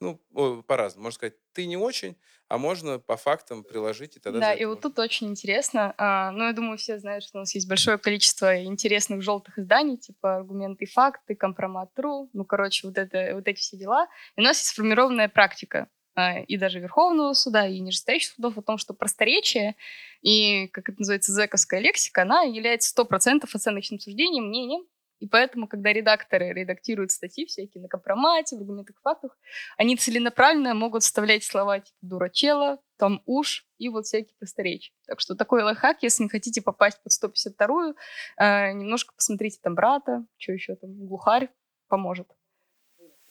ну, 0.00 0.20
по-разному. 0.62 1.04
Можно 1.04 1.14
сказать, 1.14 1.34
ты 1.52 1.66
не 1.66 1.76
очень, 1.76 2.16
а 2.48 2.58
можно 2.58 2.98
по 2.98 3.16
фактам 3.16 3.64
приложить, 3.64 4.16
и 4.16 4.20
тогда... 4.20 4.40
Да, 4.40 4.52
и 4.52 4.64
вот 4.64 4.80
тут 4.80 4.98
очень 4.98 5.28
интересно. 5.28 5.94
А, 5.96 6.30
ну, 6.32 6.44
я 6.44 6.52
думаю, 6.52 6.78
все 6.78 6.98
знают, 6.98 7.24
что 7.24 7.38
у 7.38 7.40
нас 7.40 7.54
есть 7.54 7.68
большое 7.68 7.98
количество 7.98 8.62
интересных 8.62 9.22
желтых 9.22 9.58
изданий, 9.58 9.96
типа 9.96 10.36
аргументы 10.36 10.84
и 10.84 10.88
факты, 10.88 11.34
компромат.ру, 11.34 12.30
ну, 12.32 12.44
короче, 12.44 12.86
вот, 12.86 12.98
это, 12.98 13.32
вот 13.34 13.48
эти 13.48 13.60
все 13.60 13.76
дела. 13.76 14.06
И 14.36 14.40
у 14.40 14.44
нас 14.44 14.58
есть 14.58 14.70
сформированная 14.70 15.28
практика 15.28 15.88
а, 16.14 16.40
и 16.40 16.56
даже 16.56 16.78
Верховного 16.78 17.32
суда, 17.34 17.66
и 17.66 17.80
нижестоящих 17.80 18.32
судов 18.34 18.56
о 18.58 18.62
том, 18.62 18.78
что 18.78 18.94
просторечие 18.94 19.76
и, 20.22 20.68
как 20.68 20.88
это 20.88 21.00
называется, 21.00 21.32
зэковская 21.32 21.80
лексика, 21.80 22.22
она 22.22 22.42
является 22.42 22.94
100% 22.94 23.48
оценочным 23.52 23.98
суждением, 23.98 24.48
мнением, 24.48 24.84
и 25.18 25.26
поэтому, 25.26 25.66
когда 25.66 25.92
редакторы 25.92 26.52
редактируют 26.52 27.10
статьи 27.10 27.46
всякие 27.46 27.82
на 27.82 27.88
компромате, 27.88 28.56
в 28.56 28.60
аргументах, 28.60 28.96
фактах, 29.02 29.38
они 29.78 29.96
целенаправленно 29.96 30.74
могут 30.74 31.02
вставлять 31.02 31.44
слова 31.44 31.80
типа 31.80 31.96
«дурачела», 32.02 32.78
там 32.98 33.22
«уж» 33.24 33.66
и 33.78 33.88
вот 33.88 34.06
всякие 34.06 34.34
просторечия. 34.38 34.92
Так 35.06 35.20
что 35.20 35.34
такой 35.34 35.62
лайфхак, 35.62 36.02
если 36.02 36.24
не 36.24 36.28
хотите 36.28 36.60
попасть 36.60 37.00
под 37.02 37.12
152-ю, 37.12 37.96
э, 38.38 38.72
немножко 38.72 39.14
посмотрите 39.14 39.58
там 39.62 39.74
«Брата», 39.74 40.24
что 40.36 40.52
еще 40.52 40.74
там, 40.76 40.90
«Глухарь» 41.06 41.48
поможет. 41.88 42.28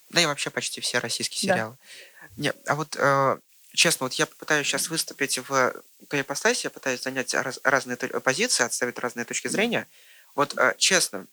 Да 0.10 0.22
и 0.22 0.26
вообще 0.26 0.50
почти 0.50 0.82
все 0.82 1.00
российские 1.00 1.52
сериалы. 1.52 1.78
Да. 1.78 2.28
Не, 2.38 2.54
а 2.68 2.76
вот 2.76 2.96
э, 2.98 3.38
честно, 3.74 4.06
вот 4.06 4.14
я 4.14 4.26
пытаюсь 4.26 4.66
сейчас 4.66 4.90
выступить 4.90 5.38
в 5.38 5.74
той 6.10 6.22
ипостаси, 6.22 6.66
я 6.66 6.70
пытаюсь 6.70 7.04
занять 7.04 7.34
раз, 7.34 7.60
разные 7.64 7.98
позиции, 7.98 8.64
отставить 8.64 9.00
разные 9.00 9.26
точки 9.26 9.48
зрения. 9.48 9.88
Вот 10.34 10.58
э, 10.58 10.74
честно, 10.78 11.28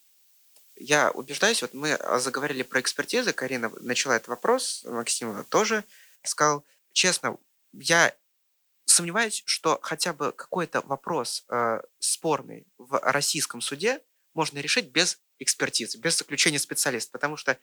я 0.83 1.11
убеждаюсь, 1.11 1.63
вот 1.63 1.75
мы 1.75 1.99
заговорили 2.19 2.63
про 2.63 2.81
экспертизы, 2.81 3.33
Карина 3.33 3.71
начала 3.81 4.17
этот 4.17 4.29
вопрос, 4.29 4.85
Максим 4.85 5.45
тоже 5.45 5.85
сказал. 6.23 6.65
Честно, 6.93 7.39
я 7.73 8.15
сомневаюсь, 8.85 9.43
что 9.47 9.79
хотя 9.83 10.13
бы 10.13 10.33
какой-то 10.33 10.81
вопрос 10.83 11.45
э, 11.49 11.81
спорный 11.99 12.67
в 12.79 12.99
российском 13.03 13.61
суде 13.61 14.01
можно 14.35 14.59
решить 14.59 14.91
без 14.91 15.21
экспертизы, 15.39 15.99
без 15.99 16.19
заключения 16.19 16.59
специалиста, 16.59 17.13
потому 17.13 17.37
что 17.37 17.59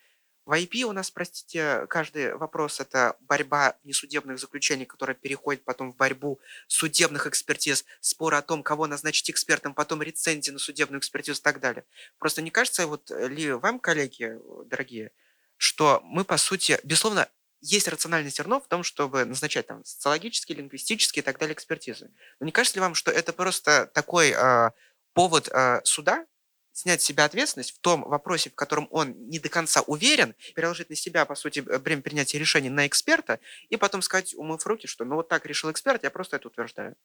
в 0.46 0.52
IP 0.52 0.82
у 0.82 0.92
нас, 0.92 1.10
простите, 1.10 1.86
каждый 1.88 2.34
вопрос– 2.34 2.80
это 2.80 3.16
борьба 3.20 3.76
несудебных 3.84 4.38
заключений, 4.38 4.86
которая 4.86 5.14
переходит 5.14 5.64
потом 5.64 5.92
в 5.92 5.96
борьбу 5.96 6.40
судебных 6.66 7.26
экспертиз, 7.26 7.84
споры 8.00 8.36
о 8.36 8.42
том, 8.42 8.62
кого 8.62 8.86
назначить 8.86 9.30
экспертом, 9.30 9.74
потом 9.74 10.02
рецензии 10.02 10.50
на 10.50 10.58
судебную 10.58 11.00
экспертизу 11.00 11.40
и 11.40 11.42
так 11.42 11.60
далее. 11.60 11.84
Просто 12.18 12.42
не 12.42 12.50
кажется 12.50 12.86
вот 12.86 13.10
э, 13.10 13.28
ли 13.28 13.52
вам, 13.52 13.78
коллеги, 13.78 14.38
дорогие, 14.66 15.12
что 15.56 16.00
мы, 16.04 16.24
по 16.24 16.36
сути, 16.36 16.80
безусловно, 16.82 17.28
есть 17.60 17.88
рациональное 17.88 18.30
зерно 18.30 18.60
в 18.60 18.66
том, 18.66 18.82
чтобы 18.82 19.24
назначать 19.24 19.66
там 19.66 19.84
социологические, 19.84 20.58
лингвистические 20.58 21.22
и 21.22 21.24
так 21.24 21.38
далее 21.38 21.54
экспертизы. 21.54 22.10
Но 22.40 22.46
не 22.46 22.52
кажется 22.52 22.78
ли 22.78 22.80
вам, 22.80 22.94
что 22.94 23.10
это 23.10 23.32
просто 23.32 23.90
такой 23.92 24.32
э, 24.34 24.70
повод 25.12 25.48
э, 25.48 25.80
суда 25.84 26.26
снять 26.72 27.02
с 27.02 27.04
себя 27.04 27.24
ответственность 27.24 27.72
в 27.72 27.78
том 27.78 28.02
вопросе, 28.02 28.50
в 28.50 28.54
котором 28.54 28.88
он 28.90 29.14
не 29.28 29.38
до 29.38 29.48
конца 29.48 29.82
уверен, 29.82 30.34
переложить 30.54 30.90
на 30.90 30.96
себя, 30.96 31.24
по 31.24 31.34
сути, 31.34 31.60
время 31.60 32.02
принятия 32.02 32.38
решений 32.38 32.70
на 32.70 32.86
эксперта, 32.86 33.40
и 33.68 33.76
потом 33.76 34.02
сказать, 34.02 34.34
умыв 34.34 34.66
руки, 34.66 34.86
что 34.86 35.04
ну 35.04 35.16
вот 35.16 35.28
так 35.28 35.46
решил 35.46 35.70
эксперт, 35.70 36.02
я 36.02 36.10
просто 36.10 36.36
это 36.36 36.48
утверждаю. 36.48 36.96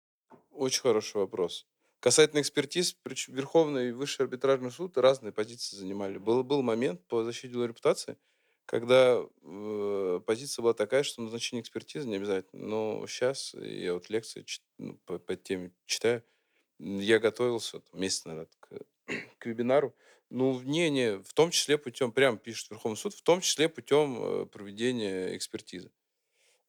Очень 0.51 0.81
хороший 0.81 1.17
вопрос. 1.17 1.65
Касательно 1.99 2.41
экспертиз, 2.41 2.95
Верховный 3.27 3.89
и 3.89 3.91
Высший 3.91 4.21
арбитражный 4.21 4.71
суд 4.71 4.97
разные 4.97 5.31
позиции 5.31 5.75
занимали. 5.75 6.17
Был, 6.17 6.43
был 6.43 6.61
момент 6.61 7.01
по 7.07 7.23
защите 7.23 7.55
репутации, 7.55 8.17
когда 8.65 9.21
э, 9.41 10.21
позиция 10.25 10.61
была 10.61 10.73
такая, 10.73 11.03
что 11.03 11.21
назначение 11.21 11.61
экспертизы 11.61 12.07
не 12.07 12.17
обязательно. 12.17 12.63
Но 12.63 13.07
сейчас 13.07 13.53
я 13.55 13.93
вот 13.93 14.09
лекции 14.09 14.45
ну, 14.77 14.99
по, 15.05 15.17
по 15.17 15.35
теме 15.35 15.71
читаю, 15.85 16.23
я 16.77 17.19
готовился 17.19 17.81
месяц 17.93 18.25
назад 18.25 18.49
к 18.59 18.77
к 19.37 19.45
вебинару. 19.45 19.95
Ну, 20.29 20.59
не, 20.61 20.89
не, 20.89 21.19
в 21.19 21.33
том 21.33 21.51
числе 21.51 21.77
путем, 21.77 22.11
прямо 22.11 22.37
пишет 22.37 22.69
Верховный 22.71 22.97
суд, 22.97 23.13
в 23.13 23.21
том 23.21 23.41
числе 23.41 23.69
путем 23.69 24.17
э, 24.19 24.45
проведения 24.47 25.35
экспертизы. 25.35 25.91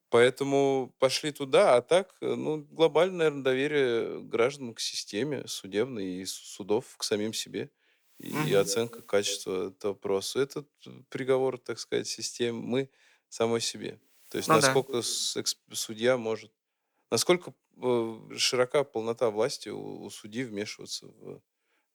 Поэтому 0.09 0.95
пошли 0.99 1.33
туда, 1.33 1.77
а 1.77 1.83
так, 1.83 2.15
э, 2.21 2.35
ну, 2.35 2.59
глобальное, 2.71 3.31
наверное, 3.31 3.43
доверие 3.43 4.21
граждан 4.23 4.75
к 4.75 4.81
системе 4.81 5.47
судебной 5.47 6.07
и 6.07 6.25
судов 6.27 6.97
к 6.97 7.03
самим 7.03 7.33
себе. 7.33 7.71
И 8.19 8.31
mm-hmm. 8.31 8.57
оценка 8.57 9.03
качества 9.03 9.69
этого 9.69 9.93
вопроса. 9.93 10.41
Этот 10.41 10.69
приговор, 11.11 11.59
так 11.59 11.79
сказать, 11.79 12.07
системы 12.07 12.89
самой 13.29 13.61
себе. 13.61 14.01
То 14.31 14.39
есть 14.39 14.49
ну, 14.49 14.55
насколько 14.55 14.93
да. 14.93 15.43
судья 15.73 16.17
может... 16.17 16.53
Насколько 17.11 17.55
э, 17.77 18.19
широка 18.37 18.85
полнота 18.85 19.31
власти 19.31 19.69
у, 19.69 20.05
у 20.05 20.11
судьи 20.11 20.45
вмешиваться 20.45 21.07
в 21.07 21.43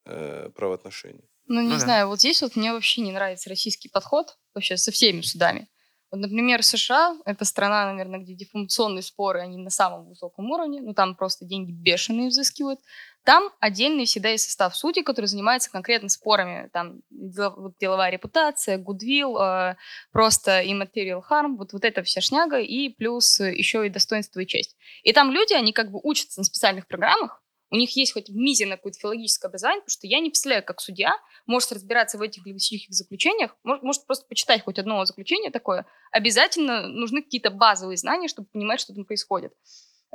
э, 0.04 0.50
правоотношений. 0.54 1.28
Ну, 1.46 1.60
не 1.60 1.74
ну, 1.74 1.78
знаю, 1.78 2.04
да. 2.04 2.08
вот 2.08 2.20
здесь 2.20 2.42
вот 2.42 2.56
мне 2.56 2.72
вообще 2.72 3.00
не 3.00 3.12
нравится 3.12 3.50
российский 3.50 3.88
подход 3.88 4.38
вообще 4.54 4.76
со 4.76 4.92
всеми 4.92 5.20
судами. 5.22 5.68
Вот, 6.12 6.20
например, 6.20 6.62
США— 6.62 7.16
это 7.24 7.46
страна, 7.46 7.90
наверное, 7.90 8.20
где 8.20 8.34
дефункционные 8.34 9.02
споры, 9.02 9.40
они 9.40 9.56
на 9.56 9.70
самом 9.70 10.10
высоком 10.10 10.50
уровне, 10.50 10.82
ну, 10.82 10.92
там 10.92 11.16
просто 11.16 11.46
деньги 11.46 11.72
бешеные 11.72 12.28
взыскивают. 12.28 12.80
Там 13.24 13.50
отдельный 13.60 14.04
всегда 14.04 14.28
есть 14.28 14.44
состав 14.44 14.76
судей, 14.76 15.04
который 15.04 15.24
занимается 15.26 15.70
конкретно 15.70 16.10
спорами. 16.10 16.68
Там 16.70 17.00
деловая 17.08 18.10
репутация, 18.10 18.76
гудвилл, 18.76 19.38
э, 19.38 19.76
просто 20.10 20.62
immaterial 20.62 21.22
harm, 21.30 21.56
вот, 21.56 21.72
вот 21.72 21.82
эта 21.82 22.02
вся 22.02 22.20
шняга, 22.20 22.58
и 22.60 22.90
плюс 22.90 23.40
еще 23.40 23.86
и 23.86 23.90
достоинство 23.90 24.40
и 24.40 24.46
честь. 24.46 24.76
И 25.04 25.14
там 25.14 25.30
люди, 25.30 25.54
они 25.54 25.72
как 25.72 25.90
бы 25.90 25.98
учатся 26.02 26.40
на 26.40 26.44
специальных 26.44 26.88
программах, 26.88 27.41
у 27.72 27.76
них 27.76 27.96
есть 27.96 28.12
хоть 28.12 28.28
мизерное 28.28 28.76
какое-то 28.76 28.98
филологическое 28.98 29.48
образование, 29.48 29.80
потому 29.80 29.92
что 29.92 30.06
я 30.06 30.20
не 30.20 30.28
представляю, 30.28 30.62
как 30.62 30.78
судья 30.82 31.16
может 31.46 31.72
разбираться 31.72 32.18
в 32.18 32.20
этих 32.20 32.44
лингвистических 32.44 32.94
заключениях, 32.94 33.56
может, 33.64 33.82
может 33.82 34.06
просто 34.06 34.26
почитать 34.28 34.62
хоть 34.62 34.78
одно 34.78 35.02
заключение 35.06 35.50
такое. 35.50 35.86
Обязательно 36.10 36.86
нужны 36.86 37.22
какие-то 37.22 37.50
базовые 37.50 37.96
знания, 37.96 38.28
чтобы 38.28 38.48
понимать, 38.52 38.78
что 38.78 38.92
там 38.92 39.06
происходит. 39.06 39.54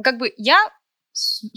Как 0.04 0.20
бы 0.20 0.32
я 0.38 0.72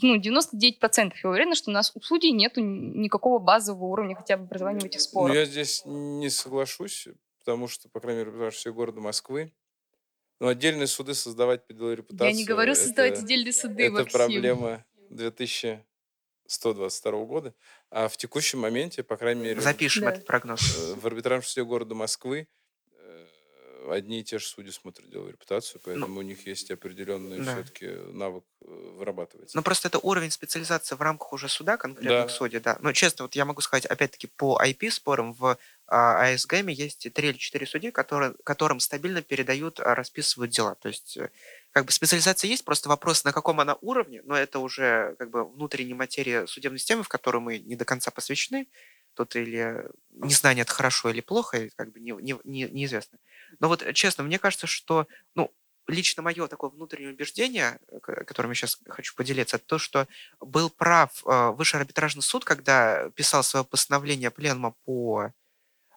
ну, 0.00 0.18
99% 0.18 1.12
я 1.22 1.28
уверена, 1.28 1.54
что 1.54 1.70
у 1.70 1.74
нас 1.74 1.92
у 1.94 2.00
судей 2.00 2.32
нет 2.32 2.54
никакого 2.56 3.38
базового 3.38 3.84
уровня 3.84 4.16
хотя 4.16 4.38
бы 4.38 4.44
образования 4.44 4.80
в 4.80 4.84
этих 4.84 5.02
спорах. 5.02 5.34
Ну, 5.34 5.38
я 5.38 5.44
здесь 5.44 5.82
не 5.84 6.30
соглашусь, 6.30 7.08
потому 7.40 7.68
что, 7.68 7.90
по 7.90 8.00
крайней 8.00 8.20
мере, 8.20 8.30
потому 8.30 8.50
что 8.50 8.60
все 8.60 8.72
города 8.72 9.02
Москвы, 9.02 9.52
но 10.38 10.48
отдельные 10.48 10.86
суды 10.86 11.12
создавать 11.12 11.66
по 11.66 11.74
делу 11.74 11.92
репутации... 11.92 12.32
Я 12.32 12.32
не 12.32 12.46
говорю 12.46 12.74
создавать 12.74 13.18
отдельные 13.18 13.52
суды, 13.52 13.82
Это 13.82 13.92
Максим. 13.92 14.18
проблема 14.18 14.86
2000 15.10 15.84
122 16.50 17.24
года, 17.24 17.54
а 17.90 18.08
в 18.08 18.16
текущем 18.16 18.58
моменте, 18.58 19.02
по 19.04 19.16
крайней 19.16 19.42
мере... 19.42 19.60
Запишем 19.60 20.04
да. 20.04 20.10
этот 20.10 20.26
прогноз. 20.26 20.60
Э, 20.60 20.94
в 20.94 21.06
арбитражном 21.06 21.44
суде 21.44 21.64
города 21.64 21.94
Москвы 21.94 22.48
э, 22.92 23.26
одни 23.88 24.20
и 24.20 24.24
те 24.24 24.40
же 24.40 24.46
судьи 24.46 24.72
смотрят 24.72 25.08
деловую 25.08 25.32
репутацию, 25.32 25.80
поэтому 25.84 26.14
ну, 26.14 26.18
у 26.18 26.22
них 26.22 26.46
есть 26.48 26.68
определенный 26.72 27.38
да. 27.38 27.54
все-таки 27.54 27.86
навык 28.12 28.44
э, 28.62 28.66
вырабатывается. 28.66 29.56
Ну, 29.56 29.62
просто 29.62 29.86
это 29.86 30.00
уровень 30.00 30.32
специализации 30.32 30.96
в 30.96 31.00
рамках 31.00 31.32
уже 31.32 31.48
суда, 31.48 31.76
конкретно 31.76 32.22
да. 32.22 32.26
в 32.26 32.32
суде, 32.32 32.58
да. 32.58 32.78
Но 32.80 32.92
честно, 32.92 33.26
вот 33.26 33.36
я 33.36 33.44
могу 33.44 33.60
сказать, 33.60 33.86
опять-таки, 33.86 34.26
по 34.26 34.60
IP-спорам 34.60 35.32
в 35.34 35.56
а, 35.86 36.32
АСГМе 36.32 36.74
есть 36.74 37.12
три 37.12 37.28
или 37.28 37.36
четыре 37.36 37.66
судьи, 37.66 37.92
которые, 37.92 38.34
которым 38.42 38.80
стабильно 38.80 39.22
передают, 39.22 39.78
а, 39.78 39.94
расписывают 39.94 40.50
дела. 40.50 40.74
То 40.74 40.88
есть 40.88 41.16
как 41.72 41.86
бы 41.86 41.92
специализация 41.92 42.48
есть, 42.48 42.64
просто 42.64 42.88
вопрос, 42.88 43.24
на 43.24 43.32
каком 43.32 43.60
она 43.60 43.76
уровне, 43.80 44.22
но 44.24 44.36
это 44.36 44.58
уже 44.58 45.14
как 45.18 45.30
бы 45.30 45.44
внутренняя 45.44 45.94
материя 45.94 46.46
судебной 46.46 46.78
системы, 46.78 47.02
в 47.02 47.08
которую 47.08 47.42
мы 47.42 47.58
не 47.58 47.76
до 47.76 47.84
конца 47.84 48.10
посвящены. 48.10 48.68
Тут 49.14 49.36
или 49.36 49.88
незнание 50.10 50.62
это 50.62 50.72
хорошо 50.72 51.10
или 51.10 51.20
плохо, 51.20 51.68
как 51.76 51.92
бы 51.92 52.00
не, 52.00 52.12
не, 52.12 52.36
не, 52.44 52.68
неизвестно. 52.70 53.18
Но 53.58 53.68
вот 53.68 53.84
честно, 53.94 54.24
мне 54.24 54.38
кажется, 54.38 54.66
что 54.66 55.06
ну, 55.34 55.52
лично 55.86 56.22
мое 56.22 56.46
такое 56.48 56.70
внутреннее 56.70 57.12
убеждение, 57.12 57.78
которым 58.02 58.52
я 58.52 58.54
сейчас 58.54 58.78
хочу 58.88 59.14
поделиться, 59.14 59.56
это 59.56 59.66
то, 59.66 59.78
что 59.78 60.08
был 60.40 60.70
прав 60.70 61.22
э, 61.26 61.50
Высший 61.50 61.80
арбитражный 61.80 62.22
суд, 62.22 62.44
когда 62.44 63.10
писал 63.10 63.42
свое 63.42 63.64
постановление 63.64 64.30
пленума 64.30 64.74
по 64.84 65.32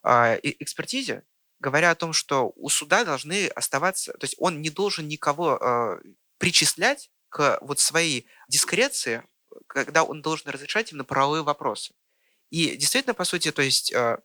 э, 0.03 0.39
экспертизе, 0.43 1.23
говоря 1.63 1.91
о 1.91 1.95
том, 1.95 2.13
что 2.13 2.51
у 2.55 2.69
суда 2.69 3.05
должны 3.05 3.47
оставаться, 3.47 4.11
то 4.13 4.25
есть 4.25 4.35
он 4.37 4.61
не 4.61 4.69
должен 4.69 5.07
никого 5.07 5.57
э, 5.57 5.99
причислять 6.37 7.09
к 7.29 7.57
вот 7.61 7.79
своей 7.79 8.27
дискреции, 8.49 9.23
когда 9.67 10.03
он 10.03 10.21
должен 10.21 10.51
разрешать 10.51 10.91
именно 10.91 11.05
правовые 11.05 11.41
вопросы. 11.41 11.93
И 12.49 12.75
действительно, 12.75 13.13
по 13.13 13.23
сути, 13.23 13.51
то 13.51 13.61
есть 13.61 13.93
э, 13.93 14.17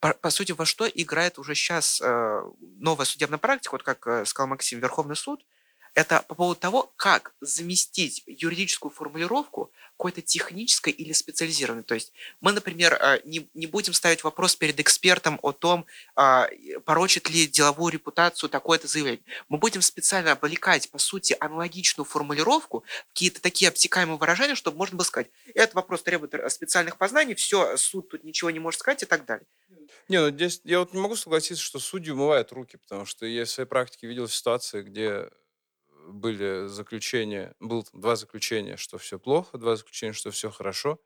по, 0.00 0.12
по 0.12 0.30
сути, 0.30 0.52
во 0.52 0.66
что 0.66 0.86
играет 0.86 1.38
уже 1.38 1.54
сейчас 1.54 2.00
э, 2.02 2.42
новая 2.60 3.06
судебная 3.06 3.38
практика, 3.38 3.72
вот 3.72 3.82
как 3.82 4.06
э, 4.06 4.24
сказал 4.26 4.48
Максим, 4.48 4.78
Верховный 4.78 5.16
суд, 5.16 5.44
это 5.96 6.22
по 6.28 6.34
поводу 6.34 6.60
того, 6.60 6.92
как 6.96 7.32
заместить 7.40 8.22
юридическую 8.26 8.92
формулировку 8.92 9.72
какой-то 9.96 10.20
технической 10.20 10.92
или 10.92 11.14
специализированной. 11.14 11.84
То 11.84 11.94
есть 11.94 12.12
мы, 12.42 12.52
например, 12.52 12.98
э, 13.00 13.20
не, 13.24 13.48
не 13.54 13.66
будем 13.66 13.94
ставить 13.94 14.22
вопрос 14.22 14.56
перед 14.56 14.78
экспертом 14.78 15.38
о 15.40 15.52
том, 15.52 15.86
а, 16.14 16.48
порочит 16.84 17.30
ли 17.30 17.46
деловую 17.46 17.94
репутацию 17.94 18.50
такое-то 18.50 18.86
заявление. 18.86 19.22
Мы 19.48 19.56
будем 19.56 19.80
специально 19.80 20.32
облекать, 20.32 20.90
по 20.90 20.98
сути, 20.98 21.34
аналогичную 21.40 22.04
формулировку, 22.04 22.84
какие-то 23.14 23.40
такие 23.40 23.70
обтекаемые 23.70 24.18
выражения, 24.18 24.54
чтобы 24.54 24.76
можно 24.76 24.98
было 24.98 25.06
сказать, 25.06 25.30
этот 25.54 25.74
вопрос 25.76 26.02
требует 26.02 26.34
специальных 26.52 26.98
познаний, 26.98 27.34
все, 27.34 27.78
суд 27.78 28.10
тут 28.10 28.22
ничего 28.22 28.50
не 28.50 28.58
может 28.58 28.80
сказать 28.80 29.02
и 29.02 29.06
так 29.06 29.24
далее. 29.24 29.46
Не, 30.08 30.20
ну 30.20 30.28
здесь 30.28 30.60
я 30.64 30.80
вот 30.80 30.92
не 30.92 31.00
могу 31.00 31.16
согласиться, 31.16 31.64
что 31.64 31.78
судьи 31.78 32.12
умывают 32.12 32.52
руки, 32.52 32.76
потому 32.76 33.06
что 33.06 33.24
я 33.24 33.46
в 33.46 33.48
своей 33.48 33.68
практике 33.68 34.06
видел 34.06 34.28
ситуации, 34.28 34.82
где 34.82 35.30
были 36.06 36.66
заключения, 36.66 37.54
было 37.60 37.84
два 37.92 38.16
заключения, 38.16 38.76
что 38.76 38.98
все 38.98 39.18
плохо, 39.18 39.58
два 39.58 39.76
заключения, 39.76 40.12
что 40.12 40.30
все 40.30 40.50
хорошо. 40.50 41.00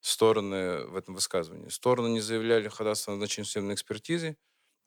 Стороны 0.00 0.86
в 0.86 0.96
этом 0.96 1.14
высказывании. 1.14 1.68
Стороны 1.68 2.08
не 2.08 2.20
заявляли 2.20 2.68
ходатайство 2.68 3.12
о 3.12 3.16
назначении 3.16 3.46
судебной 3.46 3.74
экспертизы. 3.74 4.36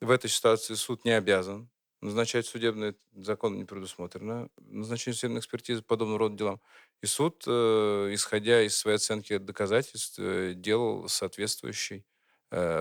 В 0.00 0.10
этой 0.10 0.30
ситуации 0.30 0.74
суд 0.74 1.04
не 1.04 1.12
обязан 1.12 1.70
назначать 2.02 2.46
судебные, 2.46 2.96
закон 3.12 3.56
не 3.56 3.64
предусмотрено 3.64 4.48
назначение 4.58 5.16
судебной 5.16 5.40
экспертизы 5.40 5.82
по 5.82 5.90
подобного 5.90 6.18
рода 6.18 6.36
делам. 6.36 6.60
И 7.00 7.06
суд, 7.06 7.44
э, 7.46 8.10
исходя 8.12 8.62
из 8.62 8.76
своей 8.76 8.96
оценки 8.96 9.38
доказательств, 9.38 10.18
э, 10.18 10.54
делал 10.54 11.08
соответствующий 11.08 12.04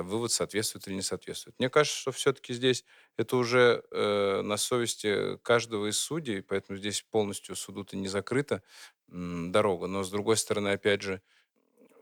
вывод, 0.01 0.31
соответствует 0.31 0.87
или 0.87 0.95
не 0.95 1.01
соответствует. 1.01 1.55
Мне 1.59 1.69
кажется, 1.69 1.97
что 1.99 2.11
все-таки 2.11 2.53
здесь 2.53 2.83
это 3.17 3.37
уже 3.37 3.83
э, 3.91 4.41
на 4.43 4.57
совести 4.57 5.37
каждого 5.39 5.89
из 5.89 5.97
судей, 5.97 6.41
поэтому 6.41 6.77
здесь 6.77 7.01
полностью 7.03 7.55
суду-то 7.55 7.95
не 7.97 8.07
закрыта 8.09 8.63
м, 9.09 9.51
дорога. 9.51 9.87
Но, 9.87 10.03
с 10.03 10.09
другой 10.11 10.37
стороны, 10.37 10.69
опять 10.69 11.01
же, 11.01 11.21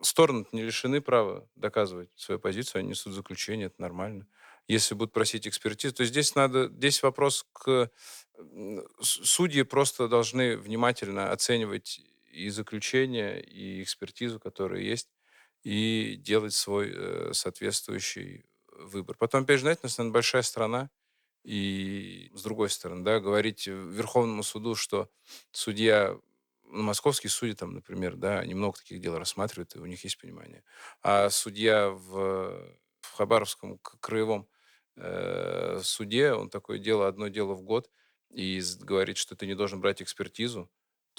стороны 0.02 0.46
не 0.52 0.64
лишены 0.64 1.02
права 1.02 1.48
доказывать 1.56 2.10
свою 2.16 2.40
позицию, 2.40 2.80
они 2.80 2.90
несут 2.90 3.14
заключение, 3.14 3.68
это 3.68 3.82
нормально. 3.82 4.28
Если 4.68 4.96
будут 4.96 5.14
просить 5.14 5.48
экспертизу, 5.48 5.96
то 5.96 6.06
здесь 6.06 6.36
надо, 6.36 6.68
здесь 6.70 7.02
вопрос 7.04 7.46
к... 7.54 7.90
Судьи 9.02 9.64
просто 9.64 10.08
должны 10.08 10.58
внимательно 10.58 11.32
оценивать 11.32 12.02
и 12.32 12.50
заключение, 12.50 13.42
и 13.44 13.82
экспертизу, 13.84 14.40
которые 14.40 14.88
есть, 14.88 15.10
и 15.64 16.16
делать 16.18 16.54
свой 16.54 16.92
э, 16.94 17.34
соответствующий 17.34 18.46
выбор. 18.72 19.18
Потом, 19.18 19.44
опять 19.44 19.58
же, 19.58 19.64
знаете, 19.64 19.82
у 19.84 19.86
нас, 19.88 19.98
наверное, 19.98 20.14
большая 20.14 20.42
страна, 20.42 20.90
и 21.44 22.32
с 22.34 22.44
другой 22.44 22.70
стороны, 22.70 23.04
да, 23.04 23.20
говорить 23.20 23.68
Верховному 23.68 24.44
суду, 24.44 24.76
что 24.76 25.10
судья, 25.52 26.18
ну, 26.64 26.84
московские 26.84 27.30
судьи 27.32 27.56
там, 27.56 27.74
например, 27.74 28.16
да, 28.18 28.40
они 28.40 28.54
много 28.56 28.78
таких 28.78 29.00
дел 29.02 29.18
рассматривают, 29.18 29.76
и 29.76 29.80
у 29.80 29.86
них 29.86 30.04
есть 30.04 30.20
понимание. 30.20 30.64
А 31.02 31.30
судья 31.30 31.90
в, 31.90 32.76
в 33.02 33.14
Хабаровском 33.16 33.80
краевом 33.80 34.48
э, 34.98 35.80
суде, 35.84 36.34
он 36.34 36.50
такое 36.50 36.78
дело, 36.80 37.08
одно 37.08 37.28
дело 37.30 37.54
в 37.54 37.64
год, 37.64 37.90
и 38.30 38.62
говорит, 38.82 39.18
что 39.18 39.36
ты 39.36 39.48
не 39.48 39.56
должен 39.56 39.82
брать 39.82 40.02
экспертизу, 40.02 40.70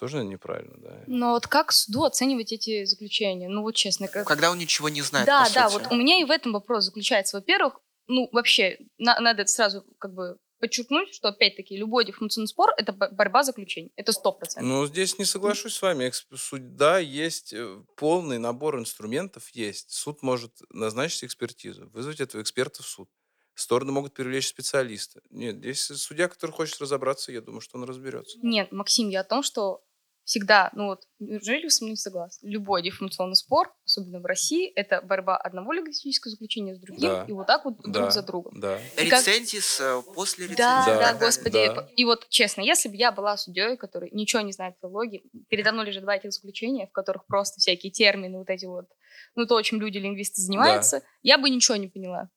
тоже 0.00 0.24
неправильно, 0.24 0.78
да. 0.78 1.04
Но 1.06 1.32
вот 1.32 1.46
как 1.46 1.72
суду 1.72 2.04
оценивать 2.04 2.52
эти 2.52 2.84
заключения? 2.84 3.50
Ну 3.50 3.60
вот 3.60 3.74
честно. 3.74 4.08
Как... 4.08 4.26
Когда 4.26 4.50
он 4.50 4.56
ничего 4.56 4.88
не 4.88 5.02
знает, 5.02 5.26
Да, 5.26 5.46
да, 5.54 5.68
сути. 5.68 5.82
вот 5.82 5.92
у 5.92 5.94
меня 5.94 6.18
и 6.18 6.24
в 6.24 6.30
этом 6.30 6.52
вопрос 6.52 6.84
заключается. 6.84 7.36
Во-первых, 7.36 7.78
ну 8.08 8.28
вообще, 8.32 8.78
на, 8.96 9.20
надо 9.20 9.42
это 9.42 9.50
сразу 9.50 9.84
как 9.98 10.14
бы 10.14 10.38
подчеркнуть, 10.58 11.14
что, 11.14 11.28
опять-таки, 11.28 11.76
любой 11.76 12.06
дефункционный 12.06 12.48
спор– 12.48 12.70
это 12.78 12.92
борьба 12.92 13.42
заключений. 13.42 13.92
Это 13.96 14.12
сто 14.12 14.32
процентов. 14.32 14.68
Ну, 14.68 14.86
здесь 14.86 15.18
не 15.18 15.24
соглашусь 15.24 15.74
с 15.74 15.82
вами. 15.82 16.10
Да, 16.52 16.98
есть 16.98 17.52
э, 17.52 17.82
полный 17.96 18.38
набор 18.38 18.78
инструментов, 18.78 19.48
есть. 19.50 19.90
Суд 19.90 20.22
может 20.22 20.52
назначить 20.70 21.24
экспертизу, 21.24 21.88
вызвать 21.90 22.20
этого 22.20 22.42
эксперта 22.42 22.82
в 22.82 22.86
суд. 22.86 23.08
Стороны 23.54 23.92
могут 23.92 24.14
привлечь 24.14 24.48
специалиста. 24.48 25.20
Нет, 25.30 25.56
здесь 25.56 25.82
судья, 25.82 26.28
который 26.28 26.52
хочет 26.52 26.80
разобраться, 26.80 27.30
я 27.32 27.42
думаю, 27.42 27.60
что 27.60 27.76
он 27.76 27.84
разберется. 27.84 28.38
Нет, 28.42 28.72
Максим, 28.72 29.10
я 29.10 29.20
о 29.20 29.24
том, 29.24 29.42
что 29.42 29.82
всегда, 30.30 30.70
ну 30.74 30.86
вот, 30.86 31.02
неужели 31.18 31.64
вы 31.64 31.70
со 31.70 31.82
мной 31.82 31.90
не 31.90 31.96
согласны? 31.96 32.48
Любой 32.48 32.84
дефункционный 32.84 33.34
спор, 33.34 33.74
особенно 33.84 34.20
в 34.20 34.24
России, 34.26 34.70
это 34.76 35.02
борьба 35.02 35.36
одного 35.36 35.72
лингвистического 35.72 36.30
заключения 36.30 36.76
с 36.76 36.78
другим, 36.78 37.10
да. 37.10 37.24
и 37.26 37.32
вот 37.32 37.48
так 37.48 37.64
вот 37.64 37.78
да. 37.82 37.90
друг 37.90 38.12
за 38.12 38.22
другом. 38.22 38.60
Да. 38.60 38.78
И 38.96 39.06
Рецензис 39.06 39.78
как... 39.78 40.04
Э, 40.06 40.14
после 40.14 40.44
рецензии. 40.44 40.58
Да, 40.58 40.84
да, 40.86 41.12
да, 41.14 41.18
господи. 41.18 41.66
Да. 41.66 41.88
И 41.96 42.04
вот, 42.04 42.28
честно, 42.28 42.60
если 42.60 42.88
бы 42.88 42.94
я 42.94 43.10
была 43.10 43.36
судьей, 43.36 43.76
который 43.76 44.08
ничего 44.12 44.42
не 44.42 44.52
знает 44.52 44.76
филологии, 44.80 45.24
передо 45.48 45.72
мной 45.72 45.86
лежат 45.86 46.04
два 46.04 46.14
этих 46.14 46.32
заключения, 46.32 46.86
в 46.86 46.92
которых 46.92 47.26
просто 47.26 47.58
всякие 47.58 47.90
термины, 47.90 48.38
вот 48.38 48.50
эти 48.50 48.66
вот, 48.66 48.86
ну 49.34 49.46
то, 49.46 49.60
чем 49.62 49.80
люди-лингвисты 49.80 50.42
занимаются, 50.42 51.00
да. 51.00 51.06
я 51.22 51.38
бы 51.38 51.50
ничего 51.50 51.76
не 51.76 51.88
поняла. 51.88 52.30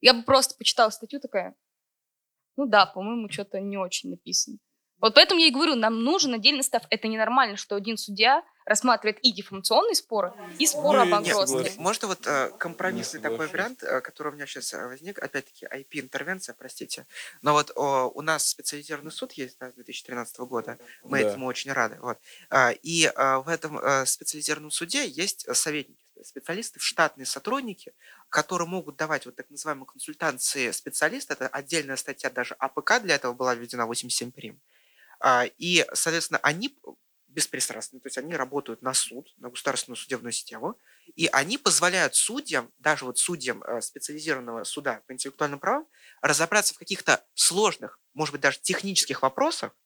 Я 0.00 0.14
бы 0.14 0.22
просто 0.22 0.54
почитала 0.56 0.90
статью 0.90 1.18
такая, 1.18 1.56
ну 2.56 2.66
да, 2.66 2.86
по-моему, 2.86 3.28
что-то 3.28 3.58
не 3.58 3.76
очень 3.76 4.10
написано. 4.10 4.58
Вот 5.00 5.14
поэтому 5.14 5.40
я 5.40 5.48
и 5.48 5.50
говорю, 5.50 5.74
нам 5.74 6.02
нужен 6.04 6.34
отдельный 6.34 6.62
став. 6.62 6.82
Это 6.90 7.08
ненормально, 7.08 7.56
что 7.56 7.74
один 7.74 7.96
судья 7.96 8.44
рассматривает 8.64 9.18
и 9.20 9.32
дефамационные 9.32 9.94
споры, 9.94 10.32
и 10.58 10.66
споры 10.66 11.00
о 11.00 11.06
банкротстве. 11.06 11.72
Можно 11.78 12.08
вот 12.08 12.26
э, 12.26 12.50
компромиссный 12.58 13.20
такой 13.20 13.48
вариант, 13.48 13.82
э, 13.82 14.00
который 14.00 14.28
у 14.28 14.34
меня 14.36 14.46
сейчас 14.46 14.72
э, 14.74 14.86
возник, 14.86 15.18
опять-таки 15.18 15.66
IP-интервенция, 15.66 16.54
простите. 16.56 17.06
Но 17.42 17.52
вот 17.52 17.72
о, 17.74 18.10
у 18.14 18.20
нас 18.20 18.46
специализированный 18.46 19.10
суд 19.10 19.32
есть 19.32 19.58
да, 19.58 19.70
с 19.72 19.74
2013 19.74 20.38
года, 20.40 20.78
мы 21.02 21.20
да. 21.20 21.28
этому 21.28 21.46
очень 21.46 21.72
рады. 21.72 21.98
Вот. 22.00 22.18
А, 22.50 22.70
и 22.70 23.10
а, 23.16 23.40
в 23.40 23.48
этом 23.48 23.78
а, 23.78 24.06
специализированном 24.06 24.70
суде 24.70 25.06
есть 25.08 25.46
советники 25.56 25.98
специалисты, 26.22 26.78
штатные 26.80 27.24
сотрудники, 27.24 27.94
которые 28.28 28.68
могут 28.68 28.96
давать 28.96 29.26
вот 29.26 29.36
так 29.36 29.48
называемые 29.50 29.86
консультации 29.86 30.70
специалиста. 30.70 31.32
Это 31.32 31.48
отдельная 31.48 31.96
статья, 31.96 32.30
даже 32.30 32.54
АПК 32.58 33.00
для 33.00 33.14
этого 33.14 33.32
была 33.32 33.54
введена 33.54 33.86
87 33.86 34.30
прим. 34.30 34.60
А, 35.20 35.44
и, 35.58 35.86
соответственно, 35.92 36.40
они 36.42 36.76
беспристрастны, 37.28 38.00
то 38.00 38.08
есть 38.08 38.18
они 38.18 38.34
работают 38.34 38.82
на 38.82 38.92
суд, 38.92 39.32
на 39.36 39.50
государственную 39.50 39.96
судебную 39.96 40.32
систему, 40.32 40.76
и 41.14 41.28
они 41.32 41.58
позволяют 41.58 42.16
судьям, 42.16 42.72
даже 42.78 43.04
вот 43.04 43.18
судьям 43.18 43.62
э, 43.62 43.80
специализированного 43.80 44.64
суда 44.64 45.02
по 45.06 45.12
интеллектуальным 45.12 45.60
правам, 45.60 45.86
разобраться 46.22 46.74
в 46.74 46.78
каких-то 46.78 47.24
сложных, 47.34 48.00
может 48.14 48.32
быть, 48.32 48.40
даже 48.40 48.58
технических 48.60 49.22
вопросах, 49.22 49.76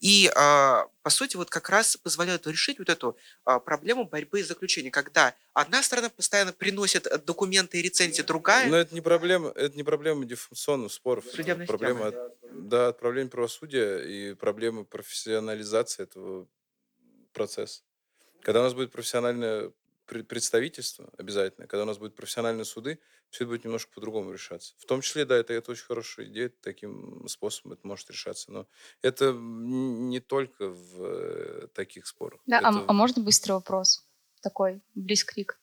и, 0.00 0.30
а, 0.34 0.88
по 1.02 1.10
сути, 1.10 1.36
вот 1.36 1.50
как 1.50 1.70
раз 1.70 1.96
позволяют 1.96 2.46
решить 2.46 2.78
вот 2.78 2.88
эту 2.88 3.16
а, 3.44 3.58
проблему 3.60 4.04
борьбы 4.04 4.40
и 4.40 4.42
заключения, 4.42 4.90
когда 4.90 5.34
одна 5.52 5.82
сторона 5.82 6.08
постоянно 6.08 6.52
приносит 6.52 7.06
э, 7.06 7.18
документы 7.18 7.78
и 7.78 7.82
рецензии, 7.82 8.22
другая... 8.22 8.68
Но 8.68 8.76
это 8.76 8.94
не 8.94 9.00
проблема, 9.00 9.50
это 9.50 9.76
не 9.76 9.82
проблема 9.82 10.24
дефункционных 10.24 10.92
споров. 10.92 11.24
Судебная 11.24 11.64
это 11.64 11.72
проблема, 11.72 12.06
система. 12.06 12.30
да, 12.52 12.92
проблема 12.92 13.30
правосудия 13.30 13.98
и 13.98 14.34
проблема 14.34 14.84
профессионализации 14.84 16.02
этого 16.02 16.46
процесса. 17.32 17.82
Когда 18.42 18.60
у 18.60 18.64
нас 18.64 18.74
будет 18.74 18.92
профессиональное 18.92 19.72
представительство 20.06 21.10
обязательно, 21.18 21.66
когда 21.66 21.82
у 21.82 21.86
нас 21.86 21.98
будут 21.98 22.14
профессиональные 22.14 22.64
суды, 22.64 22.98
все 23.30 23.44
это 23.44 23.50
будет 23.50 23.64
немножко 23.64 23.92
по-другому 23.92 24.32
решаться. 24.32 24.74
В 24.78 24.86
том 24.86 25.00
числе, 25.00 25.24
да, 25.24 25.36
это, 25.36 25.52
это 25.52 25.70
очень 25.70 25.84
хорошая 25.84 26.26
идея, 26.26 26.52
таким 26.60 27.26
способом 27.28 27.72
это 27.72 27.86
может 27.86 28.10
решаться. 28.10 28.52
Но 28.52 28.68
это 29.02 29.32
не 29.32 30.20
только 30.20 30.68
в 30.68 31.02
э, 31.02 31.68
таких 31.74 32.06
спорах. 32.06 32.40
Да, 32.46 32.58
а 32.58 32.70
это... 32.70 32.80
а, 32.80 32.84
а 32.88 32.92
можно 32.92 33.22
быстрый 33.22 33.52
вопрос? 33.52 34.06
Такой, 34.42 34.80
близкрик. 34.94 35.60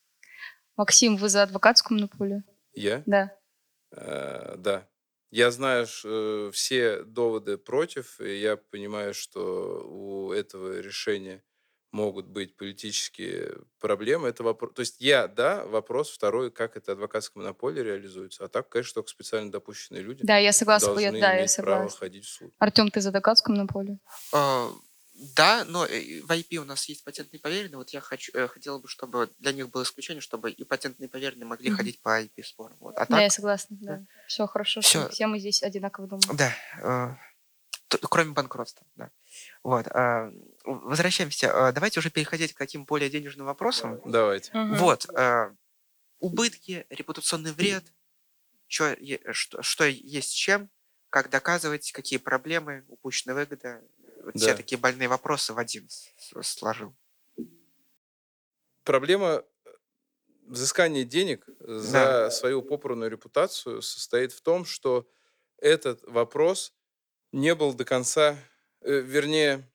Максим, 0.75 1.17
вы 1.17 1.29
за 1.29 1.43
адвокатскую 1.43 1.97
монополию? 1.97 2.43
Я? 2.73 3.03
Да. 3.05 3.37
А, 3.91 4.55
да. 4.57 4.87
Я 5.31 5.49
знаю 5.49 5.87
э, 6.03 6.51
все 6.53 7.03
доводы 7.03 7.57
против, 7.57 8.19
и 8.21 8.39
я 8.39 8.57
понимаю, 8.57 9.13
что 9.13 9.83
у 9.87 10.31
этого 10.31 10.79
решения 10.79 11.43
могут 11.93 12.25
быть 12.25 12.57
политические 12.57 13.55
проблемы. 13.79 14.27
Это 14.27 14.43
вопрос. 14.43 14.73
То 14.73 14.79
есть 14.81 14.99
я, 14.99 15.27
да, 15.27 15.63
вопрос 15.65 16.09
второй, 16.09 16.51
как 16.51 16.75
это 16.75 16.93
адвокатская 16.93 17.41
монополия 17.41 17.83
реализуется. 17.83 18.43
А 18.43 18.47
так, 18.47 18.67
конечно, 18.67 18.95
только 18.95 19.09
специально 19.09 19.51
допущенные 19.51 20.01
люди. 20.01 20.23
Да, 20.23 20.37
я 20.37 20.51
согласна. 20.51 20.87
Должны 20.87 21.03
я, 21.03 21.11
да, 21.11 21.33
иметь 21.33 21.41
я 21.41 21.47
согласна. 21.47 21.85
право 21.85 21.97
ходить 21.97 22.25
в 22.25 22.29
суд. 22.29 22.53
Артем, 22.57 22.89
ты 22.89 22.99
за 22.99 23.09
адвокатскую 23.09 23.55
монополию? 23.55 23.99
А, 24.33 24.71
да, 25.35 25.63
но 25.65 25.85
э, 25.85 26.21
в 26.21 26.31
IP 26.31 26.57
у 26.57 26.65
нас 26.65 26.89
есть 26.89 27.03
патентные 27.03 27.39
поверенные. 27.39 27.77
Вот 27.77 27.91
я 27.91 28.01
хочу, 28.01 28.31
э, 28.35 28.47
хотела 28.47 28.79
бы, 28.79 28.87
чтобы 28.87 29.29
для 29.37 29.51
них 29.51 29.69
было 29.69 29.83
исключение, 29.83 30.21
чтобы 30.21 30.49
и 30.49 30.63
патентные 30.63 31.07
поверенные 31.07 31.45
могли 31.45 31.69
mm-hmm. 31.69 31.75
ходить 31.75 32.01
по 32.01 32.21
IP 32.21 32.43
спорам. 32.43 32.75
Вот. 32.79 32.95
А 32.95 33.01
да, 33.01 33.05
так, 33.05 33.21
я 33.21 33.29
согласна. 33.29 33.77
Да. 33.79 33.97
Да. 33.97 34.05
Все 34.27 34.47
хорошо. 34.47 34.81
Все. 34.81 35.07
Все 35.09 35.27
мы 35.27 35.37
здесь 35.37 35.61
одинаково 35.61 36.07
думаем. 36.07 36.35
Да. 36.35 37.19
Кроме 38.09 38.31
банкротства, 38.33 38.85
да. 38.95 39.11
Вот. 39.63 39.87
А, 39.87 40.31
возвращаемся. 40.65 41.67
А, 41.67 41.71
давайте 41.71 41.99
уже 41.99 42.09
переходить 42.09 42.53
к 42.53 42.57
таким 42.57 42.85
более 42.85 43.09
денежным 43.09 43.45
вопросам. 43.45 44.01
Давайте. 44.05 44.51
Угу. 44.57 44.75
Вот. 44.75 45.09
А, 45.15 45.53
убытки, 46.19 46.85
репутационный 46.89 47.51
вред. 47.53 47.83
чё, 48.67 48.95
что, 49.33 49.61
что 49.61 49.85
есть 49.85 50.29
с 50.31 50.33
чем, 50.33 50.69
как 51.09 51.29
доказывать, 51.29 51.91
какие 51.91 52.17
проблемы, 52.19 52.85
упущенная 52.87 53.35
выгода. 53.35 53.81
Вот 54.23 54.35
Все 54.35 54.55
такие 54.55 54.79
больные 54.79 55.07
вопросы 55.09 55.53
в 55.53 55.59
один 55.59 55.87
сложил. 56.41 56.95
Проблема 58.83 59.43
э, 59.65 59.69
взыскания 60.47 61.03
денег 61.03 61.45
за 61.59 61.91
Да. 61.91 62.31
свою 62.31 62.61
попорную 62.61 63.09
репутацию 63.11 63.81
состоит 63.81 64.31
в 64.33 64.41
том, 64.41 64.65
что 64.65 65.07
этот 65.57 66.01
вопрос 66.03 66.73
не 67.33 67.53
был 67.55 67.73
до 67.73 67.83
конца, 67.83 68.37
э, 68.81 68.99
вернее, 69.01 69.69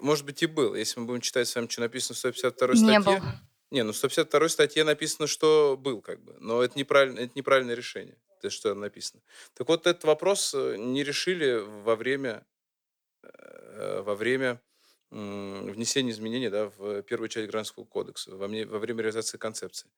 может 0.00 0.24
быть 0.24 0.42
и 0.42 0.46
был, 0.46 0.74
если 0.74 0.98
мы 0.98 1.06
будем 1.06 1.20
читать 1.20 1.46
с 1.46 1.54
вами, 1.54 1.68
что 1.68 1.82
написано 1.82 2.14
в 2.14 2.18
152 2.18 2.74
Не 2.74 2.98
был. 2.98 3.16
Не, 3.70 3.82
ну 3.84 3.92
в 3.92 3.96
152 3.96 4.48
статье 4.48 4.84
написано, 4.84 5.26
что 5.26 5.76
был, 5.76 6.00
как 6.00 6.22
бы. 6.22 6.36
Но 6.40 6.62
это 6.62 6.78
неправильно, 6.78 7.20
это 7.20 7.32
неправильное 7.34 7.74
решение, 7.74 8.16
то, 8.40 8.50
что 8.50 8.70
там 8.70 8.80
написано. 8.80 9.22
Так 9.54 9.68
вот, 9.68 9.86
этот 9.86 10.04
вопрос 10.04 10.54
э, 10.54 10.76
не 10.78 11.04
решили 11.04 11.62
во 11.82 11.94
время, 11.94 12.46
э, 13.22 14.02
во 14.02 14.14
время 14.14 14.60
внесения 15.10 16.10
изменений 16.10 16.48
да, 16.48 16.72
в 16.76 17.02
первую 17.02 17.28
часть 17.28 17.48
Гражданского 17.48 17.84
кодекса, 17.84 18.34
во, 18.34 18.48
мне, 18.48 18.66
во 18.66 18.80
время 18.80 19.02
реализации 19.02 19.38
концепции. 19.38 19.88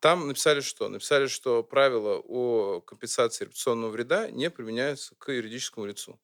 Там 0.00 0.28
написали 0.28 0.60
что? 0.60 0.90
Написали, 0.90 1.28
что 1.28 1.62
правила 1.62 2.20
о 2.22 2.82
компенсации 2.82 3.44
репутационного 3.44 3.90
вреда 3.90 4.30
не 4.30 4.50
применяются 4.50 5.14
к 5.14 5.32
юридическому 5.32 5.86
лицу. 5.86 6.20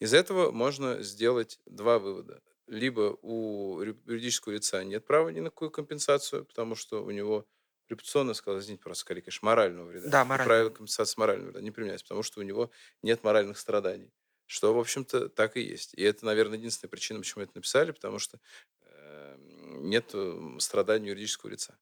Из 0.00 0.12
этого 0.14 0.50
можно 0.50 1.02
сделать 1.02 1.60
два 1.66 1.98
вывода 1.98 2.42
либо 2.66 3.18
у 3.22 3.80
юридического 3.80 4.52
лица 4.52 4.82
нет 4.84 5.04
права 5.04 5.28
ни 5.28 5.40
на 5.40 5.50
какую 5.50 5.70
компенсацию, 5.70 6.44
потому 6.44 6.74
что 6.74 7.04
у 7.04 7.10
него 7.10 7.46
репутационно 7.88 8.34
сказал, 8.34 8.60
извините, 8.60 8.82
просто 8.82 9.02
скорее, 9.02 9.22
конечно, 9.22 9.44
морального 9.46 9.86
вреда. 9.86 10.08
Да, 10.08 10.24
морального. 10.24 10.48
Правила 10.48 10.70
компенсации 10.70 11.20
морального 11.20 11.48
вреда 11.48 11.60
не 11.60 11.70
применяется, 11.70 12.04
потому 12.04 12.22
что 12.22 12.40
у 12.40 12.42
него 12.42 12.70
нет 13.02 13.22
моральных 13.22 13.58
страданий. 13.58 14.10
Что, 14.46 14.74
в 14.74 14.78
общем-то, 14.78 15.28
так 15.30 15.56
и 15.56 15.60
есть. 15.60 15.94
И 15.94 16.02
это, 16.02 16.24
наверное, 16.24 16.58
единственная 16.58 16.90
причина, 16.90 17.20
почему 17.20 17.44
это 17.44 17.52
написали, 17.54 17.92
потому 17.92 18.18
что 18.18 18.38
э, 18.82 19.36
нет 19.38 20.10
э, 20.12 20.56
страданий 20.58 21.08
юридического 21.08 21.50
лица. 21.50 21.78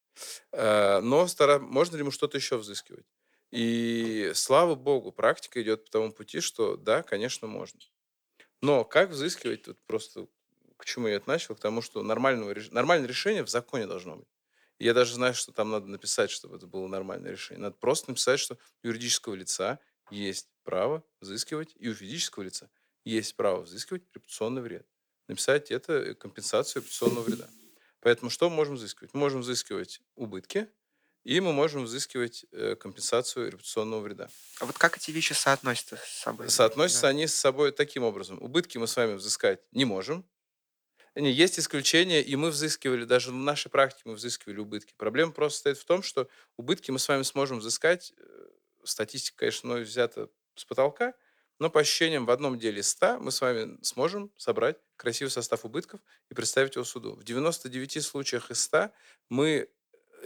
Э, 0.51 0.99
но 0.99 1.27
стара... 1.27 1.59
можно 1.59 1.95
ли 1.95 2.01
ему 2.01 2.11
что-то 2.11 2.37
еще 2.37 2.57
взыскивать? 2.57 3.05
И 3.51 4.31
слава 4.33 4.75
богу, 4.75 5.11
практика 5.11 5.61
идет 5.61 5.85
по 5.85 5.91
тому 5.91 6.11
пути, 6.11 6.39
что 6.39 6.75
да, 6.75 7.03
конечно, 7.03 7.47
можно. 7.47 7.79
Но 8.63 8.85
как 8.85 9.09
взыскивать, 9.09 9.63
тут 9.63 9.77
просто 9.85 10.25
к 10.77 10.85
чему 10.85 11.09
я 11.09 11.15
это 11.15 11.27
начал? 11.27 11.53
К 11.53 11.59
тому, 11.59 11.81
что 11.81 12.01
нормального, 12.01 12.55
нормальное 12.71 13.09
решение 13.09 13.43
в 13.43 13.49
законе 13.49 13.87
должно 13.87 14.15
быть. 14.15 14.27
Я 14.79 14.93
даже 14.93 15.15
знаю, 15.15 15.33
что 15.33 15.51
там 15.51 15.69
надо 15.69 15.87
написать, 15.87 16.31
чтобы 16.31 16.55
это 16.55 16.65
было 16.65 16.87
нормальное 16.87 17.31
решение. 17.31 17.61
Надо 17.61 17.75
просто 17.75 18.11
написать, 18.11 18.39
что 18.39 18.57
у 18.81 18.87
юридического 18.87 19.33
лица 19.33 19.79
есть 20.11 20.47
право 20.63 21.03
взыскивать, 21.19 21.73
и 21.75 21.89
у 21.89 21.93
физического 21.93 22.43
лица 22.43 22.69
есть 23.03 23.35
право 23.35 23.63
взыскивать 23.63 24.03
репутационный 24.13 24.61
вред. 24.61 24.87
Написать 25.27 25.69
это 25.69 25.95
э, 25.95 26.13
компенсацию 26.13 26.83
репутационного 26.83 27.25
вреда. 27.25 27.49
Поэтому 27.99 28.29
что 28.29 28.49
можем 28.49 28.75
взыскивать? 28.75 29.13
Мы 29.13 29.19
можем 29.19 29.41
взыскивать 29.41 29.99
убытки, 30.15 30.69
и 31.23 31.39
мы 31.39 31.53
можем 31.53 31.83
взыскивать 31.83 32.45
э, 32.51 32.75
компенсацию 32.75 33.51
репутационного 33.51 34.01
вреда. 34.01 34.29
А 34.59 34.65
вот 34.65 34.77
как 34.77 34.97
эти 34.97 35.11
вещи 35.11 35.33
соотносятся 35.33 35.97
с 35.97 36.21
собой? 36.21 36.49
Соотносятся 36.49 37.03
да. 37.03 37.07
они 37.09 37.27
с 37.27 37.35
собой 37.35 37.71
таким 37.71 38.03
образом. 38.03 38.41
Убытки 38.41 38.77
мы 38.77 38.87
с 38.87 38.95
вами 38.95 39.13
взыскать 39.13 39.61
не 39.71 39.85
можем, 39.85 40.25
есть 41.15 41.59
исключения, 41.59 42.21
и 42.21 42.35
мы 42.35 42.49
взыскивали, 42.49 43.05
даже 43.05 43.29
в 43.29 43.35
нашей 43.35 43.69
практике 43.69 44.03
мы 44.05 44.15
взыскивали 44.15 44.59
убытки. 44.59 44.93
Проблема 44.97 45.31
просто 45.31 45.59
стоит 45.59 45.77
в 45.77 45.85
том, 45.85 46.01
что 46.01 46.27
убытки 46.57 46.89
мы 46.89 46.97
с 46.97 47.07
вами 47.07 47.21
сможем 47.21 47.59
взыскать, 47.59 48.13
э, 48.17 48.47
статистика, 48.83 49.37
конечно, 49.37 49.69
мной 49.69 49.83
взята 49.83 50.29
с 50.55 50.65
потолка, 50.65 51.13
но 51.59 51.69
по 51.69 51.81
ощущениям 51.81 52.25
в 52.25 52.31
одном 52.31 52.57
деле 52.57 52.81
100 52.81 53.19
мы 53.19 53.31
с 53.31 53.41
вами 53.41 53.77
сможем 53.83 54.31
собрать 54.37 54.77
красивый 54.95 55.29
состав 55.29 55.65
убытков 55.65 56.01
и 56.29 56.33
представить 56.33 56.75
его 56.75 56.83
суду. 56.83 57.15
В 57.15 57.23
99 57.23 58.03
случаях 58.03 58.49
из 58.49 58.63
100 58.63 58.89
мы 59.29 59.69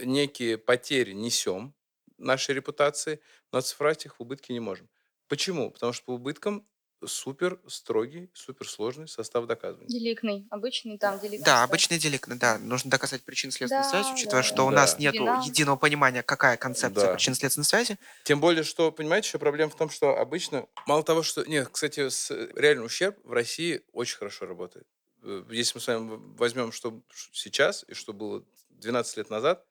некие 0.04 0.58
потери 0.58 1.14
несем 1.14 1.74
нашей 2.18 2.56
репутации, 2.56 3.20
но 3.52 3.60
оцифровать 3.60 4.06
их 4.06 4.18
в 4.18 4.22
убытки 4.22 4.52
не 4.52 4.60
можем. 4.60 4.90
Почему? 5.28 5.72
Потому 5.72 5.94
что 5.94 6.06
по 6.06 6.12
убыткам 6.12 6.66
супер 7.06 7.60
строгий, 7.68 8.30
супер 8.34 8.68
сложный 8.68 9.08
состав 9.08 9.46
доказывания. 9.46 9.88
Деликный, 9.88 10.48
обычный 10.50 10.98
там 10.98 11.20
деликный. 11.20 11.46
Да, 11.46 11.64
обычный 11.64 12.00
деликный, 12.00 12.38
да. 12.38 12.58
Нужно 12.58 12.90
доказать 12.90 13.22
причинно-следственную 13.24 13.84
да, 13.84 13.90
связь, 13.90 14.12
учитывая, 14.12 14.42
да, 14.42 14.48
что 14.48 14.56
да. 14.58 14.64
у 14.64 14.70
нас 14.72 14.98
нет 14.98 15.14
единого 15.14 15.76
понимания, 15.76 16.24
какая 16.24 16.58
концепция 16.58 17.08
да. 17.08 17.14
причинно-следственной 17.14 17.66
связи. 17.66 17.98
Тем 18.24 18.40
более, 18.40 18.64
что, 18.64 18.92
понимаете, 18.92 19.28
еще 19.28 19.40
проблема 19.40 19.72
в 19.72 19.76
том, 19.76 19.90
что 19.90 20.18
обычно, 20.18 20.66
мало 20.88 21.04
того, 21.04 21.24
что... 21.24 21.44
Нет, 21.46 21.70
кстати, 21.72 22.10
с 22.10 22.32
реальный 22.56 22.86
ущерб 22.86 23.18
в 23.24 23.32
России 23.32 23.84
очень 23.94 24.18
хорошо 24.18 24.46
работает. 24.46 24.88
Э, 25.24 25.44
если 25.50 25.78
мы 25.78 25.82
с 25.82 25.88
вами 25.88 26.20
возьмем, 26.38 26.72
что 26.72 27.02
сейчас 27.32 27.86
и 27.88 27.94
что 27.94 28.14
было 28.14 28.44
12 28.70 29.18
лет 29.18 29.30
назад, 29.30 29.64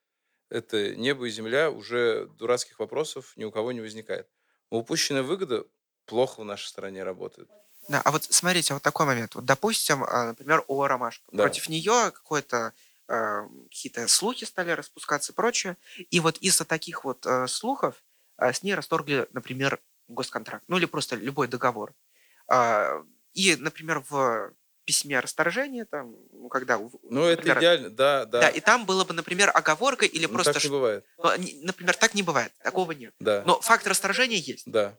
это 0.48 0.94
небо 0.94 1.26
и 1.26 1.30
земля, 1.30 1.70
уже 1.70 2.26
дурацких 2.38 2.78
вопросов 2.78 3.32
ни 3.36 3.44
у 3.44 3.50
кого 3.50 3.72
не 3.72 3.80
возникает. 3.80 4.28
Упущенная 4.70 5.22
выгода 5.22 5.66
плохо 6.06 6.40
в 6.40 6.44
нашей 6.44 6.66
стране 6.66 7.02
работает. 7.04 7.48
Да, 7.88 8.00
а 8.04 8.10
вот 8.10 8.24
смотрите, 8.24 8.74
вот 8.74 8.82
такой 8.82 9.06
момент. 9.06 9.34
Вот, 9.34 9.44
допустим, 9.44 10.02
а, 10.04 10.28
например, 10.28 10.64
о 10.66 10.86
Ромашка. 10.86 11.24
Да. 11.32 11.44
Против 11.44 11.68
нее 11.68 12.10
какое-то 12.12 12.72
э, 13.08 13.42
какие-то 13.70 14.08
слухи 14.08 14.44
стали 14.44 14.72
распускаться 14.72 15.32
и 15.32 15.34
прочее. 15.34 15.76
И 16.10 16.18
вот 16.18 16.38
из-за 16.38 16.64
таких 16.64 17.04
вот 17.04 17.24
э, 17.26 17.46
слухов 17.46 18.02
э, 18.38 18.52
с 18.52 18.62
ней 18.62 18.74
расторгли, 18.74 19.28
например, 19.32 19.80
госконтракт. 20.08 20.64
Ну 20.68 20.78
или 20.78 20.86
просто 20.86 21.16
любой 21.16 21.48
договор. 21.48 21.94
И, 23.32 23.56
например, 23.56 24.04
в 24.08 24.52
письме 24.86 25.18
о 25.18 25.20
расторжении, 25.20 25.82
там, 25.84 26.16
ну, 26.32 26.48
когда... 26.48 26.78
Ну, 26.78 26.90
например, 27.28 27.58
это 27.58 27.58
идеально, 27.58 27.90
да, 27.90 28.24
да. 28.24 28.40
Да, 28.42 28.48
и 28.48 28.60
там 28.60 28.86
было 28.86 29.04
бы, 29.04 29.12
например, 29.12 29.50
оговорка 29.52 30.06
или 30.06 30.26
ну, 30.26 30.32
просто... 30.32 30.54
так 30.54 30.64
не 30.64 30.70
бывает. 30.70 31.04
Например, 31.62 31.96
так 31.96 32.14
не 32.14 32.22
бывает, 32.22 32.52
такого 32.62 32.92
нет. 32.92 33.12
Да. 33.20 33.42
Но 33.44 33.60
факт 33.60 33.86
расторжения 33.86 34.38
есть. 34.38 34.70
Да. 34.70 34.96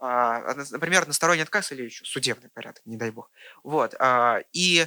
А, 0.00 0.54
например, 0.70 1.02
односторонний 1.02 1.42
отказ 1.42 1.72
или 1.72 1.82
еще 1.82 2.04
судебный 2.04 2.48
порядок, 2.50 2.80
не 2.86 2.96
дай 2.96 3.10
бог. 3.10 3.30
Вот. 3.64 3.94
А, 3.98 4.40
и 4.52 4.86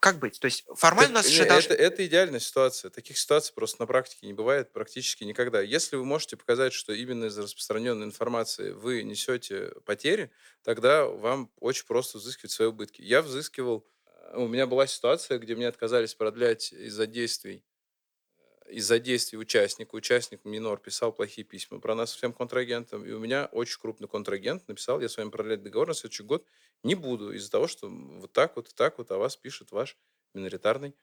как 0.00 0.18
быть? 0.18 0.38
То 0.38 0.44
есть 0.44 0.64
формально 0.76 1.22
так, 1.22 1.26
у 1.26 1.28
нас 1.28 1.38
не, 1.38 1.44
должны... 1.44 1.72
это, 1.72 1.82
это 1.82 2.06
идеальная 2.06 2.40
ситуация. 2.40 2.90
Таких 2.90 3.18
ситуаций 3.18 3.52
просто 3.54 3.82
на 3.82 3.86
практике 3.86 4.26
не 4.26 4.32
бывает 4.32 4.72
практически 4.72 5.24
никогда. 5.24 5.60
Если 5.60 5.96
вы 5.96 6.04
можете 6.04 6.36
показать, 6.36 6.72
что 6.72 6.92
именно 6.92 7.26
из-за 7.26 7.42
распространенной 7.42 8.06
информации 8.06 8.70
вы 8.70 9.02
несете 9.02 9.72
потери, 9.84 10.30
тогда 10.62 11.04
вам 11.04 11.50
очень 11.58 11.86
просто 11.86 12.18
взыскивать 12.18 12.52
свои 12.52 12.68
убытки. 12.68 13.02
Я 13.02 13.22
взыскивал... 13.22 13.86
У 14.34 14.46
меня 14.46 14.66
была 14.66 14.86
ситуация, 14.86 15.38
где 15.38 15.56
мне 15.56 15.66
отказались 15.66 16.14
продлять 16.14 16.72
из-за 16.72 17.06
действий 17.06 17.64
из-за 18.70 18.98
действий 18.98 19.38
участника, 19.38 19.94
участник 19.94 20.44
минор 20.44 20.78
писал 20.78 21.12
плохие 21.12 21.44
письма 21.44 21.80
про 21.80 21.94
нас 21.94 22.14
всем 22.14 22.32
контрагентам, 22.32 23.04
и 23.04 23.12
у 23.12 23.18
меня 23.18 23.46
очень 23.52 23.80
крупный 23.80 24.08
контрагент 24.08 24.66
написал, 24.68 25.00
я 25.00 25.08
с 25.08 25.16
вами 25.16 25.30
продлять 25.30 25.62
договор 25.62 25.88
на 25.88 25.94
следующий 25.94 26.22
год 26.22 26.44
не 26.82 26.94
буду 26.94 27.32
из-за 27.32 27.50
того, 27.50 27.66
что 27.66 27.88
вот 27.88 28.32
так 28.32 28.56
вот 28.56 28.68
и 28.68 28.74
так 28.74 28.98
вот 28.98 29.10
о 29.10 29.18
вас 29.18 29.36
пишет 29.36 29.72
ваш 29.72 29.96
миноритарный 30.34 30.94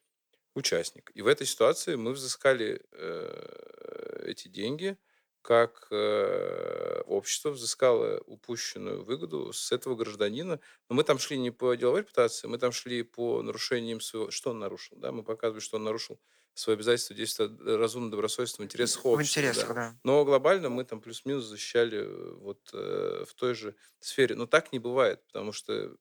участник. 0.53 1.11
И 1.13 1.21
в 1.21 1.27
этой 1.27 1.45
ситуации 1.45 1.95
мы 1.95 2.13
взыскали 2.13 2.81
э, 2.91 4.23
эти 4.25 4.47
деньги, 4.47 4.97
как 5.41 5.87
э, 5.91 7.01
общество 7.05 7.51
взыскало 7.51 8.19
упущенную 8.25 9.03
выгоду 9.03 9.53
с 9.53 9.71
этого 9.71 9.95
гражданина. 9.95 10.59
Но 10.89 10.95
мы 10.95 11.03
там 11.03 11.19
шли 11.19 11.37
не 11.37 11.51
по 11.51 11.75
деловой 11.75 12.01
репутации, 12.01 12.47
мы 12.47 12.57
там 12.57 12.71
шли 12.71 13.03
по 13.03 13.43
нарушениям 13.43 14.01
своего... 14.01 14.31
Что 14.31 14.51
он 14.51 14.59
нарушил? 14.59 14.97
Да? 14.97 15.11
Мы 15.11 15.23
показывали, 15.23 15.61
что 15.61 15.77
он 15.77 15.83
нарушил 15.83 16.19
свои 16.55 16.75
обязательства 16.75 17.15
действовать 17.15 17.59
разумно, 17.61 18.09
добросовестно 18.09 18.63
в 18.63 18.65
интересах 18.65 19.05
общества. 19.05 19.41
В 19.41 19.43
интересах, 19.43 19.67
да. 19.67 19.73
да. 19.73 19.99
Но 20.03 20.23
глобально 20.23 20.69
мы 20.69 20.85
там 20.85 21.01
плюс-минус 21.01 21.43
защищали 21.43 21.99
э, 21.99 22.33
вот 22.35 22.69
э, 22.73 23.25
в 23.27 23.33
той 23.35 23.53
же 23.53 23.75
сфере. 23.99 24.35
Но 24.35 24.47
так 24.47 24.71
не 24.71 24.79
бывает, 24.79 25.21
потому 25.27 25.51
что 25.51 25.95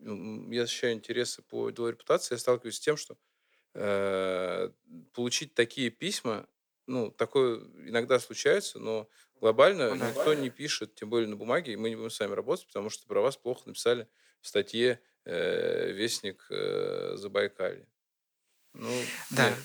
я 0.00 0.62
защищаю 0.62 0.94
интересы 0.94 1.42
по 1.42 1.70
деловой 1.70 1.92
репутации, 1.92 2.34
я 2.34 2.38
сталкиваюсь 2.38 2.76
с 2.76 2.80
тем, 2.80 2.96
что 2.96 3.16
э, 3.74 4.70
получить 5.12 5.54
такие 5.54 5.90
письма, 5.90 6.48
ну, 6.86 7.10
такое 7.10 7.58
иногда 7.86 8.18
случается, 8.18 8.78
но 8.78 9.08
глобально 9.40 9.94
ну, 9.94 10.08
никто 10.08 10.34
не 10.34 10.50
пишет, 10.50 10.94
тем 10.94 11.10
более 11.10 11.28
на 11.28 11.36
бумаге, 11.36 11.74
и 11.74 11.76
мы 11.76 11.90
не 11.90 11.96
будем 11.96 12.10
с 12.10 12.18
вами 12.18 12.32
работать, 12.32 12.66
потому 12.66 12.90
что 12.90 13.06
про 13.06 13.20
вас 13.20 13.36
плохо 13.36 13.62
написали 13.66 14.08
в 14.40 14.48
статье 14.48 15.00
э, 15.24 15.92
«Вестник 15.92 16.46
э, 16.50 17.12
Забайкалья». 17.16 17.86
Ну, 18.74 18.90
да. 19.30 19.50
Нет. 19.50 19.58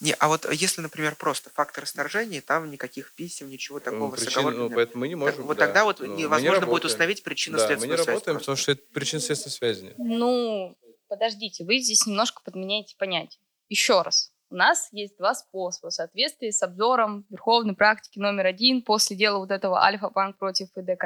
Не, 0.00 0.12
а 0.18 0.28
вот 0.28 0.46
если, 0.52 0.82
например, 0.82 1.16
просто 1.16 1.48
фактор 1.48 1.84
расторжения, 1.84 2.42
там 2.42 2.70
никаких 2.70 3.14
писем, 3.14 3.48
ничего 3.48 3.80
такого 3.80 4.14
Причин, 4.14 4.50
ну, 4.50 4.70
поэтому 4.70 5.00
мы 5.00 5.08
не 5.08 5.14
можем. 5.14 5.36
Так, 5.36 5.46
вот 5.46 5.56
да. 5.56 5.66
тогда 5.66 5.84
вот 5.84 6.00
ну, 6.00 6.14
невозможно 6.14 6.64
не 6.64 6.70
будет 6.70 6.84
установить 6.84 7.22
причинно-следственную 7.22 7.80
да, 7.80 7.86
мы 7.86 7.92
не 7.92 7.96
связь. 7.96 8.06
работаем, 8.08 8.38
потому 8.38 8.56
что 8.56 8.72
это 8.72 8.82
причинно-следственной 8.92 9.52
связи 9.52 9.84
нет. 9.84 9.94
Ну, 9.96 10.76
подождите, 11.08 11.64
вы 11.64 11.78
здесь 11.78 12.06
немножко 12.06 12.42
подменяете 12.44 12.94
понятие. 12.98 13.40
Еще 13.70 14.02
раз. 14.02 14.32
У 14.50 14.54
нас 14.54 14.88
есть 14.92 15.16
два 15.16 15.34
способа 15.34 15.88
в 15.88 15.94
соответствии 15.94 16.50
с 16.50 16.62
обзором 16.62 17.24
Верховной 17.30 17.74
практики 17.74 18.18
номер 18.18 18.46
один 18.46 18.82
после 18.82 19.16
дела 19.16 19.38
вот 19.38 19.50
этого 19.50 19.82
Альфа-банк 19.82 20.36
против 20.36 20.68
ИД 20.76 20.98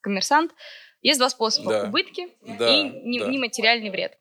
Коммерсант. 0.00 0.52
Есть 1.02 1.20
два 1.20 1.28
способа. 1.28 1.70
Да. 1.70 1.84
Убытки 1.84 2.28
да, 2.40 2.52
и 2.52 2.90
да. 2.90 3.28
нематериальный 3.28 3.90
вред. 3.90 4.18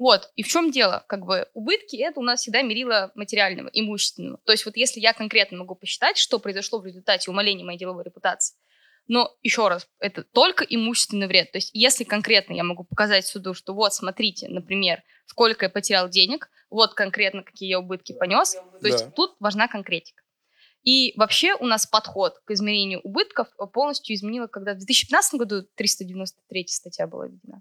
Вот, 0.00 0.32
и 0.34 0.42
в 0.42 0.48
чем 0.48 0.70
дело? 0.70 1.04
Как 1.08 1.26
бы 1.26 1.46
убытки 1.52 1.96
это 1.96 2.20
у 2.20 2.22
нас 2.22 2.40
всегда 2.40 2.62
мерило 2.62 3.12
материального, 3.14 3.68
имущественного. 3.70 4.40
То 4.46 4.52
есть 4.52 4.64
вот 4.64 4.74
если 4.78 4.98
я 4.98 5.12
конкретно 5.12 5.58
могу 5.58 5.74
посчитать, 5.74 6.16
что 6.16 6.38
произошло 6.38 6.80
в 6.80 6.86
результате 6.86 7.30
умаления 7.30 7.66
моей 7.66 7.78
деловой 7.78 8.04
репутации, 8.04 8.56
но 9.08 9.36
еще 9.42 9.68
раз, 9.68 9.86
это 9.98 10.24
только 10.24 10.64
имущественный 10.64 11.26
вред. 11.26 11.52
То 11.52 11.58
есть 11.58 11.68
если 11.74 12.04
конкретно 12.04 12.54
я 12.54 12.64
могу 12.64 12.84
показать 12.84 13.26
суду, 13.26 13.52
что 13.52 13.74
вот, 13.74 13.92
смотрите, 13.92 14.48
например, 14.48 15.02
сколько 15.26 15.66
я 15.66 15.68
потерял 15.68 16.08
денег, 16.08 16.48
вот 16.70 16.94
конкретно 16.94 17.42
какие 17.42 17.68
я 17.68 17.78
убытки 17.78 18.14
понес, 18.14 18.54
то 18.54 18.78
да. 18.80 18.88
есть 18.88 19.14
тут 19.14 19.36
важна 19.38 19.68
конкретика. 19.68 20.22
И 20.82 21.12
вообще 21.18 21.54
у 21.56 21.66
нас 21.66 21.84
подход 21.84 22.40
к 22.46 22.52
измерению 22.52 23.00
убытков 23.00 23.48
полностью 23.74 24.16
изменило, 24.16 24.46
когда 24.46 24.72
в 24.72 24.78
2015 24.78 25.34
году 25.34 25.62
393 25.76 26.66
статья 26.68 27.06
была 27.06 27.26
введена. 27.26 27.60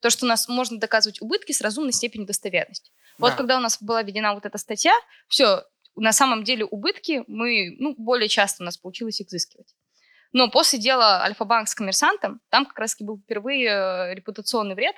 То, 0.00 0.10
что 0.10 0.26
у 0.26 0.28
нас 0.28 0.48
можно 0.48 0.78
доказывать 0.78 1.20
убытки 1.20 1.52
с 1.52 1.60
разумной 1.60 1.92
степенью 1.92 2.26
достоверности. 2.26 2.90
Да. 3.18 3.26
Вот 3.26 3.34
когда 3.34 3.56
у 3.56 3.60
нас 3.60 3.82
была 3.82 4.02
введена 4.02 4.34
вот 4.34 4.46
эта 4.46 4.58
статья, 4.58 4.94
все, 5.28 5.64
на 5.96 6.12
самом 6.12 6.44
деле 6.44 6.64
убытки 6.64 7.24
мы, 7.26 7.76
ну, 7.78 7.94
более 7.96 8.28
часто 8.28 8.62
у 8.62 8.66
нас 8.66 8.76
получилось 8.78 9.20
их 9.20 9.28
взыскивать. 9.28 9.74
Но 10.32 10.48
после 10.48 10.78
дела 10.78 11.22
Альфа-банк 11.22 11.68
с 11.68 11.74
коммерсантом, 11.74 12.40
там 12.50 12.64
как 12.64 12.78
раз 12.78 12.96
был 13.00 13.18
впервые 13.18 13.68
э, 13.68 14.14
репутационный 14.14 14.74
вред 14.74 14.96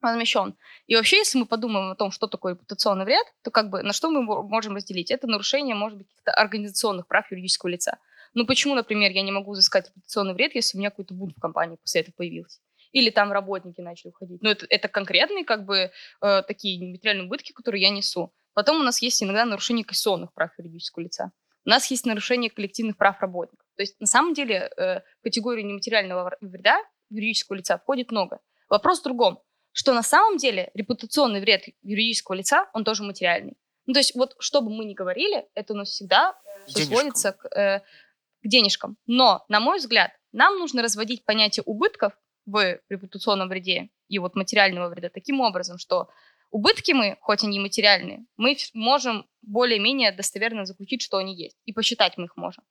возмещен. 0.00 0.56
И 0.86 0.96
вообще, 0.96 1.18
если 1.18 1.38
мы 1.38 1.46
подумаем 1.46 1.90
о 1.90 1.94
том, 1.96 2.10
что 2.10 2.26
такое 2.26 2.54
репутационный 2.54 3.04
вред, 3.04 3.26
то 3.42 3.50
как 3.50 3.70
бы 3.70 3.82
на 3.82 3.92
что 3.92 4.10
мы 4.10 4.22
можем 4.22 4.76
разделить? 4.76 5.10
Это 5.10 5.26
нарушение, 5.26 5.74
может 5.74 5.98
быть, 5.98 6.08
каких-то 6.08 6.32
организационных 6.32 7.06
прав 7.06 7.30
юридического 7.30 7.68
лица. 7.70 7.98
Ну 8.34 8.46
почему, 8.46 8.74
например, 8.74 9.10
я 9.12 9.22
не 9.22 9.32
могу 9.32 9.52
взыскать 9.52 9.88
репутационный 9.88 10.34
вред, 10.34 10.54
если 10.54 10.76
у 10.76 10.80
меня 10.80 10.90
какой-то 10.90 11.14
бунт 11.14 11.34
в 11.36 11.40
компании 11.40 11.76
после 11.76 12.02
этого 12.02 12.14
появился? 12.16 12.60
Или 12.92 13.10
там 13.10 13.32
работники 13.32 13.80
начали 13.80 14.10
уходить. 14.10 14.42
Ну, 14.42 14.50
это, 14.50 14.66
это 14.68 14.88
конкретные, 14.88 15.44
как 15.44 15.64
бы, 15.64 15.90
э, 16.22 16.42
такие 16.42 16.90
материальные 16.90 17.26
убытки, 17.26 17.52
которые 17.52 17.82
я 17.82 17.90
несу. 17.90 18.32
Потом 18.54 18.80
у 18.80 18.82
нас 18.82 19.00
есть 19.02 19.22
иногда 19.22 19.44
нарушение 19.44 19.84
конституционных 19.84 20.32
прав 20.32 20.50
юридического 20.58 21.02
лица. 21.02 21.32
У 21.64 21.70
нас 21.70 21.90
есть 21.90 22.06
нарушение 22.06 22.50
коллективных 22.50 22.96
прав 22.96 23.20
работников. 23.20 23.66
То 23.76 23.82
есть, 23.82 24.00
на 24.00 24.06
самом 24.06 24.34
деле, 24.34 24.70
э, 24.76 25.00
в 25.20 25.22
категорию 25.22 25.66
нематериального 25.66 26.36
вреда 26.40 26.82
юридического 27.10 27.56
лица 27.56 27.78
входит 27.78 28.10
много. 28.10 28.40
Вопрос 28.68 29.00
в 29.00 29.04
другом, 29.04 29.40
что 29.72 29.92
на 29.94 30.02
самом 30.02 30.38
деле 30.38 30.70
репутационный 30.74 31.40
вред 31.40 31.64
юридического 31.82 32.34
лица, 32.34 32.68
он 32.72 32.84
тоже 32.84 33.02
материальный. 33.02 33.56
Ну, 33.86 33.92
то 33.92 34.00
есть, 34.00 34.14
вот 34.14 34.34
что 34.38 34.60
бы 34.60 34.70
мы 34.70 34.84
ни 34.84 34.94
говорили, 34.94 35.46
это 35.54 35.72
у 35.72 35.76
нас 35.76 35.90
всегда 35.90 36.36
все 36.66 36.84
сводится 36.84 37.32
к, 37.32 37.46
э, 37.56 37.80
к 37.80 38.48
денежкам. 38.48 38.96
Но, 39.06 39.44
на 39.48 39.60
мой 39.60 39.78
взгляд, 39.78 40.12
нам 40.32 40.58
нужно 40.58 40.82
разводить 40.82 41.24
понятие 41.24 41.62
убытков 41.64 42.12
в 42.48 42.80
репутационном 42.88 43.48
вреде 43.48 43.90
и 44.08 44.18
вот 44.18 44.34
материального 44.34 44.88
вреда 44.88 45.10
таким 45.10 45.40
образом, 45.40 45.78
что 45.78 46.08
убытки 46.50 46.92
мы, 46.92 47.18
хоть 47.20 47.44
они 47.44 47.58
и 47.58 47.60
материальные, 47.60 48.24
мы 48.38 48.56
можем 48.72 49.26
более-менее 49.42 50.12
достоверно 50.12 50.64
заключить, 50.64 51.02
что 51.02 51.18
они 51.18 51.36
есть, 51.36 51.58
и 51.66 51.72
посчитать 51.72 52.16
мы 52.16 52.24
их 52.24 52.36
можем. 52.36 52.64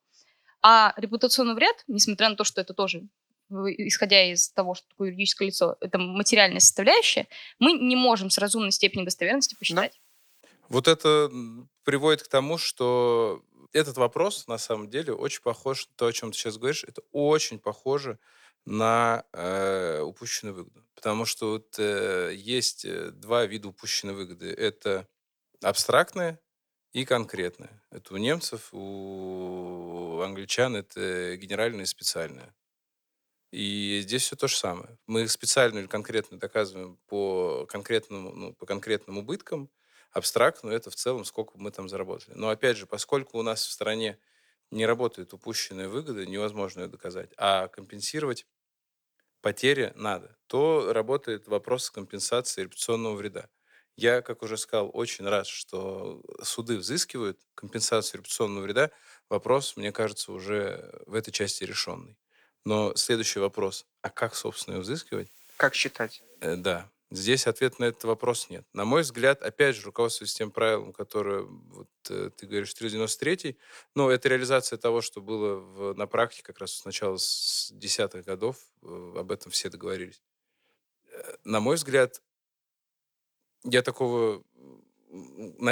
А 0.64 0.94
репутационный 0.98 1.54
вред, 1.54 1.84
несмотря 1.88 2.30
на 2.30 2.36
то, 2.36 2.44
что 2.44 2.60
это 2.60 2.74
тоже 2.74 3.08
исходя 3.50 4.30
из 4.30 4.50
того, 4.50 4.76
что 4.76 4.90
такое 4.90 5.08
юридическое 5.10 5.48
лицо, 5.48 5.78
это 5.80 5.98
материальная 5.98 6.60
составляющая, 6.60 7.28
мы 7.60 7.74
не 7.74 7.96
можем 7.96 8.30
с 8.30 8.38
разумной 8.40 8.74
степенью 8.74 9.06
достоверности 9.06 9.56
посчитать. 9.58 10.02
Да. 10.42 10.50
Вот 10.68 10.90
это 10.90 11.32
приводит 11.86 12.24
к 12.24 12.28
тому, 12.28 12.58
что 12.58 13.42
этот 13.72 13.96
вопрос, 13.96 14.48
на 14.48 14.58
самом 14.58 14.90
деле, 14.90 15.14
очень 15.14 15.42
похож 15.42 15.88
на 15.88 15.94
то, 15.96 16.08
о 16.08 16.12
чем 16.12 16.32
ты 16.32 16.38
сейчас 16.38 16.58
говоришь, 16.58 16.84
это 16.84 17.04
очень 17.14 17.58
похоже 17.58 18.20
на 18.68 19.24
э, 19.32 20.02
упущенную 20.02 20.54
выгоду. 20.54 20.84
Потому 20.94 21.24
что 21.26 21.52
вот, 21.52 21.76
э, 21.80 22.34
есть 22.36 22.84
э, 22.84 23.12
два 23.12 23.46
вида 23.46 23.70
упущенной 23.70 24.14
выгоды. 24.14 24.52
Это 24.52 25.08
абстрактная 25.64 26.42
и 26.92 27.06
конкретная. 27.06 27.82
Это 27.92 28.14
у 28.14 28.18
немцев, 28.18 28.70
у 28.74 30.20
англичан 30.22 30.76
это 30.76 31.38
генеральная 31.38 31.84
и 31.84 31.88
специальная. 31.88 32.54
И 33.52 34.00
здесь 34.02 34.24
все 34.24 34.36
то 34.36 34.50
же 34.50 34.58
самое. 34.58 35.00
Мы 35.08 35.30
специально 35.30 35.80
или 35.80 35.88
конкретно 35.88 36.38
доказываем 36.38 37.00
по 37.08 37.66
конкретному, 37.68 38.34
ну, 38.34 38.54
по 38.54 38.66
конкретным 38.66 39.18
убыткам, 39.18 39.70
абстрактно 40.12 40.72
это 40.72 40.90
в 40.90 40.96
целом, 40.96 41.24
сколько 41.24 41.58
мы 41.58 41.72
там 41.72 41.88
заработали. 41.88 42.36
Но 42.36 42.50
опять 42.50 42.76
же, 42.76 42.86
поскольку 42.86 43.38
у 43.38 43.44
нас 43.44 43.66
в 43.66 43.72
стране 43.72 44.20
не 44.72 44.86
работает 44.86 45.34
упущенные 45.34 45.88
выгоды, 45.88 46.28
невозможно 46.28 46.82
ее 46.82 46.88
доказать, 46.88 47.32
а 47.38 47.70
компенсировать 47.70 48.46
потери 49.48 49.94
надо, 49.96 50.36
то 50.48 50.92
работает 50.92 51.48
вопрос 51.48 51.90
компенсации 51.90 52.64
репутационного 52.64 53.16
вреда. 53.16 53.48
Я, 53.96 54.22
как 54.22 54.44
уже 54.44 54.58
сказал, 54.58 54.92
очень 54.94 55.26
рад, 55.26 55.48
что 55.48 56.22
суды 56.44 56.76
взыскивают 56.76 57.40
компенсацию 57.56 58.18
репутационного 58.20 58.64
вреда. 58.64 58.92
Вопрос, 59.30 59.78
мне 59.78 59.94
кажется, 59.94 60.34
уже 60.34 61.02
в 61.06 61.14
этой 61.14 61.32
части 61.32 61.64
решенный. 61.64 62.18
Но 62.66 62.94
следующий 62.96 63.40
вопрос. 63.40 63.86
А 64.02 64.10
как, 64.10 64.36
собственно, 64.36 64.76
ее 64.76 64.82
взыскивать? 64.82 65.32
Как 65.56 65.76
считать? 65.76 66.22
Э, 66.42 66.58
да. 66.58 66.92
Здесь 67.10 67.48
ответ 67.48 67.80
на 67.80 67.86
этот 67.86 68.04
вопрос 68.04 68.50
нет. 68.50 68.66
На 68.74 68.84
мой 68.84 69.02
взгляд, 69.02 69.42
опять 69.42 69.78
же, 69.78 69.86
руководствуясь 69.86 70.34
тем 70.34 70.52
правилом, 70.52 70.92
которое 70.92 71.44
вот, 71.44 71.90
э, 72.10 72.32
ты 72.36 72.46
говоришь, 72.48 72.74
393, 72.74 73.58
но 73.96 74.12
это 74.12 74.28
реализация 74.28 74.78
того, 74.78 75.02
что 75.02 75.22
было 75.22 75.56
в, 75.56 75.94
на 75.94 76.06
практике 76.06 76.44
как 76.44 76.60
раз 76.60 76.74
сначала 76.74 77.16
с 77.16 77.72
десятых 77.74 78.26
годов, 78.26 78.58
э, 78.84 79.14
об 79.18 79.32
этом 79.32 79.54
все 79.54 79.70
договорились. 79.70 80.22
Э, 81.12 81.36
на 81.46 81.62
мой 81.62 81.78
взгляд, 81.78 82.22
я 83.64 83.82
такого 83.82 84.44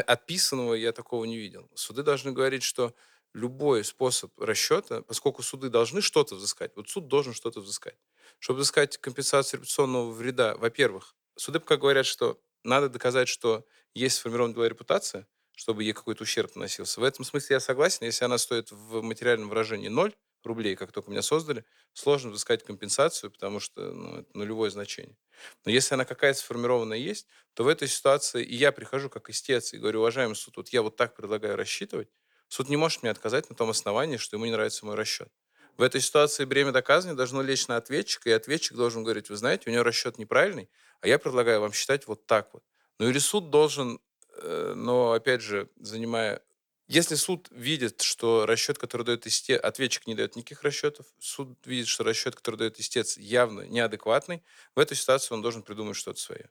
отписанного 0.08 0.76
я 0.76 0.94
такого 0.94 1.26
не 1.26 1.38
видел. 1.38 1.70
Суды 1.76 2.04
должны 2.04 2.32
говорить, 2.32 2.64
что 2.64 2.94
любой 3.34 3.84
способ 3.84 4.32
расчета, 4.40 5.02
поскольку 5.02 5.44
суды 5.44 5.70
должны 5.70 6.02
что-то 6.02 6.36
взыскать, 6.36 6.72
вот 6.76 6.90
суд 6.90 7.08
должен 7.08 7.34
что-то 7.34 7.60
взыскать. 7.60 7.98
Чтобы 8.40 8.60
взыскать 8.60 8.98
компенсацию 8.98 9.60
репутационного 9.60 10.12
вреда, 10.12 10.56
во-первых, 10.56 11.16
суды 11.38 11.60
пока 11.60 11.78
говорят, 11.78 12.06
что 12.06 12.42
надо 12.64 12.90
доказать, 12.90 13.28
что 13.28 13.66
есть 13.94 14.18
сформированная 14.18 14.56
была 14.56 14.70
репутация, 14.70 15.28
чтобы 15.56 15.84
ей 15.84 15.94
какой-то 15.94 16.24
ущерб 16.24 16.56
наносился. 16.56 17.00
В 17.00 17.04
этом 17.04 17.24
смысле 17.26 17.56
я 17.56 17.60
согласен, 17.60 18.06
если 18.06 18.26
она 18.26 18.38
стоит 18.38 18.72
в 18.72 19.02
материальном 19.02 19.50
выражении 19.50 19.88
ноль 19.88 20.16
рублей, 20.44 20.76
как 20.76 20.92
только 20.92 21.10
меня 21.10 21.22
создали, 21.24 21.66
сложно 21.94 22.30
взыскать 22.32 22.64
компенсацию, 22.64 23.32
потому 23.32 23.60
что 23.60 23.92
ну, 23.94 24.18
это 24.20 24.30
нулевое 24.38 24.70
значение. 24.70 25.18
Но 25.66 25.72
если 25.72 25.96
она 25.96 26.06
какая-то 26.06 26.40
сформированная 26.40 26.98
есть, 26.98 27.28
то 27.54 27.64
в 27.64 27.68
этой 27.68 27.88
ситуации 27.88 28.44
и 28.44 28.56
я 28.56 28.72
прихожу 28.72 29.10
как 29.10 29.30
истец 29.30 29.74
и 29.74 29.78
говорю, 29.78 30.00
уважаемый 30.02 30.36
суд, 30.36 30.58
вот 30.58 30.70
я 30.70 30.82
вот 30.82 30.96
так 30.98 31.16
предлагаю 31.16 31.56
рассчитывать, 31.56 32.10
Суд 32.48 32.70
не 32.70 32.78
может 32.78 33.02
мне 33.02 33.10
отказать 33.12 33.50
на 33.50 33.56
том 33.56 33.72
основании, 33.72 34.18
что 34.18 34.36
ему 34.36 34.46
не 34.46 34.52
нравится 34.52 34.86
мой 34.86 34.94
расчет. 34.96 35.30
В 35.78 35.82
этой 35.82 36.00
ситуации 36.00 36.46
бремя 36.46 36.72
доказывания 36.72 37.18
должно 37.18 37.42
лечь 37.42 37.68
на 37.68 37.76
ответчика, 37.78 38.30
и 38.30 38.34
ответчик 38.34 38.78
должен 38.78 39.04
говорить, 39.04 39.30
вы 39.30 39.36
знаете, 39.36 39.70
у 39.70 39.74
него 39.74 39.84
расчет 39.84 40.18
неправильный, 40.18 40.70
а 41.02 41.08
я 41.08 41.20
предлагаю 41.20 41.60
вам 41.62 41.74
считать 41.74 42.08
вот 42.08 42.26
так 42.26 42.54
вот. 42.54 42.64
Ну 42.98 43.10
или 43.10 43.20
суд 43.20 43.50
должен, 43.50 44.00
э, 44.38 44.74
но 44.76 45.12
опять 45.12 45.42
же, 45.42 45.70
занимая... 45.80 46.42
Если 46.88 47.16
суд 47.16 47.48
видит, 47.50 48.02
что 48.02 48.46
расчет, 48.46 48.78
который 48.78 49.02
дает 49.04 49.26
истец, 49.26 49.60
ответчик 49.60 50.06
не 50.08 50.14
дает 50.14 50.36
никаких 50.36 50.62
расчетов, 50.62 51.08
суд 51.20 51.58
видит, 51.66 51.88
что 51.88 52.04
расчет, 52.04 52.36
который 52.36 52.58
дает 52.58 52.80
истец, 52.80 53.18
явно 53.18 53.62
неадекватный, 53.62 54.44
в 54.76 54.80
этой 54.80 54.96
ситуации 54.96 55.34
он 55.34 55.42
должен 55.42 55.64
придумать 55.64 55.98
что-то 55.98 56.20
свое. 56.20 56.50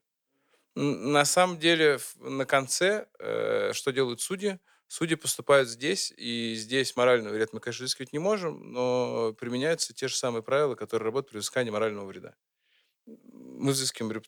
На 0.75 1.25
самом 1.25 1.59
деле, 1.59 2.01
на 2.17 2.47
конце, 2.47 3.07
э, 3.21 3.73
что 3.73 3.93
делают 3.93 4.21
судьи? 4.21 4.59
Судьи 4.89 5.17
поступают 5.17 5.69
здесь, 5.69 6.13
и 6.17 6.55
здесь 6.55 6.95
моральный 6.95 7.31
вред 7.31 7.53
мы, 7.53 7.61
конечно, 7.61 7.85
взыскивать 7.85 8.13
не 8.13 8.19
можем, 8.19 8.73
но 8.73 9.33
применяются 9.33 9.95
те 9.95 10.09
же 10.09 10.15
самые 10.15 10.43
правила, 10.43 10.75
которые 10.75 11.07
работают 11.07 11.31
при 11.31 11.39
взыскании 11.39 11.71
морального 11.71 12.07
вреда. 12.07 12.37
Мы 13.07 13.73
взыскиваем 13.73 14.23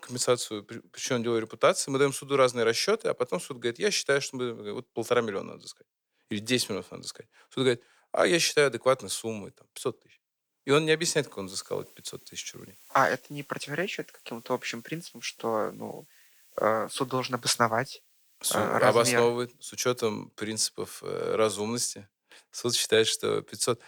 компенсацию 0.00 0.64
причиненного 0.64 1.24
делу 1.24 1.38
репутации, 1.38 1.90
мы 1.90 1.98
даем 1.98 2.12
суду 2.12 2.36
разные 2.36 2.64
расчеты, 2.64 3.08
а 3.08 3.14
потом 3.14 3.40
суд 3.40 3.58
говорит, 3.58 3.78
я 3.78 3.90
считаю, 3.90 4.20
что 4.20 4.36
мы, 4.36 4.72
вот 4.72 4.92
полтора 4.92 5.20
миллиона 5.20 5.48
надо 5.48 5.60
взыскать, 5.60 5.86
или 6.30 6.38
10 6.38 6.68
миллионов 6.68 6.90
надо 6.90 7.00
взыскать. 7.02 7.28
Суд 7.50 7.64
говорит, 7.64 7.82
а 8.12 8.26
я 8.26 8.38
считаю 8.38 8.68
адекватной 8.68 9.10
суммой, 9.10 9.50
там, 9.50 9.66
500 9.74 10.00
тысяч. 10.00 10.20
И 10.64 10.70
он 10.70 10.84
не 10.84 10.90
объясняет, 10.90 11.28
как 11.28 11.38
он 11.38 11.46
взыскал 11.46 11.82
эти 11.82 11.92
500 11.92 12.24
тысяч 12.24 12.52
рублей. 12.54 12.78
А 12.90 13.08
это 13.08 13.32
не 13.32 13.42
противоречит 13.42 14.10
каким-то 14.10 14.54
общим 14.54 14.82
принципам, 14.82 15.22
что 15.22 15.70
ну, 15.70 16.08
э, 16.56 16.88
суд 16.90 17.08
должен 17.08 17.36
обосновать 17.36 18.02
Суд 18.46 18.58
а, 18.58 18.88
обосновывает 18.88 19.50
с 19.58 19.72
учетом 19.72 20.30
принципов 20.30 21.02
э, 21.02 21.34
разумности. 21.34 22.08
Суд 22.52 22.76
считает, 22.76 23.08
что 23.08 23.42
500... 23.42 23.80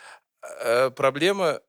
Э, 0.43 0.91
проблема 0.91 1.61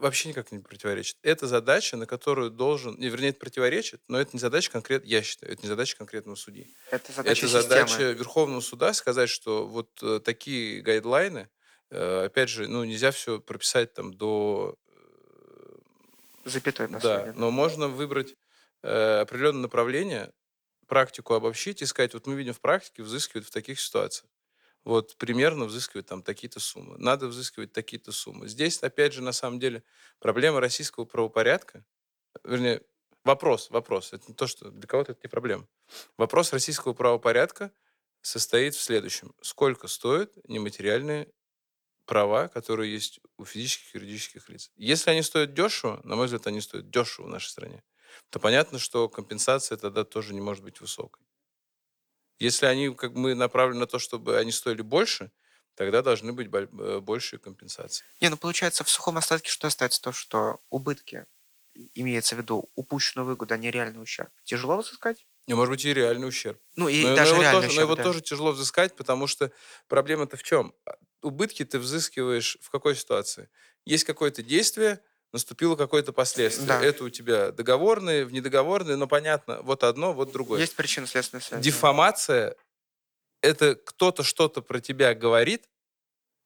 вообще 0.00 0.30
никак 0.30 0.50
не 0.50 0.58
противоречит. 0.58 1.18
Это 1.22 1.46
задача, 1.46 1.98
на 1.98 2.06
которую 2.06 2.50
должен... 2.50 2.96
Не, 2.98 3.08
вернее, 3.08 3.28
это 3.28 3.38
противоречит, 3.38 4.00
но 4.08 4.18
это 4.18 4.30
не 4.32 4.40
задача 4.40 4.70
конкретно, 4.70 5.06
я 5.06 5.22
считаю, 5.22 5.52
это 5.52 5.62
не 5.62 5.68
задача 5.68 5.98
конкретного 5.98 6.36
судьи. 6.36 6.74
Это 6.90 7.12
задача, 7.12 7.46
это 7.46 7.62
задача 7.62 8.02
Верховного 8.12 8.60
суда 8.60 8.94
сказать, 8.94 9.28
что 9.28 9.66
вот 9.66 9.90
э, 10.02 10.20
такие 10.24 10.80
гайдлайны, 10.80 11.50
э, 11.90 12.24
опять 12.24 12.48
же, 12.48 12.68
ну, 12.68 12.84
нельзя 12.84 13.10
все 13.10 13.38
прописать 13.38 13.92
там 13.92 14.14
до... 14.14 14.76
Запятой 16.46 16.88
Да, 16.88 17.34
но 17.36 17.50
можно 17.50 17.88
выбрать 17.88 18.34
э, 18.82 19.20
определенное 19.20 19.62
направление, 19.62 20.32
практику 20.90 21.32
обобщить 21.32 21.80
и 21.80 21.86
сказать, 21.86 22.12
вот 22.12 22.26
мы 22.26 22.34
видим 22.34 22.52
в 22.52 22.60
практике 22.60 23.02
взыскивают 23.02 23.46
в 23.46 23.50
таких 23.50 23.80
ситуациях 23.80 24.30
вот 24.84 25.16
примерно 25.16 25.66
взыскивать 25.66 26.06
там 26.06 26.22
такие-то 26.22 26.60
суммы. 26.60 26.96
Надо 26.98 27.26
взыскивать 27.26 27.72
такие-то 27.72 28.12
суммы. 28.12 28.48
Здесь, 28.48 28.82
опять 28.82 29.12
же, 29.12 29.22
на 29.22 29.32
самом 29.32 29.60
деле, 29.60 29.82
проблема 30.18 30.60
российского 30.60 31.04
правопорядка, 31.04 31.84
вернее, 32.44 32.82
вопрос, 33.24 33.70
вопрос, 33.70 34.12
это 34.12 34.24
не 34.28 34.34
то, 34.34 34.46
что 34.46 34.70
для 34.70 34.86
кого-то 34.86 35.12
это 35.12 35.20
не 35.24 35.28
проблема. 35.28 35.66
Вопрос 36.16 36.52
российского 36.52 36.92
правопорядка 36.92 37.72
состоит 38.22 38.74
в 38.74 38.80
следующем. 38.80 39.34
Сколько 39.42 39.88
стоят 39.88 40.32
нематериальные 40.48 41.30
права, 42.06 42.48
которые 42.48 42.92
есть 42.92 43.20
у 43.36 43.44
физических 43.44 43.94
и 43.94 43.98
юридических 43.98 44.48
лиц. 44.48 44.72
Если 44.76 45.10
они 45.10 45.22
стоят 45.22 45.54
дешево, 45.54 46.00
на 46.04 46.16
мой 46.16 46.26
взгляд, 46.26 46.46
они 46.46 46.60
стоят 46.60 46.90
дешево 46.90 47.26
в 47.26 47.28
нашей 47.28 47.48
стране, 47.48 47.84
то 48.30 48.38
понятно, 48.38 48.78
что 48.78 49.08
компенсация 49.08 49.76
тогда 49.78 50.04
тоже 50.04 50.34
не 50.34 50.40
может 50.40 50.64
быть 50.64 50.80
высокой. 50.80 51.24
Если 52.38 52.66
они, 52.66 52.94
как 52.94 53.12
мы 53.12 53.34
направлены 53.34 53.80
на 53.80 53.86
то, 53.86 53.98
чтобы 53.98 54.38
они 54.38 54.50
стоили 54.50 54.82
больше, 54.82 55.30
тогда 55.74 56.02
должны 56.02 56.32
быть 56.32 56.48
э, 56.52 57.00
большие 57.00 57.38
компенсации. 57.38 58.04
Не, 58.20 58.28
ну 58.28 58.36
получается, 58.36 58.84
в 58.84 58.88
сухом 58.88 59.18
остатке 59.18 59.50
что 59.50 59.68
остается? 59.68 60.00
То, 60.00 60.12
что 60.12 60.60
убытки, 60.70 61.26
имеется 61.94 62.34
в 62.34 62.38
виду 62.38 62.70
упущенную 62.74 63.26
выгоду, 63.26 63.54
а 63.54 63.56
не 63.56 63.70
реальный 63.70 64.02
ущерб. 64.02 64.30
Тяжело 64.44 64.78
взыскать? 64.78 65.26
Не, 65.46 65.54
может 65.54 65.70
быть, 65.70 65.84
и 65.84 65.94
реальный 65.94 66.28
ущерб. 66.28 66.60
Ну, 66.76 66.88
и 66.88 67.02
но, 67.02 67.16
даже 67.16 67.34
но 67.34 67.42
реальный 67.42 67.62
тоже, 67.62 67.68
ущерб, 67.68 67.76
Но 67.76 67.82
его 67.82 67.96
да. 67.96 68.02
тоже 68.02 68.20
тяжело 68.20 68.52
взыскать, 68.52 68.96
потому 68.96 69.26
что 69.26 69.52
проблема-то 69.88 70.36
в 70.36 70.42
чем? 70.42 70.74
А, 70.84 70.96
убытки 71.22 71.64
ты 71.64 71.78
взыскиваешь 71.78 72.58
в 72.60 72.70
какой 72.70 72.94
ситуации? 72.94 73.48
Есть 73.84 74.04
какое-то 74.04 74.42
действие, 74.42 75.00
наступило 75.32 75.76
какое-то 75.76 76.12
последствие. 76.12 76.66
Да. 76.66 76.82
Это 76.82 77.04
у 77.04 77.10
тебя 77.10 77.52
договорные, 77.52 78.24
внедоговорные, 78.24 78.96
но 78.96 79.06
понятно, 79.06 79.60
вот 79.62 79.84
одно, 79.84 80.12
вот 80.12 80.32
другое. 80.32 80.60
Есть 80.60 80.76
причинно-следственная 80.76 81.42
связь. 81.42 81.62
Дефамация– 81.62 82.56
это 83.42 83.74
кто-то 83.74 84.22
что-то 84.22 84.62
про 84.62 84.80
тебя 84.80 85.14
говорит, 85.14 85.68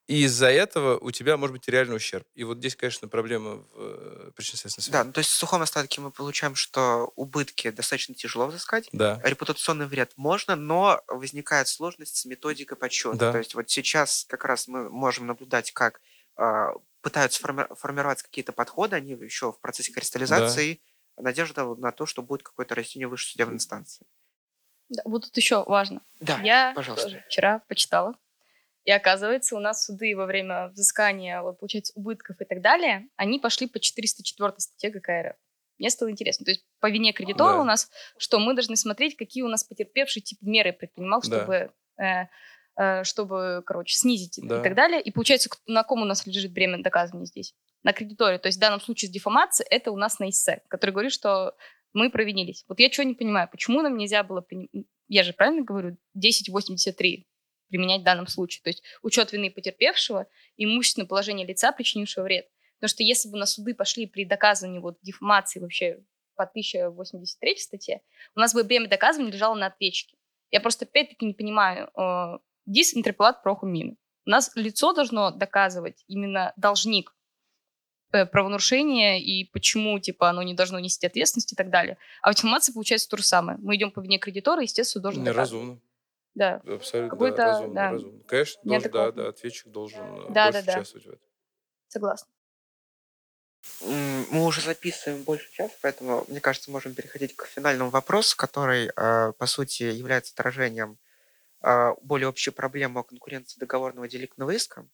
и 0.07 0.25
из-за 0.25 0.49
этого 0.49 0.99
у 0.99 1.11
тебя 1.13 1.39
может 1.39 1.55
быть 1.55 1.67
реальный 1.67 1.97
ущерб. 1.97 2.27
И 2.35 2.45
вот 2.45 2.59
здесь, 2.59 2.77
конечно, 2.77 3.09
проблема 3.09 3.57
в 3.57 3.67
э, 3.75 4.31
причинно-следственной 4.37 4.85
связи. 4.85 4.93
Да, 4.93 5.05
ну, 5.05 5.13
то 5.13 5.19
есть 5.19 5.31
в 5.31 5.35
сухом 5.35 5.63
остатке 5.63 6.03
мы 6.03 6.11
получаем, 6.11 6.55
что 6.55 7.11
убытки 7.17 7.71
достаточно 7.71 8.15
тяжело 8.15 8.47
взыскать. 8.47 8.91
Да. 8.93 9.19
Репутационный 9.25 9.87
вред 9.87 10.13
можно, 10.17 10.57
но 10.57 11.03
возникает 11.09 11.69
сложность 11.69 12.17
с 12.17 12.27
методикой 12.27 12.77
подсчета. 12.77 13.17
Да. 13.17 13.33
То 13.33 13.39
есть 13.39 13.55
вот 13.55 13.71
сейчас 13.71 14.27
как 14.29 14.45
раз 14.45 14.69
мы 14.69 14.91
можем 14.91 15.27
наблюдать, 15.27 15.73
как 15.73 16.03
а, 16.37 16.73
пытаются 17.05 17.41
форми- 17.41 17.73
формировать 17.77 18.23
какие-то 18.23 18.53
подходы, 18.53 18.97
они 18.97 19.13
еще 19.13 19.53
в 19.53 19.61
процессе 19.61 19.93
кристаллизации, 19.93 20.81
да. 21.17 21.23
надежда 21.23 21.65
на 21.77 21.93
то, 21.93 22.07
что 22.07 22.23
будет 22.23 22.43
какое-то 22.43 22.75
растение 22.75 23.07
высшей 23.07 23.33
судебной 23.33 23.57
инстанции. 23.57 24.07
Да, 24.89 25.03
вот 25.05 25.25
тут 25.25 25.37
еще 25.37 25.63
важно. 25.65 26.03
Да, 26.21 26.41
Я 26.43 26.73
пожалуйста. 26.75 27.07
тоже 27.07 27.25
вчера 27.29 27.61
почитала, 27.69 28.15
и 28.85 28.91
оказывается, 28.91 29.55
у 29.57 29.61
нас 29.61 29.85
суды 29.85 30.15
во 30.17 30.27
время 30.27 30.69
взыскания, 30.69 31.41
вот, 31.43 31.59
получается, 31.59 31.93
убытков 31.95 32.41
и 32.41 32.45
так 32.45 32.61
далее, 32.61 33.09
они 33.17 33.39
пошли 33.39 33.67
по 33.67 33.79
404 33.79 34.55
статье 34.59 34.91
ГК 34.91 35.23
РФ. 35.23 35.37
Мне 35.79 35.91
стало 35.91 36.11
интересно. 36.11 36.45
То 36.45 36.53
есть 36.53 36.65
по 36.81 36.91
вине 36.91 37.13
кредитора 37.13 37.55
да. 37.55 37.61
у 37.61 37.65
нас, 37.65 37.91
что 38.17 38.39
мы 38.39 38.55
должны 38.55 38.77
смотреть, 38.77 39.17
какие 39.17 39.43
у 39.43 39.49
нас 39.49 39.65
потерпевшие 39.65 40.23
тип 40.23 40.39
меры 40.43 40.73
предпринимал, 40.73 41.23
чтобы 41.23 41.73
да. 41.97 42.23
Э, 42.23 42.29
чтобы, 43.03 43.63
короче, 43.67 43.97
снизить 43.97 44.39
да. 44.43 44.61
и 44.61 44.63
так 44.63 44.75
далее. 44.75 45.01
И 45.01 45.11
получается, 45.11 45.49
на 45.67 45.85
ком 45.85 46.03
у 46.03 46.05
нас 46.05 46.27
лежит 46.27 46.53
бремя 46.53 46.83
доказывания 46.83 47.27
здесь? 47.27 47.55
На 47.83 47.93
кредиторе. 47.93 48.39
То 48.39 48.49
есть 48.49 48.59
в 48.59 48.61
данном 48.61 48.81
случае 48.81 49.09
с 49.09 49.13
дефамацией 49.13 49.69
это 49.71 49.91
у 49.93 49.97
нас 49.97 50.19
на 50.19 50.29
ИСЭ, 50.31 50.63
который 50.69 50.91
говорит, 50.91 51.13
что 51.13 51.55
мы 51.93 52.11
провинились. 52.11 52.65
Вот 52.69 52.81
я 52.81 52.91
чего 52.91 53.05
не 53.05 53.15
понимаю, 53.15 53.49
почему 53.51 53.81
нам 53.83 53.97
нельзя 53.97 54.23
было, 54.25 54.45
я 55.09 55.23
же 55.23 55.33
правильно 55.33 55.63
говорю, 55.63 55.97
1083 56.15 57.27
применять 57.69 58.03
в 58.03 58.05
данном 58.05 58.27
случае. 58.27 58.63
То 58.63 58.71
есть 58.71 58.83
учет 59.03 59.33
вины 59.33 59.51
потерпевшего 59.51 60.27
и 60.57 60.65
имущественное 60.65 61.07
положение 61.07 61.47
лица, 61.47 61.73
причинившего 61.73 62.25
вред. 62.25 62.49
Потому 62.79 62.89
что 62.89 63.03
если 63.03 63.29
бы 63.29 63.39
на 63.39 63.47
суды 63.47 63.75
пошли 63.75 64.07
при 64.07 64.25
доказывании 64.25 64.79
вот 64.79 64.99
дефамации 65.03 65.61
вообще 65.61 66.01
по 66.37 66.45
1083 66.45 67.57
статье, 67.57 68.03
у 68.35 68.41
нас 68.41 68.55
бы 68.55 68.65
бремя 68.65 68.89
доказывания 68.89 69.33
лежало 69.33 69.55
на 69.55 69.67
ответчике. 69.67 70.17
Я 70.51 70.61
просто 70.61 70.85
опять-таки 70.85 71.27
не 71.27 71.35
понимаю, 71.35 71.91
э, 72.67 72.71
Дис 72.71 72.95
интерпелат 72.95 73.43
прохумин. 73.43 73.97
У 74.27 74.31
нас 74.31 74.51
лицо 74.55 74.93
должно 74.93 75.31
доказывать 75.31 76.05
именно 76.09 76.53
должник 76.57 77.15
э, 78.13 78.27
правонарушения 78.27 79.19
и 79.19 79.45
почему, 79.45 79.99
типа, 79.99 80.31
оно 80.31 80.43
не 80.43 80.55
должно 80.55 80.79
нести 80.79 81.07
ответственность 81.07 81.53
и 81.53 81.57
так 81.57 81.71
далее. 81.71 81.99
А 82.23 82.33
в 82.33 82.35
дефамации 82.35 82.73
получается 82.73 83.09
то 83.09 83.17
же 83.17 83.25
самое. 83.25 83.59
Мы 83.61 83.77
идем 83.77 83.91
по 83.91 84.01
вине 84.01 84.19
кредитора, 84.19 84.63
естественно, 84.63 85.03
должен 85.03 85.25
Неразумно. 85.25 85.81
Да. 86.35 86.61
Абсолютно 86.67 87.31
да, 87.31 87.47
разумно, 87.47 87.75
да. 87.75 87.91
разумно. 87.93 88.25
Конечно, 88.27 88.61
должен, 88.65 88.91
да, 88.91 89.13
да, 89.13 89.29
ответчик 89.29 89.69
должен 89.69 90.01
э, 90.01 90.27
да, 90.31 90.45
больше 90.47 90.67
да, 90.67 90.73
да. 90.73 90.79
участвовать 90.79 91.07
в 91.07 91.09
этом. 91.11 91.29
Согласна. 91.89 92.29
Мы 93.81 94.45
уже 94.45 94.61
записываем 94.61 95.23
больше 95.23 95.51
часа, 95.53 95.75
поэтому, 95.81 96.25
мне 96.29 96.41
кажется, 96.41 96.71
можем 96.71 96.95
переходить 96.95 97.35
к 97.35 97.47
финальному 97.47 97.91
вопросу, 97.91 98.37
который, 98.37 98.91
э, 98.95 99.33
по 99.33 99.47
сути, 99.47 99.85
является 99.85 100.33
отражением 100.35 100.99
более 102.03 102.29
общую 102.29 102.53
проблему 102.53 103.05
конкуренции 103.05 103.59
договорного 103.59 104.07
деликтного 104.07 104.51
иска, 104.51 104.87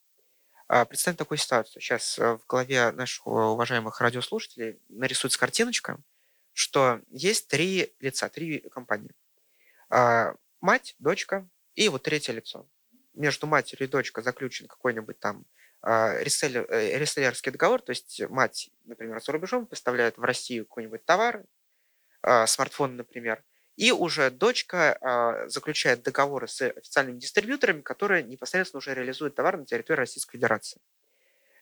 а, 0.73 0.85
представим 0.85 1.16
такую 1.16 1.37
ситуацию. 1.37 1.83
Сейчас 1.83 2.16
э, 2.16 2.39
в 2.39 2.47
голове 2.47 2.93
наших 2.93 3.27
уважаемых 3.27 4.01
радиослушателей 4.01 4.79
нарисуется 4.89 5.37
картиночка, 5.37 5.99
что 6.53 7.01
есть 7.09 7.49
три 7.49 7.93
лица, 7.99 8.29
три 8.29 8.61
компании. 8.71 9.11
А, 9.89 10.37
мать, 10.61 10.95
дочка 11.01 11.49
и 11.75 11.89
вот 11.89 12.05
третье 12.05 12.33
лицо. 12.35 12.68
Между 13.14 13.49
матерью 13.49 13.89
и 13.89 13.91
дочкой 13.91 14.23
заключен 14.23 14.68
какой-нибудь 14.68 15.18
там 15.18 15.45
реселлер, 15.83 16.66
э, 16.71 16.99
реселлерский 16.99 17.51
договор, 17.51 17.83
то 17.83 17.91
есть 17.91 18.23
мать, 18.29 18.71
например, 18.85 19.21
за 19.21 19.33
рубежом 19.33 19.66
поставляет 19.66 20.18
в 20.18 20.23
Россию 20.23 20.66
какой-нибудь 20.66 21.05
товар, 21.05 21.43
смартфон, 22.47 22.95
например, 22.95 23.43
и 23.81 23.93
уже 23.93 24.31
дочка 24.31 24.99
э, 25.01 25.49
заключает 25.49 26.03
договоры 26.03 26.47
с 26.49 26.61
официальными 26.61 27.18
дистрибьюторами, 27.18 27.81
которые 27.81 28.22
непосредственно 28.22 28.76
уже 28.76 28.93
реализуют 28.93 29.35
товар 29.35 29.57
на 29.57 29.64
территории 29.64 30.01
Российской 30.01 30.33
Федерации. 30.33 30.83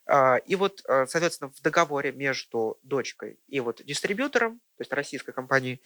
Э, 0.09 0.39
и 0.45 0.57
вот, 0.57 0.83
э, 0.89 1.07
соответственно, 1.07 1.53
в 1.53 1.63
договоре 1.63 2.11
между 2.11 2.77
дочкой 2.83 3.39
и 3.47 3.61
вот 3.61 3.85
дистрибьютором, 3.85 4.59
то 4.59 4.81
есть 4.81 4.93
российской 4.93 5.31
компанией, 5.31 5.81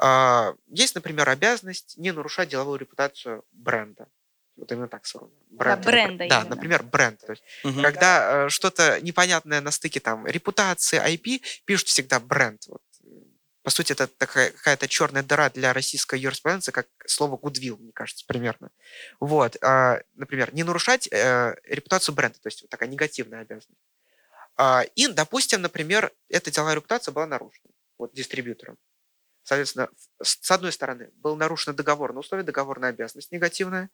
э, 0.00 0.54
есть, 0.68 0.94
например, 0.94 1.28
обязанность 1.28 1.98
не 1.98 2.12
нарушать 2.12 2.50
деловую 2.50 2.78
репутацию 2.78 3.44
бренда. 3.50 4.06
Вот 4.54 4.70
именно 4.70 4.86
так 4.86 5.04
сформулировано. 5.04 5.48
Бренд, 5.50 5.82
да, 5.82 5.90
бренда. 5.90 6.28
Да, 6.28 6.44
например, 6.44 6.84
бренд. 6.84 7.18
То 7.26 7.32
есть, 7.32 7.42
угу. 7.64 7.82
Когда 7.82 8.44
э, 8.46 8.48
что-то 8.50 9.00
непонятное 9.00 9.60
на 9.60 9.72
стыке 9.72 9.98
там 9.98 10.28
репутации, 10.28 11.02
IP, 11.04 11.42
пишут 11.64 11.88
всегда 11.88 12.20
бренд. 12.20 12.68
Вот 12.68 12.82
по 13.62 13.70
сути, 13.70 13.92
это 13.92 14.06
такая 14.06 14.50
какая-то 14.50 14.88
черная 14.88 15.22
дыра 15.22 15.48
для 15.50 15.72
российской 15.72 16.18
юриспруденции, 16.18 16.72
как 16.72 16.88
слово 17.06 17.36
goodwill, 17.36 17.78
мне 17.78 17.92
кажется, 17.92 18.24
примерно. 18.26 18.70
Вот, 19.20 19.56
а, 19.62 20.00
например, 20.14 20.52
не 20.52 20.64
нарушать 20.64 21.08
э, 21.10 21.54
репутацию 21.64 22.14
бренда, 22.14 22.40
то 22.40 22.48
есть 22.48 22.62
вот 22.62 22.70
такая 22.70 22.88
негативная 22.88 23.42
обязанность. 23.42 23.80
А, 24.56 24.82
и, 24.96 25.06
допустим, 25.06 25.62
например, 25.62 26.12
эта 26.28 26.50
деловая 26.50 26.74
репутация 26.74 27.12
была 27.12 27.26
нарушена 27.26 27.70
вот 27.98 28.12
дистрибьютором. 28.12 28.76
Соответственно, 29.44 29.88
с 30.22 30.50
одной 30.50 30.72
стороны, 30.72 31.10
был 31.14 31.36
нарушен 31.36 31.74
договор 31.74 32.12
на 32.12 32.20
условие, 32.20 32.44
договорная 32.44 32.90
обязанность 32.90 33.32
негативная 33.32 33.90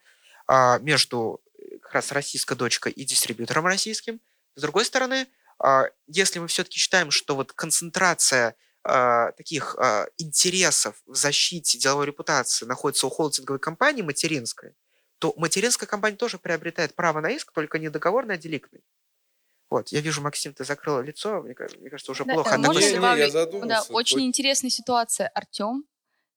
а, 0.47 0.79
между 0.79 1.43
э, 1.55 1.79
как 1.79 1.95
раз 1.95 2.13
российской 2.13 2.55
дочкой 2.55 2.93
и 2.93 3.05
дистрибьютором 3.05 3.67
российским. 3.67 4.21
С 4.57 4.63
другой 4.63 4.85
стороны, 4.85 5.27
а, 5.59 5.85
если 6.07 6.39
мы 6.39 6.49
все-таки 6.49 6.79
считаем, 6.79 7.11
что 7.11 7.35
вот 7.35 7.53
концентрация 7.53 8.55
э, 8.89 9.33
таких 9.37 9.77
э, 9.79 10.07
интересов 10.17 11.01
в 11.07 11.15
защите 11.15 11.79
деловой 11.79 12.07
репутации 12.07 12.65
находится 12.65 13.07
у 13.07 13.11
холдинговой 13.11 13.61
компании 13.61 14.03
материнской, 14.03 14.75
то 15.19 15.35
материнская 15.37 15.89
компания 15.89 16.17
тоже 16.17 16.39
приобретает 16.39 16.95
право 16.95 17.21
на 17.21 17.31
иск, 17.31 17.53
только 17.53 17.79
не 17.79 17.91
договорный, 17.91 18.35
а 18.35 18.39
деликтный. 18.39 18.83
Вот, 19.71 19.89
я 19.89 20.01
вижу, 20.01 20.23
Максим, 20.23 20.55
ты 20.55 20.65
закрыл 20.65 21.01
лицо, 21.03 21.43
мне, 21.43 21.55
мне 21.79 21.91
кажется, 21.91 22.13
уже 22.13 22.25
да, 22.25 22.35
плохо. 22.35 22.53
Да, 22.53 22.59
можно 22.59 22.93
добавить, 22.93 23.33
да, 23.33 23.83
очень 23.91 24.23
интересная 24.23 24.71
ситуация, 24.71 25.29
Артем, 25.29 25.85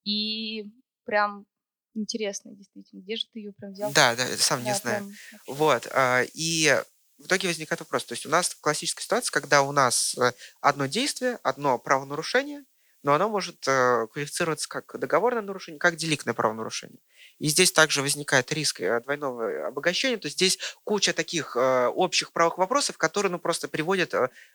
и 0.03 0.65
прям 1.05 1.45
интересная, 1.93 2.53
действительно. 2.55 3.01
Где 3.01 3.15
же 3.15 3.27
ты 3.31 3.39
ее 3.39 3.53
прям 3.53 3.71
взял? 3.71 3.91
Да, 3.93 4.15
да, 4.15 4.25
сам 4.37 4.63
да, 4.63 4.69
не 4.69 4.75
знаю. 4.75 5.05
Прям... 5.05 5.55
Вот, 5.55 5.87
а, 5.93 6.23
и 6.33 6.77
в 7.21 7.27
итоге 7.27 7.47
возникает 7.47 7.79
вопрос. 7.79 8.05
То 8.05 8.13
есть 8.13 8.25
у 8.25 8.29
нас 8.29 8.55
классическая 8.59 9.03
ситуация, 9.03 9.31
когда 9.31 9.61
у 9.61 9.71
нас 9.71 10.15
э, 10.17 10.31
одно 10.59 10.87
действие, 10.87 11.39
одно 11.43 11.77
правонарушение, 11.77 12.65
но 13.03 13.13
оно 13.13 13.29
может 13.29 13.67
э, 13.67 14.07
квалифицироваться 14.11 14.69
как 14.69 14.99
договорное 14.99 15.41
нарушение, 15.41 15.79
как 15.79 15.95
деликтное 15.95 16.33
правонарушение. 16.33 16.99
И 17.39 17.47
здесь 17.47 17.71
также 17.71 18.01
возникает 18.01 18.51
риск 18.51 18.81
э, 18.81 18.99
двойного 19.01 19.67
обогащения. 19.67 20.17
То 20.17 20.27
есть 20.27 20.37
здесь 20.37 20.59
куча 20.83 21.13
таких 21.13 21.55
общих 21.55 22.31
правовых 22.31 22.57
вопросов, 22.57 22.97
которые 22.97 23.31
ну, 23.31 23.39
просто 23.39 23.67
приводят 23.67 24.11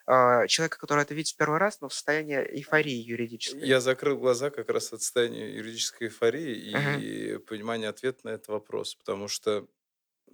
человека, 0.06 0.78
который 0.78 1.02
это 1.02 1.14
видит 1.14 1.34
в 1.34 1.36
первый 1.36 1.58
раз, 1.58 1.80
но 1.80 1.88
в 1.88 1.94
состояние 1.94 2.46
эйфории 2.56 2.94
юридической. 2.94 3.66
Я 3.66 3.80
закрыл 3.80 4.16
глаза 4.16 4.50
как 4.50 4.70
раз 4.70 4.92
от 4.92 5.02
состояния 5.02 5.52
юридической 5.52 6.08
эйфории 6.08 6.54
и 6.54 6.74
uh-huh. 6.74 7.38
понимания 7.40 7.88
ответа 7.88 8.20
на 8.24 8.30
этот 8.30 8.48
вопрос. 8.48 8.94
Потому 8.94 9.26
что 9.26 9.66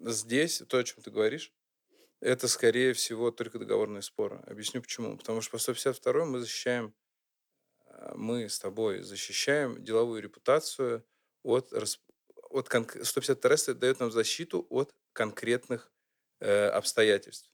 здесь, 0.01 0.63
то, 0.69 0.79
о 0.79 0.85
чем 0.85 1.03
ты 1.03 1.11
говоришь, 1.11 1.53
это, 2.23 2.47
скорее 2.47 2.93
всего, 2.93 3.31
только 3.31 3.59
договорные 3.59 4.03
споры. 4.03 4.37
Объясню 4.47 4.81
почему. 4.81 5.17
Потому 5.17 5.41
что 5.41 5.53
по 5.53 5.59
152 5.59 6.25
мы 6.25 6.41
защищаем 6.41 6.95
а, 7.87 8.15
мы 8.17 8.49
с 8.49 8.59
тобой 8.59 9.03
защищаем 9.03 9.83
деловую 9.83 10.23
репутацию 10.23 11.05
от, 11.43 11.73
от 11.73 12.67
152 12.67 13.75
дает 13.75 14.01
нам 14.01 14.11
защиту 14.11 14.67
от 14.71 14.95
конкретных 15.13 15.93
э, 16.41 16.67
обстоятельств, 16.69 17.51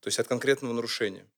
то 0.00 0.08
есть 0.08 0.18
от 0.18 0.28
конкретного 0.28 0.72
нарушения. 0.72 1.30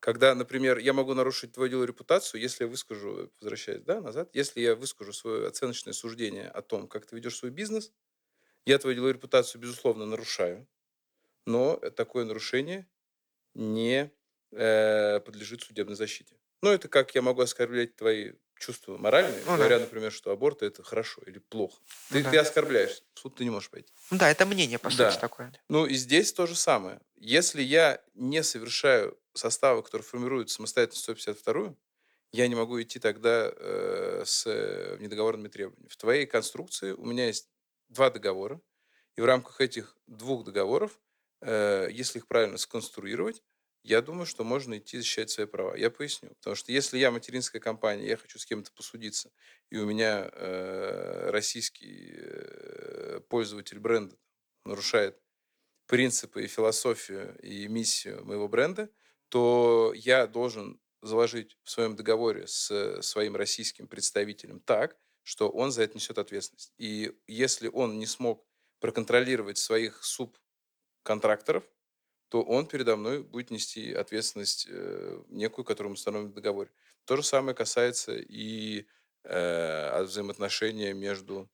Когда, 0.00 0.34
например, 0.34 0.78
я 0.78 0.92
могу 0.92 1.14
нарушить 1.14 1.52
твою 1.52 1.70
деловую 1.70 1.88
репутацию, 1.88 2.40
если 2.40 2.64
я 2.64 2.70
выскажу, 2.70 3.32
возвращаясь 3.40 3.82
да, 3.82 4.00
назад, 4.00 4.30
если 4.34 4.60
я 4.60 4.76
выскажу 4.76 5.12
свое 5.12 5.48
оценочное 5.48 5.94
суждение 5.94 6.48
о 6.48 6.62
том, 6.62 6.88
как 6.88 7.06
ты 7.06 7.16
ведешь 7.16 7.36
свой 7.36 7.50
бизнес, 7.50 7.92
я 8.66 8.78
твою 8.78 8.94
деловую 8.94 9.14
репутацию, 9.14 9.60
безусловно, 9.60 10.06
нарушаю, 10.06 10.68
но 11.46 11.76
такое 11.76 12.24
нарушение 12.24 12.88
не 13.54 14.10
э, 14.52 15.20
подлежит 15.20 15.62
судебной 15.62 15.96
защите. 15.96 16.36
Ну, 16.62 16.70
это 16.70 16.88
как 16.88 17.14
я 17.14 17.22
могу 17.22 17.42
оскорблять 17.42 17.96
твои 17.96 18.32
чувства 18.58 18.96
моральные, 18.96 19.42
ну, 19.46 19.56
говоря, 19.56 19.78
да. 19.78 19.84
например, 19.84 20.12
что 20.12 20.30
аборт 20.30 20.62
это 20.62 20.82
хорошо 20.82 21.20
или 21.26 21.38
плохо. 21.38 21.82
Ты, 22.10 22.18
ну, 22.18 22.24
да. 22.24 22.30
ты 22.30 22.38
оскорбляешь, 22.38 23.02
в 23.14 23.18
суд 23.18 23.34
ты 23.34 23.44
не 23.44 23.50
можешь 23.50 23.70
пойти. 23.70 23.92
Ну, 24.10 24.18
да, 24.18 24.30
это 24.30 24.46
мнение, 24.46 24.78
по 24.78 24.90
да. 24.96 25.10
сути, 25.10 25.20
такое. 25.20 25.52
Ну, 25.68 25.86
и 25.86 25.94
здесь 25.94 26.32
то 26.32 26.46
же 26.46 26.54
самое. 26.54 27.00
Если 27.16 27.62
я 27.62 28.02
не 28.14 28.42
совершаю 28.42 29.18
составы, 29.34 29.82
которые 29.82 30.04
формируют 30.04 30.50
самостоятельно 30.50 31.00
152 31.00 31.74
я 32.34 32.48
не 32.48 32.56
могу 32.56 32.82
идти 32.82 32.98
тогда 32.98 33.52
э, 33.54 34.24
с 34.26 34.44
э, 34.44 34.96
недоговорными 34.98 35.46
требованиями. 35.46 35.88
В 35.88 35.96
твоей 35.96 36.26
конструкции 36.26 36.90
у 36.90 37.04
меня 37.04 37.26
есть 37.26 37.48
два 37.88 38.10
договора, 38.10 38.60
и 39.14 39.20
в 39.20 39.24
рамках 39.24 39.60
этих 39.60 39.96
двух 40.08 40.42
договоров, 40.42 41.00
если 41.42 42.18
их 42.18 42.26
правильно 42.26 42.58
сконструировать, 42.58 43.42
я 43.84 44.00
думаю, 44.00 44.24
что 44.24 44.44
можно 44.44 44.78
идти 44.78 44.96
защищать 44.96 45.28
свои 45.30 45.46
права. 45.46 45.76
Я 45.76 45.90
поясню. 45.90 46.30
Потому 46.36 46.56
что 46.56 46.72
если 46.72 46.98
я 46.98 47.10
материнская 47.10 47.60
компания, 47.60 48.06
я 48.06 48.16
хочу 48.16 48.38
с 48.38 48.46
кем-то 48.46 48.72
посудиться, 48.72 49.30
и 49.70 49.76
у 49.76 49.84
меня 49.84 50.30
э, 50.32 51.30
российский 51.30 52.14
э, 52.16 53.20
пользователь 53.28 53.78
бренда 53.78 54.16
нарушает 54.64 55.20
принципы 55.86 56.44
и 56.44 56.48
философию 56.48 57.38
и 57.42 57.68
миссию 57.68 58.24
моего 58.24 58.48
бренда, 58.48 58.88
то 59.28 59.92
я 59.94 60.26
должен 60.26 60.80
заложить 61.02 61.58
в 61.62 61.70
своем 61.70 61.94
договоре 61.94 62.46
с 62.46 63.02
своим 63.02 63.36
российским 63.36 63.86
представителем 63.86 64.60
так, 64.60 64.96
что 65.22 65.50
он 65.50 65.72
за 65.72 65.82
это 65.82 65.96
несет 65.96 66.16
ответственность. 66.16 66.72
И 66.78 67.12
если 67.26 67.68
он 67.68 67.98
не 67.98 68.06
смог 68.06 68.46
проконтролировать 68.80 69.58
своих 69.58 70.02
субконтракторов, 71.04 71.64
то 72.30 72.42
он 72.42 72.66
передо 72.66 72.96
мной 72.96 73.22
будет 73.22 73.50
нести 73.50 73.92
ответственность 73.92 74.66
э, 74.68 75.22
некую, 75.28 75.64
которую 75.64 75.90
мы 75.90 75.94
установим 75.94 76.30
в 76.30 76.34
договоре. 76.34 76.70
То 77.04 77.16
же 77.16 77.22
самое 77.22 77.54
касается 77.54 78.12
и 78.16 78.86
э, 79.24 80.02
взаимоотношения 80.02 80.94
между 80.94 81.48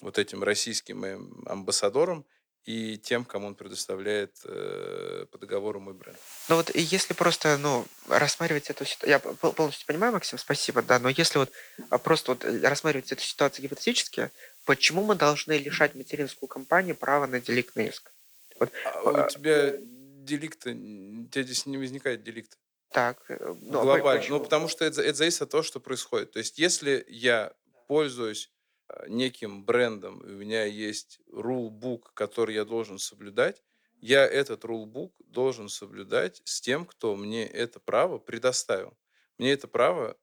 вот 0.00 0.18
этим 0.18 0.44
российским 0.44 1.04
амбассадором 1.46 2.26
и 2.64 2.98
тем, 2.98 3.24
кому 3.24 3.48
он 3.48 3.54
предоставляет 3.54 4.36
э, 4.44 5.26
по 5.30 5.38
договору 5.38 5.80
мой 5.80 5.94
бренд. 5.94 6.18
Ну 6.50 6.56
вот 6.56 6.70
если 6.74 7.14
просто, 7.14 7.56
ну, 7.56 7.86
рассматривать 8.06 8.68
эту 8.68 8.84
ситуацию, 8.84 9.10
я 9.10 9.18
полностью 9.18 9.86
понимаю, 9.86 10.12
Максим, 10.12 10.38
спасибо, 10.38 10.82
да, 10.82 10.98
но 10.98 11.08
если 11.08 11.38
вот 11.38 11.50
а, 11.88 11.96
просто 11.98 12.32
вот 12.32 12.44
э, 12.44 12.60
рассматривать 12.60 13.10
эту 13.12 13.22
ситуацию 13.22 13.62
гипотетически, 13.64 14.30
почему 14.66 15.02
мы 15.02 15.14
должны 15.14 15.54
лишать 15.54 15.94
материнскую 15.94 16.48
компанию 16.48 16.94
права 16.94 17.26
на 17.26 17.40
деликтный 17.40 17.88
иск? 17.88 18.12
А, 18.60 19.02
у 19.02 19.08
а, 19.08 19.28
тебя 19.28 19.74
деликта, 19.78 20.70
у 20.70 21.26
тебя 21.26 21.42
здесь 21.42 21.66
не 21.66 21.78
возникает 21.78 22.22
деликта. 22.22 22.56
Так, 22.92 23.24
э, 23.28 23.54
ну, 23.60 23.82
глобально. 23.82 24.24
Ну, 24.28 24.40
потому 24.40 24.68
что 24.68 24.84
это, 24.84 25.00
это 25.02 25.14
зависит 25.14 25.42
от 25.42 25.50
того, 25.50 25.62
что 25.62 25.80
происходит. 25.80 26.32
То 26.32 26.38
есть, 26.38 26.58
если 26.58 27.04
я 27.08 27.52
пользуюсь 27.86 28.50
э, 28.88 29.06
неким 29.08 29.64
брендом, 29.64 30.20
у 30.20 30.28
меня 30.28 30.64
есть 30.64 31.20
рулбук, 31.32 32.12
который 32.14 32.54
я 32.54 32.64
должен 32.64 32.98
соблюдать, 32.98 33.62
я 34.00 34.26
этот 34.26 34.64
рулбук 34.64 35.14
должен 35.18 35.68
соблюдать 35.68 36.42
с 36.44 36.60
тем, 36.60 36.84
кто 36.84 37.16
мне 37.16 37.46
это 37.46 37.80
право 37.80 38.18
предоставил. 38.18 38.96
Мне 39.38 39.52
это 39.52 39.68
право 39.68 40.16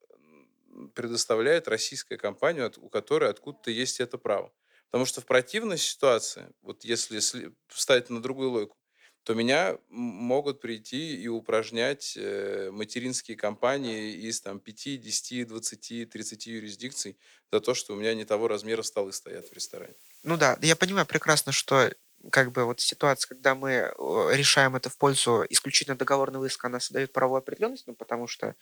предоставляет 0.93 1.67
российская 1.67 2.17
компания, 2.17 2.71
у 2.77 2.89
которой 2.89 3.29
откуда-то 3.29 3.71
есть 3.71 3.99
это 3.99 4.17
право. 4.17 4.51
Потому 4.89 5.05
что 5.05 5.21
в 5.21 5.25
противной 5.25 5.77
ситуации, 5.77 6.49
вот 6.61 6.83
если 6.83 7.19
встать 7.67 8.09
на 8.09 8.21
другую 8.21 8.51
логику, 8.51 8.77
то 9.23 9.33
меня 9.33 9.77
могут 9.89 10.61
прийти 10.61 11.21
и 11.21 11.27
упражнять 11.27 12.15
э, 12.15 12.69
материнские 12.71 13.35
компании 13.35 14.13
из 14.13 14.39
там, 14.39 14.61
5, 14.61 15.01
10, 15.01 15.47
20, 15.49 16.09
30 16.09 16.47
юрисдикций 16.47 17.17
за 17.51 17.59
то, 17.59 17.73
что 17.73 17.93
у 17.93 17.97
меня 17.97 18.13
не 18.13 18.23
того 18.23 18.47
размера 18.47 18.83
столы 18.83 19.11
стоят 19.11 19.49
в 19.49 19.53
ресторане. 19.53 19.95
Ну 20.23 20.38
да, 20.38 20.57
я 20.61 20.77
понимаю 20.77 21.05
прекрасно, 21.05 21.51
что 21.51 21.91
как 22.31 22.53
бы 22.53 22.63
вот 22.63 22.79
ситуация, 22.79 23.27
когда 23.27 23.53
мы 23.53 23.93
решаем 24.31 24.77
это 24.77 24.89
в 24.89 24.97
пользу 24.97 25.45
исключительно 25.49 25.97
договорного 25.97 26.45
иска, 26.45 26.67
она 26.67 26.79
создает 26.79 27.11
правовую 27.11 27.39
определенность, 27.39 27.85
ну, 27.85 27.95
потому 27.95 28.27
что 28.27 28.55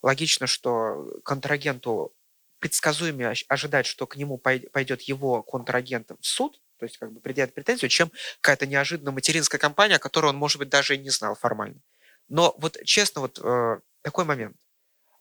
логично, 0.00 0.46
что 0.46 1.20
контрагенту 1.24 2.14
предсказуемее 2.64 3.34
ожидать, 3.48 3.84
что 3.84 4.06
к 4.06 4.16
нему 4.16 4.38
пойдет 4.38 5.02
его 5.02 5.42
контрагент 5.42 6.10
в 6.18 6.26
суд, 6.26 6.62
то 6.78 6.86
есть 6.86 6.96
как 6.96 7.12
бы 7.12 7.20
предъявит 7.20 7.52
претензию, 7.52 7.90
чем 7.90 8.10
какая-то 8.40 8.66
неожиданная 8.66 9.12
материнская 9.12 9.58
компания, 9.58 9.98
которую 9.98 10.30
он, 10.30 10.38
может 10.38 10.58
быть, 10.58 10.70
даже 10.70 10.94
и 10.94 10.98
не 10.98 11.10
знал 11.10 11.34
формально. 11.34 11.78
Но 12.28 12.54
вот 12.56 12.78
честно, 12.84 13.20
вот 13.20 13.38
э, 13.38 13.80
такой 14.00 14.24
момент. 14.24 14.56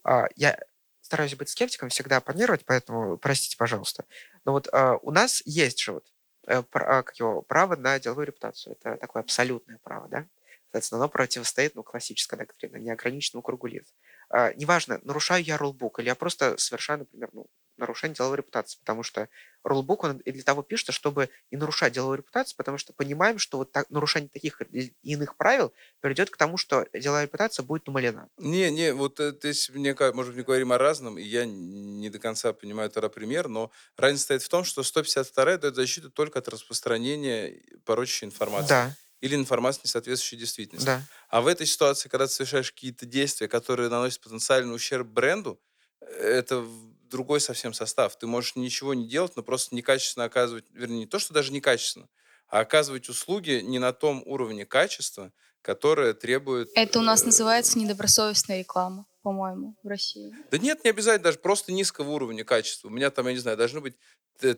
Э, 0.07 0.27
я 0.37 0.57
стараюсь 1.01 1.35
быть 1.35 1.49
скептиком, 1.49 1.89
всегда 1.89 2.15
оппонировать, 2.15 2.63
поэтому 2.63 3.17
простите, 3.17 3.57
пожалуйста. 3.57 4.05
Но 4.45 4.53
вот 4.53 4.69
э, 4.71 4.97
у 5.01 5.11
нас 5.11 5.41
есть 5.43 5.81
же 5.81 5.91
вот 5.91 6.05
э, 6.47 6.63
про, 6.63 7.03
как 7.03 7.19
его, 7.19 7.41
право 7.41 7.75
на 7.75 7.99
деловую 7.99 8.27
репутацию. 8.27 8.77
Это 8.79 8.95
такое 8.95 9.21
абсолютное 9.21 9.79
право, 9.83 10.07
да? 10.07 10.27
Соответственно, 10.67 11.01
оно 11.01 11.09
противостоит, 11.09 11.75
ну, 11.75 11.83
классическая 11.83 12.37
доктрина, 12.37 12.77
неограниченному 12.77 13.43
кругу 13.43 13.67
лиц. 13.67 13.93
Э, 14.35 14.51
неважно, 14.55 14.99
нарушаю 15.03 15.43
я 15.43 15.57
рулбук 15.57 15.99
или 15.99 16.07
я 16.07 16.15
просто 16.15 16.57
совершаю, 16.57 16.99
например, 16.99 17.29
ну, 17.33 17.45
нарушение 17.77 18.15
деловой 18.15 18.37
репутации, 18.37 18.79
потому 18.79 19.03
что 19.03 19.29
рулбук 19.63 20.03
он 20.03 20.17
и 20.17 20.31
для 20.31 20.43
того 20.43 20.63
пишется, 20.63 20.91
чтобы 20.91 21.29
не 21.51 21.57
нарушать 21.57 21.93
деловую 21.93 22.17
репутацию, 22.17 22.57
потому 22.57 22.79
что 22.79 22.93
понимаем, 22.93 23.37
что 23.37 23.59
вот 23.59 23.71
так, 23.71 23.89
нарушение 23.91 24.29
таких 24.29 24.61
и 24.71 24.93
иных 25.03 25.37
правил 25.37 25.71
приведет 25.99 26.31
к 26.31 26.37
тому, 26.37 26.57
что 26.57 26.87
деловая 26.93 27.25
репутация 27.25 27.63
будет 27.63 27.87
умалена. 27.87 28.27
Не, 28.37 28.71
не, 28.71 28.93
вот 28.93 29.19
здесь, 29.19 29.69
мне, 29.69 29.95
может, 30.13 30.35
мы 30.35 30.43
говорим 30.43 30.71
о 30.71 30.77
разном, 30.79 31.19
и 31.19 31.23
я 31.23 31.45
не 31.45 32.09
до 32.09 32.17
конца 32.17 32.53
понимаю 32.53 32.89
тогда 32.89 33.09
пример, 33.09 33.47
но 33.47 33.71
разница 33.97 34.23
стоит 34.23 34.43
в 34.43 34.49
том, 34.49 34.63
что 34.63 34.81
152 34.81 35.57
дает 35.57 35.75
защиту 35.75 36.09
только 36.09 36.39
от 36.39 36.47
распространения 36.47 37.61
порочащей 37.85 38.25
информации. 38.25 38.69
Да 38.69 38.95
или 39.23 39.35
информации, 39.35 39.81
не 39.85 39.89
соответствующей 39.89 40.35
действительности. 40.35 40.85
Да. 40.85 41.01
А 41.29 41.39
в 41.39 41.47
этой 41.47 41.65
ситуации, 41.65 42.09
когда 42.09 42.27
ты 42.27 42.33
совершаешь 42.33 42.73
какие-то 42.73 43.05
действия, 43.05 43.47
которые 43.47 43.87
наносят 43.87 44.19
потенциальный 44.19 44.75
ущерб 44.75 45.07
бренду, 45.07 45.61
это 46.01 46.67
другой 47.09 47.39
совсем 47.39 47.73
состав. 47.73 48.17
Ты 48.17 48.27
можешь 48.27 48.57
ничего 48.57 48.93
не 48.93 49.07
делать, 49.07 49.37
но 49.37 49.41
просто 49.41 49.75
некачественно 49.75 50.25
оказывать, 50.25 50.65
вернее, 50.71 50.99
не 50.99 51.05
то, 51.05 51.19
что 51.19 51.33
даже 51.33 51.53
некачественно, 51.53 52.09
а 52.49 52.59
оказывать 52.59 53.07
услуги 53.07 53.61
не 53.63 53.79
на 53.79 53.93
том 53.93 54.21
уровне 54.25 54.65
качества, 54.65 55.31
которое 55.61 56.13
требует... 56.13 56.69
Это 56.75 56.99
у 56.99 57.01
нас 57.01 57.23
э, 57.23 57.27
называется 57.27 57.79
недобросовестная 57.79 58.59
реклама, 58.59 59.05
по-моему, 59.23 59.75
в 59.81 59.87
России. 59.87 60.35
Да 60.51 60.57
нет, 60.57 60.83
не 60.83 60.89
обязательно, 60.89 61.23
даже 61.23 61.39
просто 61.39 61.71
низкого 61.71 62.11
уровня 62.11 62.43
качества. 62.43 62.89
У 62.89 62.91
меня 62.91 63.09
там, 63.09 63.25
я 63.27 63.33
не 63.33 63.39
знаю, 63.39 63.57
должны 63.57 63.81
быть 63.81 63.95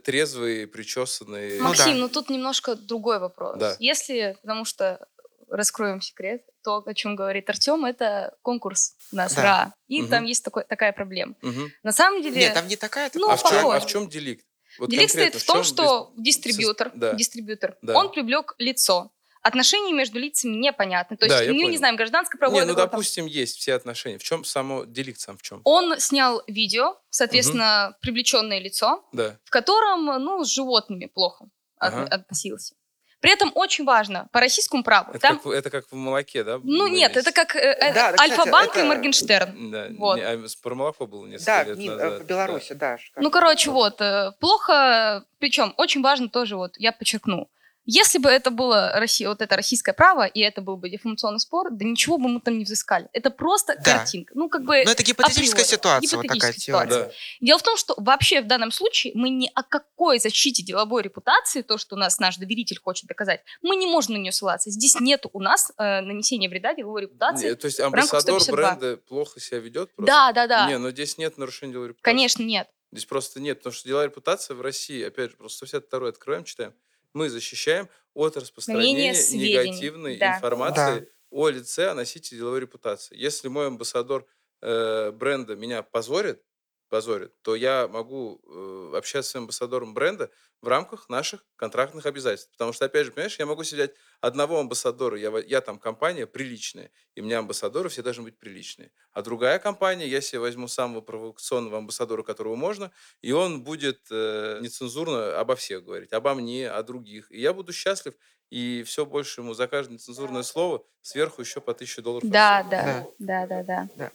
трезвые, 0.03 0.67
причесанные... 0.67 1.61
Максим, 1.61 1.85
ну, 1.85 1.93
да. 1.93 1.97
ну 1.99 2.09
тут 2.09 2.29
немножко 2.29 2.75
другой 2.75 3.19
вопрос. 3.19 3.57
Да. 3.59 3.75
Если, 3.79 4.37
потому 4.41 4.65
что 4.65 5.07
раскроем 5.49 6.01
секрет, 6.01 6.43
то, 6.63 6.83
о 6.85 6.93
чем 6.93 7.15
говорит 7.15 7.49
Артем, 7.49 7.85
это 7.85 8.35
конкурс 8.41 8.95
у 9.11 9.15
нас 9.15 9.35
да. 9.35 9.43
РА. 9.43 9.73
И 9.87 10.01
угу. 10.01 10.09
там 10.09 10.23
есть 10.23 10.43
такой, 10.43 10.63
такая 10.63 10.91
проблема. 10.91 11.35
Угу. 11.41 11.61
На 11.83 11.91
самом 11.91 12.21
деле... 12.21 12.37
Нет, 12.37 12.53
там 12.53 12.67
не 12.67 12.75
такая. 12.75 13.11
Ну, 13.13 13.29
а, 13.29 13.35
в 13.35 13.43
чем, 13.43 13.69
а 13.69 13.79
в 13.79 13.85
чем 13.85 14.09
деликт? 14.09 14.45
Вот 14.79 14.89
деликт 14.89 15.11
стоит 15.11 15.35
в 15.35 15.45
том, 15.45 15.63
что 15.63 16.11
дистрибьютор, 16.17 16.91
да. 16.95 17.13
дистрибьютор 17.13 17.77
да. 17.81 17.97
он 17.97 18.11
привлек 18.11 18.55
лицо. 18.57 19.11
Отношения 19.47 19.93
между 19.93 20.17
лицами 20.19 20.55
непонятны. 20.55 21.17
То 21.17 21.27
Да, 21.27 21.35
есть 21.35 21.47
я 21.47 21.51
мы 21.53 21.57
не 21.59 21.63
понял. 21.65 21.77
знаем, 21.77 21.95
гражданское 21.95 22.37
право. 22.37 22.53
Не, 22.53 22.61
ну, 22.61 22.67
договор, 22.67 22.89
там. 22.89 22.91
допустим, 22.99 23.25
есть 23.27 23.57
все 23.59 23.73
отношения. 23.75 24.17
В 24.17 24.23
чем 24.23 24.43
само 24.43 24.85
делиться 24.85 25.33
в 25.37 25.41
чем? 25.41 25.61
Он 25.63 25.99
снял 25.99 26.41
видео, 26.47 26.97
соответственно, 27.11 27.95
привлеченное 28.01 28.59
лицо, 28.59 29.05
Да. 29.13 29.37
в 29.43 29.49
котором, 29.51 30.05
ну, 30.05 30.43
с 30.43 30.49
животными 30.51 31.05
плохо 31.05 31.45
от- 31.77 31.93
Ага. 31.93 32.03
относился. 32.15 32.73
При 33.21 33.31
этом 33.31 33.51
очень 33.55 33.85
важно, 33.85 34.27
по 34.31 34.39
российскому 34.39 34.83
праву, 34.83 35.09
Это, 35.11 35.19
там... 35.19 35.37
как, 35.37 35.45
в- 35.45 35.51
это 35.51 35.69
как 35.69 35.85
в 35.91 35.95
молоке, 35.95 36.43
да? 36.43 36.59
Ну 36.63 36.87
нет, 36.87 37.11
говорить? 37.13 37.17
это 37.27 37.31
как 37.31 37.55
э, 37.55 37.59
э, 37.59 37.93
Да, 37.93 38.11
да, 38.11 38.17
кстати, 38.17 38.31
Альфа-банк 38.31 38.75
и 38.75 38.79
это- 38.79 38.87
Моргенштерн. 38.87 39.71
Да, 39.71 39.87
Вот. 39.97 40.15
не, 40.17 40.21
а 40.23 40.43
про 40.61 40.75
молоко 40.75 41.07
было 41.07 41.25
несколько 41.25 41.45
Да, 41.45 41.63
лет 41.63 41.77
не, 41.77 41.87
э, 41.87 41.91
назад. 41.91 42.21
в 42.21 42.25
Беларуси, 42.25 42.73
да. 42.73 42.97
шикарно. 42.97 43.23
Ну, 43.23 43.31
короче, 43.31 43.71
вот, 43.71 44.01
э, 44.01 44.31
плохо, 44.39 45.23
причем 45.39 45.73
очень 45.77 46.01
важно 46.01 46.29
тоже, 46.29 46.55
вот, 46.55 46.75
я 46.77 46.91
подчеркну, 46.91 47.49
если 47.85 48.17
бы 48.17 48.29
это 48.29 48.51
было 48.51 48.91
Россия, 48.95 49.29
вот 49.29 49.41
это 49.41 49.55
российское 49.55 49.93
право, 49.93 50.25
и 50.25 50.39
это 50.39 50.61
был 50.61 50.77
бы 50.77 50.89
дефамационный 50.89 51.39
спор, 51.39 51.69
да 51.71 51.85
ничего 51.85 52.17
бы 52.17 52.27
мы 52.27 52.41
там 52.41 52.57
не 52.57 52.63
взыскали. 52.63 53.07
Это 53.13 53.29
просто 53.29 53.75
Да. 53.83 53.99
картинка. 53.99 54.33
Ну, 54.35 54.49
как 54.49 54.63
бы... 54.63 54.83
Но 54.83 54.91
это 54.91 55.03
гипотетическая 55.03 55.63
априори. 55.63 55.67
ситуация, 55.67 56.17
вот 56.17 56.23
такая 56.23 56.37
Гипотетическая 56.37 56.87
теория. 56.87 57.05
Да. 57.05 57.11
Дело 57.41 57.59
в 57.59 57.63
том, 57.63 57.77
что 57.77 57.93
вообще 57.97 58.41
в 58.41 58.47
данном 58.47 58.71
случае 58.71 59.13
мы 59.15 59.29
ни 59.29 59.49
о 59.53 59.63
какой 59.63 60.19
защите 60.19 60.63
деловой 60.63 61.03
репутации, 61.03 61.61
то, 61.61 61.77
что 61.77 61.95
у 61.95 61.99
нас 61.99 62.19
наш 62.19 62.37
доверитель 62.37 62.79
хочет 62.79 63.07
доказать, 63.07 63.41
мы 63.61 63.75
не 63.75 63.87
можем 63.87 64.15
на 64.15 64.17
нее 64.17 64.31
ссылаться. 64.31 64.71
Здесь 64.71 64.99
нет 64.99 65.25
у 65.31 65.39
нас 65.39 65.71
э, 65.77 66.01
нанесения 66.01 66.49
вреда 66.49 66.73
деловой 66.73 67.03
репутации. 67.03 67.49
Не, 67.49 67.55
то 67.55 67.65
есть 67.65 67.79
амбассадор 67.79 68.41
152. 68.41 68.55
бренда 68.55 68.97
плохо 68.97 69.39
себя 69.39 69.59
ведет? 69.59 69.93
Просто? 69.95 70.11
Да, 70.11 70.31
да, 70.31 70.47
да. 70.47 70.67
Не, 70.67 70.77
но 70.77 70.91
здесь 70.91 71.17
нет 71.17 71.37
нарушения 71.37 71.73
деловой 71.73 71.89
репутации. 71.89 72.03
Конечно, 72.03 72.43
нет. 72.43 72.67
Здесь 72.91 73.05
просто 73.05 73.39
нет, 73.39 73.59
потому 73.59 73.73
что 73.73 73.87
деловая 73.87 74.07
репутация 74.07 74.55
в 74.55 74.61
России, 74.61 75.03
опять 75.03 75.31
же, 75.31 75.37
просто 75.37 75.65
152 75.67 76.09
открываем, 76.09 76.45
читаем, 76.45 76.73
мы 77.15 77.29
защищаем 77.29 77.89
от 78.13 78.37
распространения 78.37 79.13
негативной 79.13 80.17
Да. 80.17 80.35
информации 80.37 81.07
о 81.31 81.49
лице, 81.49 81.89
о 81.89 81.95
носителе 81.95 82.39
деловой 82.39 82.61
репутации. 82.61 83.17
Если 83.17 83.47
мой 83.49 83.67
амбассадор 83.67 84.27
э, 84.61 85.11
бренда 85.11 85.55
меня 85.55 85.83
позорит, 85.83 86.43
позорит, 86.89 87.33
то 87.41 87.55
я 87.55 87.87
могу 87.87 88.41
э, 88.45 88.97
общаться 88.97 89.31
с 89.31 89.35
амбассадором 89.35 89.93
бренда 89.93 90.31
в 90.61 90.67
рамках 90.67 91.09
наших 91.09 91.45
контрактных 91.55 92.05
обязательств. 92.05 92.51
Потому 92.51 92.73
что, 92.73 92.85
опять 92.85 93.05
же, 93.05 93.11
понимаешь, 93.11 93.37
я 93.37 93.45
могу 93.45 93.61
взять 93.61 93.91
одного 94.21 94.59
амбассадора, 94.59 95.17
я, 95.17 95.31
я 95.45 95.61
там 95.61 95.77
компания 95.79 96.25
приличная, 96.25 96.91
и 97.13 97.21
у 97.21 97.23
меня 97.23 97.39
амбассадоры 97.39 97.89
все 97.89 98.01
должны 98.01 98.23
быть 98.23 98.37
приличные. 98.37 98.91
А 99.11 99.21
другая 99.21 99.59
компания, 99.59 100.07
я 100.07 100.21
себе 100.21 100.39
возьму 100.39 100.67
самого 100.67 101.01
провокационного 101.01 101.77
амбассадора, 101.77 102.23
которого 102.23 102.55
можно, 102.55 102.91
и 103.21 103.31
он 103.31 103.63
будет 103.63 104.01
э, 104.11 104.59
нецензурно 104.61 105.39
обо 105.39 105.55
всех 105.55 105.83
говорить, 105.83 106.13
обо 106.13 106.33
мне, 106.33 106.69
о 106.69 106.81
других. 106.83 107.31
И 107.31 107.39
я 107.39 107.53
буду 107.53 107.73
счастлив, 107.73 108.13
и 108.49 108.83
все 108.83 109.05
больше 109.05 109.41
ему 109.41 109.53
за 109.53 109.67
каждое 109.67 109.93
нецензурное 109.93 110.43
слово 110.43 110.85
сверху 111.01 111.41
еще 111.41 111.61
по 111.61 111.73
тысяче 111.73 112.01
долларов. 112.01 112.29
Да, 112.29 112.59
отсыпать. 112.59 113.15
да, 113.19 113.47
да, 113.47 113.63
да, 113.63 113.89
да. 113.95 114.11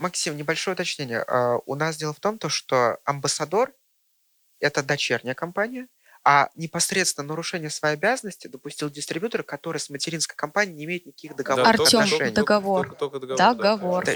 Максим, 0.00 0.34
небольшое 0.38 0.72
уточнение. 0.74 1.20
А, 1.28 1.58
У 1.66 1.74
нас 1.74 1.96
дело 1.98 2.14
в 2.14 2.20
том, 2.20 2.38
то, 2.38 2.48
что 2.48 2.98
амбассадор– 3.04 3.74
это 4.58 4.82
дочерняя 4.82 5.34
компания, 5.34 5.88
а 6.24 6.48
непосредственно 6.54 7.28
нарушение 7.28 7.68
своей 7.68 7.96
обязанности 7.96 8.46
допустил 8.48 8.88
дистрибьютор, 8.88 9.42
который 9.42 9.76
с 9.76 9.90
материнской 9.90 10.34
компанией 10.36 10.74
не 10.74 10.84
имеет 10.86 11.04
никаких 11.04 11.36
Да, 11.36 11.44
только- 11.44 11.68
отношений. 11.70 12.08
только- 12.10 12.30
договор. 12.32 12.86
Только, 12.86 12.96
только 12.98 13.18
договор. 13.18 13.38
да, 13.38 13.54
Договор. 13.54 14.04
Да, 14.06 14.14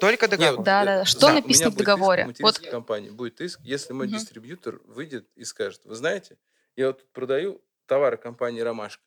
Только 0.00 0.28
договор. 0.28 0.64
Да, 0.64 0.84
да, 0.84 0.98
да. 0.98 1.04
Что 1.04 1.26
у 1.26 1.30
написано 1.32 1.64
меня 1.64 1.70
в 1.70 1.74
будет 1.74 1.78
договоре? 1.86 2.22
Иск, 2.22 2.28
Вот- 2.28 2.36
материнской 2.54 2.70
компании 2.70 3.10
будет 3.10 3.40
иск, 3.40 3.58
если 3.62 3.92
мой 3.94 4.06
Мгм. 4.06 4.16
дистрибьютор 4.18 4.80
выйдет 4.84 5.28
и 5.34 5.42
скажет, 5.44 5.84
вы 5.84 5.96
знаете, 5.96 6.38
я 6.76 6.86
вот 6.88 7.00
тут 7.00 7.10
продаю 7.10 7.60
товары 7.86 8.16
компании 8.18 8.60
«Ромашка». 8.60 9.02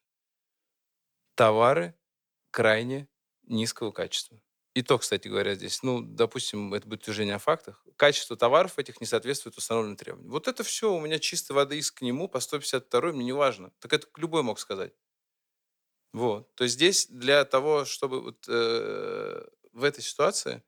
Товары 1.36 1.96
крайне 2.52 3.08
низкого 3.44 3.92
качества. 3.92 4.38
И 4.74 4.84
то, 4.84 4.98
кстати 4.98 5.28
говоря, 5.28 5.56
здесь, 5.56 5.84
ну, 5.84 6.02
допустим, 6.02 6.74
это 6.74 6.88
будет 6.88 7.02
утверждение 7.02 7.36
о 7.36 7.40
фактах, 7.40 7.84
качество 7.98 8.38
товаров 8.38 8.80
этих 8.80 9.02
не 9.02 9.08
соответствует 9.08 9.58
установленным 9.58 9.98
требованиям. 9.98 10.32
Вот 10.32 10.48
это 10.48 10.64
все, 10.64 10.94
у 10.94 11.00
меня 11.02 11.20
чистой 11.20 11.52
воды 11.54 11.78
иск 11.78 11.98
к 12.00 12.02
нему 12.02 12.30
по 12.30 12.40
152 12.40 13.12
мне 13.12 13.26
не 13.26 13.34
важно. 13.34 13.72
Так 13.80 13.92
это 13.94 14.08
любой 14.18 14.44
мог 14.44 14.60
сказать. 14.60 14.94
Вот. 16.14 16.54
То 16.56 16.64
есть 16.66 16.76
здесь 16.76 17.08
для 17.08 17.46
того, 17.46 17.86
чтобы 17.86 18.22
вот, 18.22 18.46
э, 18.48 19.46
в 19.72 19.84
этой 19.84 20.02
ситуации 20.04 20.62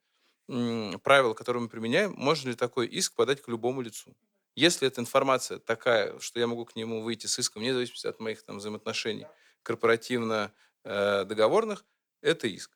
м, 0.49 0.99
правила, 1.01 1.33
которые 1.33 1.63
мы 1.63 1.69
применяем, 1.69 2.13
можно 2.17 2.49
ли 2.49 2.55
такой 2.55 2.87
иск 2.87 3.15
подать 3.15 3.41
к 3.41 3.47
любому 3.49 3.81
лицу. 3.81 4.15
Если 4.55 4.87
эта 4.87 5.01
информация 5.01 5.57
такая, 5.59 6.19
что 6.19 6.39
я 6.39 6.47
могу 6.47 6.65
к 6.65 6.75
нему 6.75 7.01
выйти 7.01 7.25
с 7.27 7.39
иском, 7.39 7.61
вне 7.63 7.73
зависимости 7.73 8.07
от 8.07 8.19
моих 8.19 8.43
там, 8.43 8.57
взаимоотношений 8.59 9.25
корпоративно-договорных, 9.63 11.85
это 12.21 12.47
иск. 12.47 12.71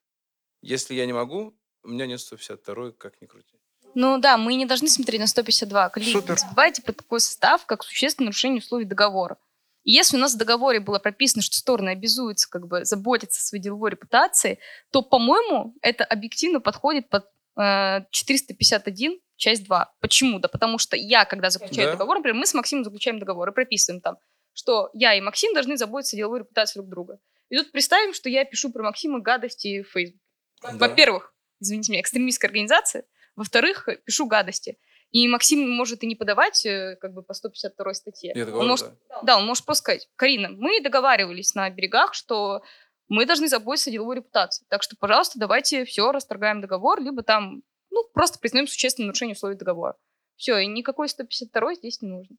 Если 0.61 0.95
я 0.95 1.05
не 1.05 1.13
могу, 1.13 1.57
у 1.83 1.89
меня 1.89 2.05
нет 2.05 2.19
152 2.19 2.91
как 2.91 3.21
ни 3.21 3.25
крути. 3.25 3.57
Ну 3.95 4.17
да, 4.19 4.37
мы 4.37 4.55
не 4.55 4.65
должны 4.65 4.89
смотреть 4.89 5.21
на 5.21 5.27
152. 5.27 5.89
Коллеги, 5.89 6.11
Супер. 6.11 6.31
не 6.35 6.37
забывайте 6.37 6.81
про 6.81 6.93
такой 6.93 7.19
состав, 7.19 7.65
как 7.65 7.83
существенное 7.83 8.27
нарушение 8.27 8.59
условий 8.59 8.85
договора. 8.85 9.37
И 9.83 9.91
если 9.91 10.17
у 10.17 10.19
нас 10.19 10.35
в 10.35 10.37
договоре 10.37 10.79
было 10.79 10.99
прописано, 10.99 11.41
что 11.41 11.55
стороны 11.57 11.89
обязуются 11.89 12.49
как 12.49 12.67
бы 12.67 12.83
заботиться 12.83 13.39
о 13.39 13.43
своей 13.43 13.63
деловой 13.63 13.91
репутации, 13.91 14.59
то, 14.91 15.01
по-моему, 15.01 15.73
это 15.81 16.03
объективно 16.03 16.59
подходит 16.59 17.09
под 17.09 17.25
э, 17.57 18.01
451 18.11 19.19
часть 19.37 19.63
2. 19.63 19.93
Почему? 20.01 20.39
Да 20.39 20.49
потому 20.49 20.77
что 20.77 20.97
я, 20.97 21.25
когда 21.25 21.49
заключаю 21.49 21.87
Да. 21.87 21.93
договор, 21.93 22.17
например, 22.17 22.35
мы 22.35 22.45
с 22.45 22.53
Максимом 22.53 22.83
заключаем 22.83 23.17
договор 23.17 23.49
и 23.49 23.53
прописываем 23.53 24.01
там, 24.01 24.17
что 24.53 24.89
я 24.93 25.15
и 25.15 25.21
Максим 25.21 25.53
должны 25.53 25.77
заботиться 25.77 26.15
о 26.15 26.17
деловой 26.17 26.39
репутации 26.39 26.79
друг 26.79 26.89
друга. 26.89 27.19
И 27.49 27.55
тут 27.57 27.71
представим, 27.71 28.13
что 28.13 28.27
я 28.29 28.43
пишу 28.43 28.71
про 28.71 28.83
Максима 28.83 29.19
гадости 29.19 29.83
в 29.83 29.87
Facebook. 29.91 30.21
Во-первых, 30.61 31.33
извините 31.59 31.91
меня, 31.91 32.01
экстремистская 32.01 32.49
организация. 32.49 33.05
Во-вторых, 33.35 33.87
пишу 34.05 34.27
гадости. 34.27 34.77
И 35.11 35.27
Максим 35.27 35.69
может 35.69 36.03
и 36.03 36.07
не 36.07 36.15
подавать 36.15 36.65
э, 36.65 36.97
как 36.99 37.13
бы 37.13 37.23
по 37.23 37.33
152 37.33 37.93
статье. 37.93 38.33
Я 38.35 38.45
он 38.47 38.67
может, 38.67 38.91
да. 39.07 39.21
да, 39.23 39.37
он 39.37 39.45
может 39.45 39.65
просто 39.65 39.83
сказать, 39.83 40.09
Карина, 40.15 40.49
мы 40.49 40.81
договаривались 40.81 41.55
на 41.55 41.69
берегах, 41.69 42.13
что 42.13 42.61
мы 43.07 43.25
должны 43.25 43.47
заботиться 43.47 43.89
о 43.89 43.93
деловой 43.93 44.17
репутации. 44.17 44.65
Так 44.69 44.83
что, 44.83 44.97
пожалуйста, 44.97 45.39
давайте 45.39 45.85
все, 45.85 46.11
расторгаем 46.11 46.59
договор, 46.59 46.99
либо 47.01 47.23
там, 47.23 47.63
ну, 47.89 48.03
просто 48.13 48.39
признаем 48.39 48.67
существенное 48.67 49.07
нарушение 49.07 49.35
условий 49.35 49.55
договора. 49.55 49.95
Все, 50.35 50.57
и 50.57 50.67
никакой 50.67 51.07
152 51.07 51.75
здесь 51.75 52.01
не 52.01 52.09
нужно. 52.09 52.35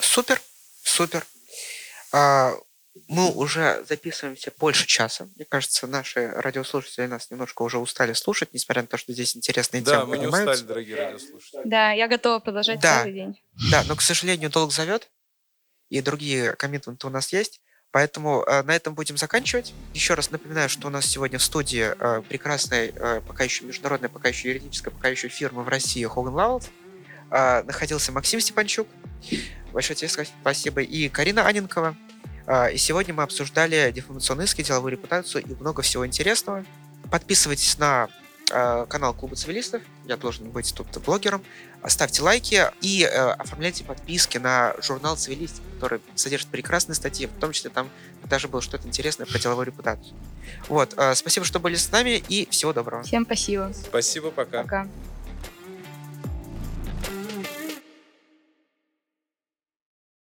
Супер, 0.00 0.40
супер. 0.82 1.24
А, 2.12 2.52
мы 3.08 3.30
уже 3.30 3.84
записываемся 3.88 4.52
больше 4.58 4.86
часа. 4.86 5.28
Мне 5.36 5.44
кажется, 5.44 5.86
наши 5.86 6.28
радиослушатели 6.28 7.06
нас 7.06 7.30
немножко 7.30 7.62
уже 7.62 7.78
устали 7.78 8.12
слушать, 8.12 8.50
несмотря 8.52 8.82
на 8.82 8.88
то, 8.88 8.96
что 8.96 9.12
здесь 9.12 9.36
интересные 9.36 9.82
Да, 9.82 9.92
темы 10.00 10.06
мы 10.06 10.16
не 10.18 10.22
поднимаются. 10.24 10.52
устали, 10.54 10.68
дорогие 10.68 10.96
радиослушатели. 10.96 11.60
Да, 11.64 11.92
я 11.92 12.08
готова 12.08 12.38
продолжать 12.40 12.80
Да. 12.80 13.00
целый 13.02 13.12
день. 13.14 13.40
Да, 13.70 13.84
но, 13.86 13.94
к 13.96 14.00
сожалению, 14.02 14.50
долг 14.50 14.72
зовет, 14.72 15.10
и 15.90 16.00
другие 16.00 16.54
коммитменты 16.54 17.06
у 17.06 17.10
нас 17.10 17.32
есть. 17.32 17.60
Поэтому 17.90 18.42
э, 18.42 18.62
на 18.64 18.76
этом 18.76 18.94
будем 18.94 19.16
заканчивать. 19.16 19.72
Еще 19.94 20.12
раз 20.12 20.30
напоминаю, 20.30 20.68
что 20.68 20.88
у 20.88 20.90
нас 20.90 21.06
сегодня 21.06 21.38
в 21.38 21.42
студии 21.42 21.94
э, 21.98 22.22
прекрасной, 22.28 22.92
э, 22.94 23.22
пока 23.26 23.44
еще 23.44 23.64
международной, 23.64 24.10
пока 24.10 24.28
еще 24.28 24.48
юридической, 24.48 24.90
пока 24.90 25.08
еще 25.08 25.28
фирмы 25.28 25.62
в 25.62 25.68
России 25.68 26.04
Хоган 26.04 26.34
Лаулс. 26.34 26.68
Э, 27.30 27.62
находился 27.62 28.12
Максим 28.12 28.40
Степанчук. 28.40 28.86
Большое 29.72 29.96
тебе 29.96 30.08
спасибо. 30.42 30.82
И 30.82 31.08
Карина 31.08 31.46
Аненкова. 31.46 31.96
Э, 32.48 32.72
и 32.72 32.78
сегодня 32.78 33.12
мы 33.14 33.22
обсуждали 33.22 33.92
дефамационные 33.94 34.46
иски, 34.46 34.62
деловую 34.62 34.92
репутацию 34.92 35.44
и 35.44 35.54
много 35.60 35.82
всего 35.82 36.06
интересного. 36.06 36.64
Подписывайтесь 37.10 37.78
на 37.78 38.08
э, 38.50 38.86
канал 38.88 39.12
Клуба 39.12 39.36
Цивилистов. 39.36 39.82
Я 40.06 40.16
должен 40.16 40.50
быть 40.50 40.74
тут 40.74 40.86
блогером. 41.04 41.42
Ставьте 41.86 42.22
лайки 42.22 42.64
и 42.80 43.04
э, 43.04 43.08
оформляйте 43.08 43.84
подписки 43.84 44.38
на 44.38 44.74
журнал 44.82 45.16
Цивилистик, 45.16 45.62
который 45.74 46.00
содержит 46.14 46.48
прекрасные 46.48 46.96
статьи, 46.96 47.26
в 47.26 47.38
том 47.38 47.52
числе 47.52 47.70
там 47.70 47.88
даже 48.24 48.48
было 48.48 48.62
что-то 48.62 48.88
интересное 48.88 49.26
про 49.26 49.38
деловую 49.38 49.66
репутацию. 49.66 50.16
Вот, 50.68 50.94
э, 50.96 51.14
спасибо, 51.14 51.44
что 51.44 51.60
были 51.60 51.76
с 51.76 51.92
нами 51.92 52.22
и 52.28 52.48
всего 52.50 52.72
доброго. 52.72 53.02
Всем 53.02 53.24
спасибо. 53.26 53.72
Спасибо, 53.74 54.30
пока. 54.30 54.62
Пока. 54.62 54.88